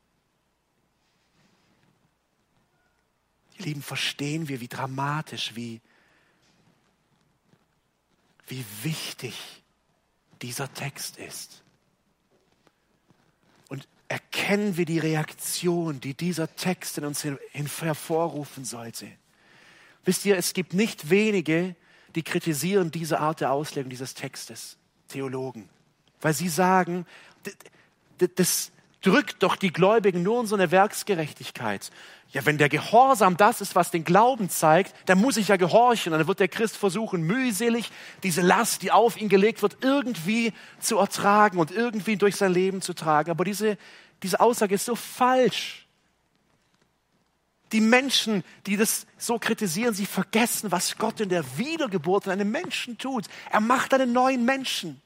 Ihr 3.58 3.66
Lieben, 3.66 3.84
verstehen 3.84 4.48
wir, 4.48 4.60
wie 4.62 4.68
dramatisch, 4.68 5.56
wie, 5.56 5.82
wie 8.48 8.66
wichtig 8.84 9.36
dieser 10.42 10.74
Text 10.74 11.18
ist. 11.18 11.65
Erkennen 14.08 14.78
wir 14.78 14.86
die 14.86 15.00
Reaktion, 15.00 16.00
die 16.00 16.14
dieser 16.14 16.54
Text 16.56 16.98
in 16.98 17.06
uns 17.06 17.26
hervorrufen 17.82 18.64
sollte. 18.66 19.08
Wisst 20.04 20.26
ihr, 20.26 20.38
es 20.38 20.54
gibt 20.54 20.74
nicht 20.74 21.10
wenige, 21.10 21.76
die 22.14 22.24
kritisieren 22.24 22.92
diese 22.92 23.20
Art 23.20 23.42
der 23.42 23.52
Auslegung 23.52 23.90
dieses 23.90 24.14
Textes, 24.14 24.78
Theologen, 25.08 25.68
weil 26.22 26.34
sie 26.34 26.50
sagen, 26.50 27.06
das 28.36 28.72
drückt 29.06 29.44
doch 29.44 29.56
die 29.56 29.72
Gläubigen 29.72 30.24
nur 30.24 30.42
in 30.42 30.48
so 30.48 30.56
eine 30.56 30.72
Werksgerechtigkeit. 30.72 31.92
Ja, 32.32 32.44
wenn 32.46 32.58
der 32.58 32.70
Gehorsam 32.70 33.38
das 33.38 33.62
ist, 33.62 33.76
was 33.76 33.92
den 33.92 34.04
Glauben 34.04 34.50
zeigt, 34.50 34.96
dann 35.06 35.22
muss 35.22 35.38
ich 35.38 35.50
ja 35.50 35.58
gehorchen. 35.58 36.12
Und 36.12 36.20
dann 36.20 36.28
wird 36.28 36.40
der 36.40 36.48
Christ 36.48 36.76
versuchen, 36.76 37.22
mühselig 37.22 37.92
diese 38.24 38.42
Last, 38.42 38.82
die 38.82 38.92
auf 38.92 39.16
ihn 39.16 39.30
gelegt 39.30 39.62
wird, 39.62 39.78
irgendwie 39.82 40.54
zu 40.80 40.98
ertragen 40.98 41.60
und 41.60 41.70
irgendwie 41.70 42.18
durch 42.18 42.36
sein 42.36 42.52
Leben 42.52 42.82
zu 42.82 42.94
tragen. 42.94 43.30
Aber 43.30 43.46
diese, 43.46 43.78
diese 44.24 44.40
Aussage 44.40 44.74
ist 44.74 44.86
so 44.86 44.96
falsch. 44.96 45.86
Die 47.72 47.82
Menschen, 47.82 48.44
die 48.66 48.76
das 48.76 49.06
so 49.20 49.38
kritisieren, 49.38 49.94
sie 49.94 50.08
vergessen, 50.08 50.72
was 50.72 50.98
Gott 50.98 51.20
in 51.20 51.30
der 51.30 51.46
Wiedergeburt 51.58 52.26
in 52.26 52.32
einem 52.32 52.50
Menschen 52.50 52.98
tut. 52.98 53.26
Er 53.52 53.60
macht 53.60 53.94
einen 53.94 54.14
neuen 54.14 54.46
Menschen. 54.46 55.00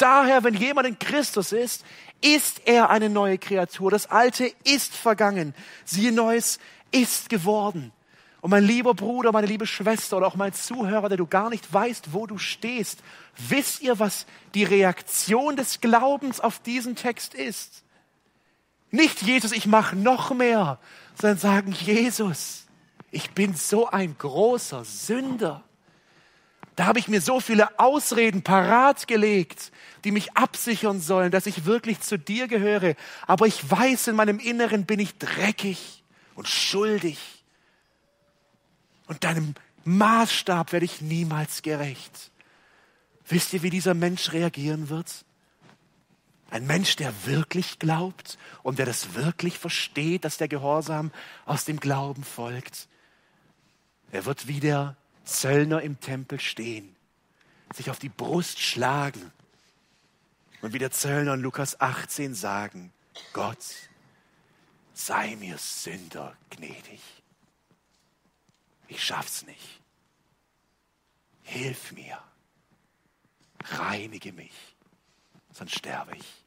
Daher, 0.00 0.44
wenn 0.44 0.54
jemand 0.54 0.88
in 0.88 0.98
Christus 0.98 1.52
ist, 1.52 1.84
ist 2.22 2.66
er 2.66 2.90
eine 2.90 3.10
neue 3.10 3.38
Kreatur. 3.38 3.90
Das 3.90 4.06
Alte 4.10 4.50
ist 4.64 4.94
vergangen. 4.94 5.54
Siehe, 5.84 6.12
Neues 6.12 6.58
ist 6.90 7.28
geworden. 7.28 7.92
Und 8.40 8.50
mein 8.50 8.64
lieber 8.64 8.94
Bruder, 8.94 9.32
meine 9.32 9.46
liebe 9.46 9.66
Schwester 9.66 10.16
oder 10.16 10.26
auch 10.26 10.34
mein 10.34 10.54
Zuhörer, 10.54 11.10
der 11.10 11.18
du 11.18 11.26
gar 11.26 11.50
nicht 11.50 11.70
weißt, 11.72 12.14
wo 12.14 12.26
du 12.26 12.38
stehst, 12.38 13.00
wisst 13.36 13.82
ihr, 13.82 13.98
was 13.98 14.26
die 14.54 14.64
Reaktion 14.64 15.56
des 15.56 15.80
Glaubens 15.80 16.40
auf 16.40 16.58
diesen 16.60 16.96
Text 16.96 17.34
ist? 17.34 17.84
Nicht 18.90 19.22
Jesus, 19.22 19.52
ich 19.52 19.66
mache 19.66 19.94
noch 19.94 20.32
mehr, 20.32 20.78
sondern 21.20 21.38
sagen, 21.38 21.72
Jesus, 21.72 22.64
ich 23.10 23.32
bin 23.32 23.54
so 23.54 23.88
ein 23.90 24.16
großer 24.16 24.84
Sünder. 24.84 25.62
Da 26.76 26.86
habe 26.86 26.98
ich 26.98 27.08
mir 27.08 27.20
so 27.20 27.40
viele 27.40 27.78
Ausreden 27.78 28.42
parat 28.42 29.06
gelegt, 29.06 29.70
die 30.04 30.12
mich 30.12 30.36
absichern 30.36 31.00
sollen, 31.00 31.30
dass 31.30 31.46
ich 31.46 31.64
wirklich 31.64 32.00
zu 32.00 32.18
dir 32.18 32.48
gehöre. 32.48 32.94
Aber 33.26 33.46
ich 33.46 33.70
weiß, 33.70 34.08
in 34.08 34.16
meinem 34.16 34.38
Inneren 34.38 34.86
bin 34.86 35.00
ich 35.00 35.18
dreckig 35.18 36.02
und 36.34 36.48
schuldig. 36.48 37.18
Und 39.06 39.24
deinem 39.24 39.54
Maßstab 39.84 40.72
werde 40.72 40.86
ich 40.86 41.00
niemals 41.00 41.62
gerecht. 41.62 42.30
Wisst 43.26 43.52
ihr, 43.52 43.62
wie 43.62 43.70
dieser 43.70 43.94
Mensch 43.94 44.32
reagieren 44.32 44.88
wird? 44.88 45.24
Ein 46.50 46.66
Mensch, 46.66 46.96
der 46.96 47.26
wirklich 47.26 47.78
glaubt 47.78 48.38
und 48.62 48.78
der 48.78 48.86
das 48.86 49.14
wirklich 49.14 49.58
versteht, 49.58 50.24
dass 50.24 50.36
der 50.36 50.48
Gehorsam 50.48 51.12
aus 51.46 51.64
dem 51.64 51.78
Glauben 51.78 52.24
folgt. 52.24 52.88
Er 54.10 54.24
wird 54.24 54.48
wie 54.48 54.58
der 54.58 54.96
Zöllner 55.24 55.80
im 55.82 56.00
Tempel 56.00 56.40
stehen, 56.40 56.96
sich 57.72 57.88
auf 57.88 58.00
die 58.00 58.08
Brust 58.08 58.58
schlagen 58.58 59.30
und 60.62 60.72
wie 60.72 60.78
der 60.78 60.90
Zöllner 60.90 61.34
in 61.34 61.40
Lukas 61.40 61.80
18 61.80 62.34
sagen, 62.34 62.92
Gott, 63.32 63.64
sei 64.92 65.36
mir 65.36 65.56
Sünder 65.58 66.36
gnädig. 66.50 67.00
Ich 68.88 69.02
schaff's 69.02 69.46
nicht. 69.46 69.80
Hilf 71.42 71.92
mir. 71.92 72.22
Reinige 73.62 74.32
mich, 74.32 74.76
sonst 75.52 75.78
sterbe 75.78 76.16
ich. 76.16 76.44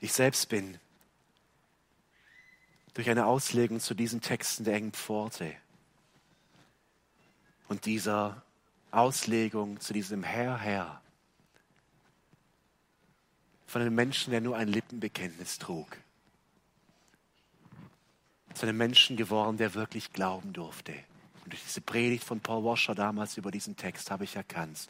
Ich 0.00 0.12
selbst 0.12 0.48
bin 0.48 0.78
durch 2.94 3.08
eine 3.08 3.26
Auslegung 3.26 3.80
zu 3.80 3.94
diesen 3.94 4.20
Texten 4.20 4.64
der 4.64 4.74
engen 4.74 4.92
Pforte 4.92 5.56
und 7.68 7.86
dieser 7.86 8.42
Auslegung 8.90 9.80
zu 9.80 9.92
diesem 9.92 10.22
Herr, 10.22 10.58
Herr, 10.58 11.00
von 13.66 13.82
einem 13.82 13.94
Menschen, 13.94 14.30
der 14.30 14.40
nur 14.40 14.56
ein 14.56 14.68
Lippenbekenntnis 14.68 15.58
trug, 15.58 15.98
zu 18.54 18.66
einem 18.66 18.76
Menschen 18.76 19.16
geworden, 19.16 19.56
der 19.56 19.74
wirklich 19.74 20.12
glauben 20.12 20.52
durfte. 20.52 20.92
Und 21.42 21.52
durch 21.52 21.62
diese 21.64 21.80
Predigt 21.80 22.22
von 22.22 22.40
Paul 22.40 22.64
Washer 22.64 22.94
damals 22.94 23.36
über 23.36 23.50
diesen 23.50 23.76
Text 23.76 24.10
habe 24.12 24.24
ich 24.24 24.36
erkannt, 24.36 24.86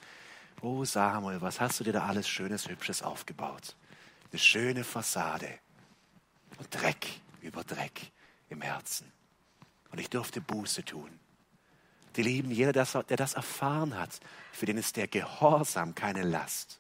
oh 0.61 0.85
Samuel, 0.85 1.41
was 1.41 1.61
hast 1.61 1.81
du 1.81 1.85
dir 1.85 1.95
da 1.95 2.05
alles 2.05 2.29
Schönes, 2.29 2.69
Hübsches 2.69 3.03
aufgebaut? 3.03 3.75
Eine 4.31 4.39
schöne 4.39 4.85
Fassade 4.85 5.49
und 6.59 6.69
Dreck 6.75 7.07
über 7.41 7.65
Dreck 7.65 8.13
im 8.51 8.61
Herzen. 8.61 9.11
Und 9.91 9.99
ich 9.99 10.11
durfte 10.11 10.41
Buße 10.41 10.85
tun. 10.85 11.11
Die 12.17 12.23
Lieben, 12.23 12.51
jeder, 12.51 12.73
der 12.73 13.17
das 13.17 13.35
erfahren 13.35 13.99
hat, 13.99 14.21
für 14.53 14.67
den 14.67 14.79
ist 14.79 14.97
der 14.97 15.09
Gehorsam 15.09 15.95
keine 15.95 16.23
Last. 16.23 16.79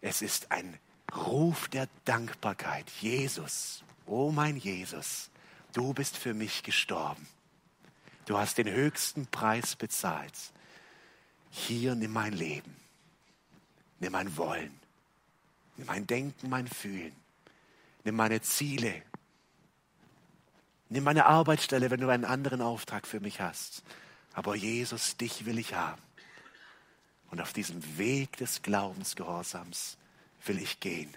Es 0.00 0.22
ist 0.22 0.52
ein 0.52 0.78
Ruf 1.14 1.68
der 1.68 1.88
Dankbarkeit. 2.04 2.88
Jesus, 3.00 3.82
oh 4.06 4.30
mein 4.30 4.56
Jesus, 4.56 5.30
du 5.72 5.92
bist 5.92 6.16
für 6.16 6.34
mich 6.34 6.62
gestorben. 6.62 7.26
Du 8.26 8.38
hast 8.38 8.58
den 8.58 8.70
höchsten 8.70 9.26
Preis 9.26 9.74
bezahlt. 9.74 10.34
hier 11.50 11.96
nimm 11.96 12.12
mein 12.12 12.32
Leben, 12.32 12.76
nimm 13.98 14.12
mein 14.12 14.36
Wollen, 14.36 14.78
nimm 15.76 15.86
mein 15.88 16.06
Denken, 16.06 16.48
mein 16.48 16.68
Fühlen, 16.68 17.14
nimm 18.04 18.14
meine 18.14 18.40
Ziele, 18.40 19.02
nimm 20.90 21.04
meine 21.04 21.26
Arbeitsstelle, 21.26 21.90
wenn 21.90 22.00
du 22.00 22.08
einen 22.08 22.24
anderen 22.24 22.60
Auftrag 22.60 23.06
für 23.06 23.20
mich 23.20 23.40
hast. 23.40 23.82
Aber 24.34 24.54
Jesus, 24.54 25.16
dich 25.16 25.46
will 25.46 25.58
ich 25.58 25.74
haben. 25.74 26.02
Und 27.30 27.40
auf 27.40 27.52
diesem 27.52 27.98
Weg 27.98 28.36
des 28.36 28.62
Glaubensgehorsams 28.62 29.96
will 30.44 30.58
ich 30.58 30.80
gehen. 30.80 31.14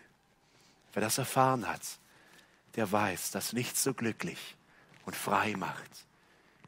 Wer 0.94 1.02
das 1.02 1.18
erfahren 1.18 1.68
hat, 1.68 1.82
der 2.76 2.92
weiß, 2.92 3.32
dass 3.32 3.54
nichts 3.54 3.84
so 3.84 3.94
glücklich 3.94 4.56
und 5.06 5.16
frei 5.16 5.56
macht, 5.58 6.06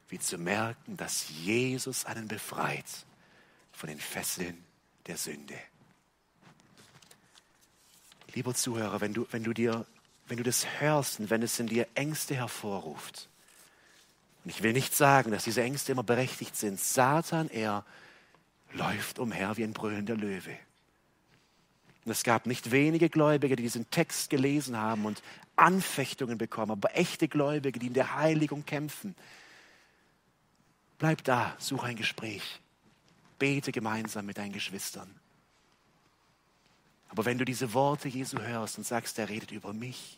wie 0.10 0.20
zu 0.20 0.38
merken, 0.38 0.98
dass 0.98 1.30
Jesus 1.30 2.06
einen 2.06 2.28
befreit 2.28 2.86
von 3.72 3.88
den 3.90 4.00
Fesseln 4.00 4.64
der 5.08 5.18
Sünde. 5.18 5.58
Lieber 8.34 8.54
Zuhörer, 8.54 9.00
wenn 9.02 9.14
du, 9.14 9.28
wenn 9.32 9.44
du 9.44 9.54
dir, 9.54 9.86
wenn 10.28 10.38
du 10.38 10.44
das 10.44 10.66
hörst 10.80 11.20
und 11.20 11.30
wenn 11.30 11.42
es 11.42 11.60
in 11.60 11.68
dir 11.68 11.88
Ängste 11.96 12.36
hervorruft, 12.36 13.30
und 14.44 14.52
ich 14.52 14.62
will 14.62 14.74
nicht 14.74 14.96
sagen, 14.96 15.32
dass 15.32 15.44
diese 15.44 15.64
Ängste 15.64 15.92
immer 15.92 16.04
berechtigt 16.04 16.56
sind, 16.56 16.80
Satan, 16.80 17.50
er 17.50 17.84
läuft 18.74 19.18
umher 19.18 19.58
wie 19.58 19.64
ein 19.64 19.74
brüllender 19.74 20.16
Löwe. 20.16 20.56
Und 22.06 22.12
es 22.12 22.24
gab 22.24 22.46
nicht 22.46 22.70
wenige 22.70 23.10
Gläubige, 23.10 23.56
die 23.56 23.64
diesen 23.64 23.90
Text 23.90 24.30
gelesen 24.30 24.78
haben 24.78 25.06
und 25.06 25.24
Anfechtungen 25.56 26.38
bekommen, 26.38 26.74
aber 26.74 26.96
echte 26.96 27.28
Gläubige, 27.28 27.80
die 27.80 27.88
in 27.88 27.94
der 27.94 28.16
Heiligung 28.16 28.66
kämpfen. 28.66 29.16
Bleib 31.00 31.24
da, 31.24 31.56
suche 31.58 31.88
ein 31.88 31.96
Gespräch, 31.96 32.62
bete 33.40 33.72
gemeinsam 33.72 34.28
mit 34.28 34.38
deinen 34.38 34.54
Geschwistern. 34.54 35.10
Aber 37.10 37.26
wenn 37.26 37.38
du 37.38 37.46
diese 37.46 37.74
Worte 37.74 38.08
Jesu 38.08 38.40
hörst 38.40 38.78
und 38.78 38.86
sagst, 38.86 39.18
er 39.20 39.30
redet 39.30 39.52
über 39.52 39.74
mich, 39.74 40.18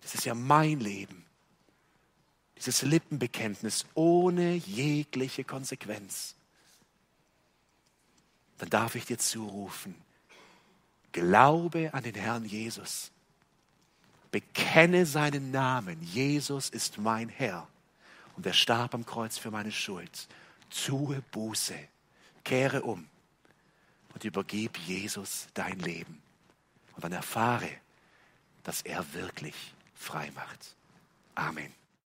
das 0.00 0.14
ist 0.14 0.24
ja 0.24 0.34
mein 0.34 0.80
Leben, 0.80 1.24
dieses 2.56 2.82
Lippenbekenntnis 2.82 3.86
ohne 3.94 4.54
jegliche 4.54 5.44
Konsequenz, 5.44 6.34
dann 8.58 8.70
darf 8.70 8.94
ich 8.94 9.06
dir 9.06 9.18
zurufen, 9.18 9.94
Glaube 11.12 11.92
an 11.92 12.02
den 12.02 12.14
Herrn 12.14 12.44
Jesus. 12.44 13.10
Bekenne 14.30 15.04
seinen 15.04 15.50
Namen. 15.50 16.02
Jesus 16.02 16.70
ist 16.70 16.96
mein 16.98 17.28
Herr. 17.28 17.68
Und 18.36 18.46
er 18.46 18.54
starb 18.54 18.94
am 18.94 19.04
Kreuz 19.04 19.36
für 19.36 19.50
meine 19.50 19.72
Schuld. 19.72 20.26
Tue 20.70 21.22
Buße. 21.32 21.74
Kehre 22.44 22.82
um. 22.82 23.06
Und 24.14 24.24
übergib 24.24 24.76
Jesus 24.78 25.48
dein 25.54 25.78
Leben. 25.78 26.22
Und 26.94 27.04
dann 27.04 27.12
erfahre, 27.12 27.70
dass 28.64 28.82
er 28.82 29.12
wirklich 29.14 29.74
frei 29.94 30.30
macht. 30.34 30.76
Amen. 31.34 31.81